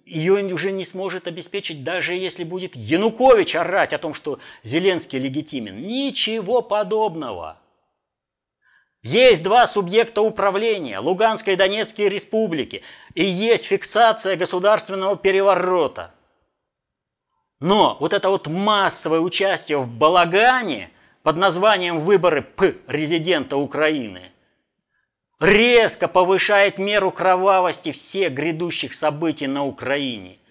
Ее 0.06 0.44
уже 0.52 0.72
не 0.72 0.84
сможет 0.84 1.28
обеспечить, 1.28 1.84
даже 1.84 2.14
если 2.16 2.44
будет 2.44 2.76
Янукович 2.76 3.56
орать 3.56 3.94
о 3.94 4.00
том, 4.00 4.16
что 4.16 4.40
Зеленский 4.64 5.20
легитимен. 5.20 5.78
Ничего 5.78 6.64
подобного. 6.64 7.62
Есть 9.06 9.44
два 9.44 9.68
субъекта 9.68 10.24
управления– 10.24 10.98
Луганской 11.00 11.54
и 11.54 11.56
Донецкие 11.56 12.10
республики. 12.10 12.82
И 13.14 13.24
есть 13.24 13.66
фиксация 13.66 14.36
государственного 14.36 15.16
переворота. 15.16 16.12
Но 17.60 17.98
вот 18.00 18.14
это 18.14 18.32
вот 18.32 18.48
массовое 18.48 19.20
участие 19.20 19.78
в 19.78 19.88
балагане 19.88 20.90
под 21.22 21.38
названием 21.38 22.00
«Выборы 22.00 22.42
П 22.42 22.74
резидента 22.88 23.58
Украины» 23.58 24.24
резко 25.40 26.08
повышает 26.08 26.80
меру 26.80 27.12
кровавости 27.12 27.92
всех 27.92 28.34
грядущих 28.34 28.96
событий 28.96 29.46
на 29.46 29.68
Украине– 29.68 30.40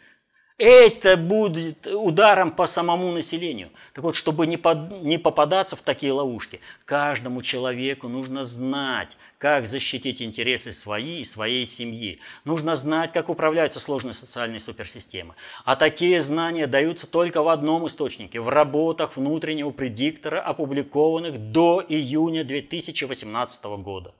это 0.56 1.16
будет 1.16 1.86
ударом 1.86 2.52
по 2.52 2.66
самому 2.66 3.10
населению. 3.10 3.70
Так 3.92 4.04
вот, 4.04 4.14
чтобы 4.14 4.46
не, 4.46 4.56
под, 4.56 5.02
не 5.02 5.18
попадаться 5.18 5.74
в 5.74 5.82
такие 5.82 6.12
ловушки, 6.12 6.60
каждому 6.84 7.42
человеку 7.42 8.08
нужно 8.08 8.44
знать, 8.44 9.16
как 9.38 9.66
защитить 9.66 10.22
интересы 10.22 10.72
свои 10.72 11.20
и 11.20 11.24
своей 11.24 11.66
семьи. 11.66 12.20
Нужно 12.44 12.76
знать, 12.76 13.12
как 13.12 13.30
управляются 13.30 13.80
сложные 13.80 14.14
социальные 14.14 14.60
суперсистемы. 14.60 15.34
А 15.64 15.74
такие 15.74 16.20
знания 16.20 16.68
даются 16.68 17.08
только 17.08 17.42
в 17.42 17.48
одном 17.48 17.88
источнике– 17.88 18.40
в 18.44 18.48
работах 18.48 19.16
внутреннего 19.16 19.70
предиктора, 19.70 20.40
опубликованных 20.40 21.50
до 21.50 21.84
июня 21.88 22.44
2018 22.44 23.64
года. 23.64 24.14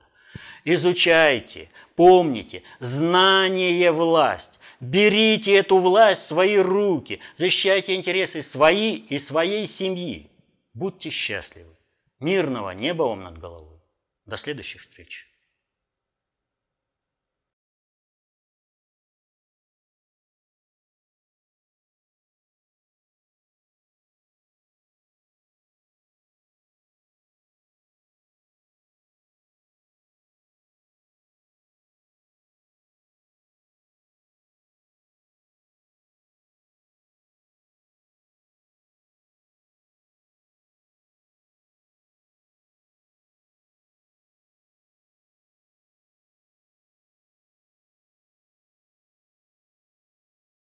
Изучайте, 0.64 1.68
помните, 1.94 2.62
знание– 2.80 3.92
власть. 3.92 4.58
Берите 4.80 5.54
эту 5.54 5.78
власть 5.78 6.22
в 6.22 6.26
свои 6.26 6.56
руки, 6.56 7.20
защищайте 7.36 7.94
интересы 7.94 8.42
свои 8.42 8.96
и 8.96 9.18
своей 9.18 9.66
семьи. 9.66 10.30
Будьте 10.72 11.10
счастливы. 11.10 11.76
Мирного 12.20 12.70
неба 12.70 13.04
вам 13.04 13.22
над 13.22 13.38
головой. 13.38 13.80
До 14.26 14.36
следующих 14.36 14.82
встреч. 14.82 15.28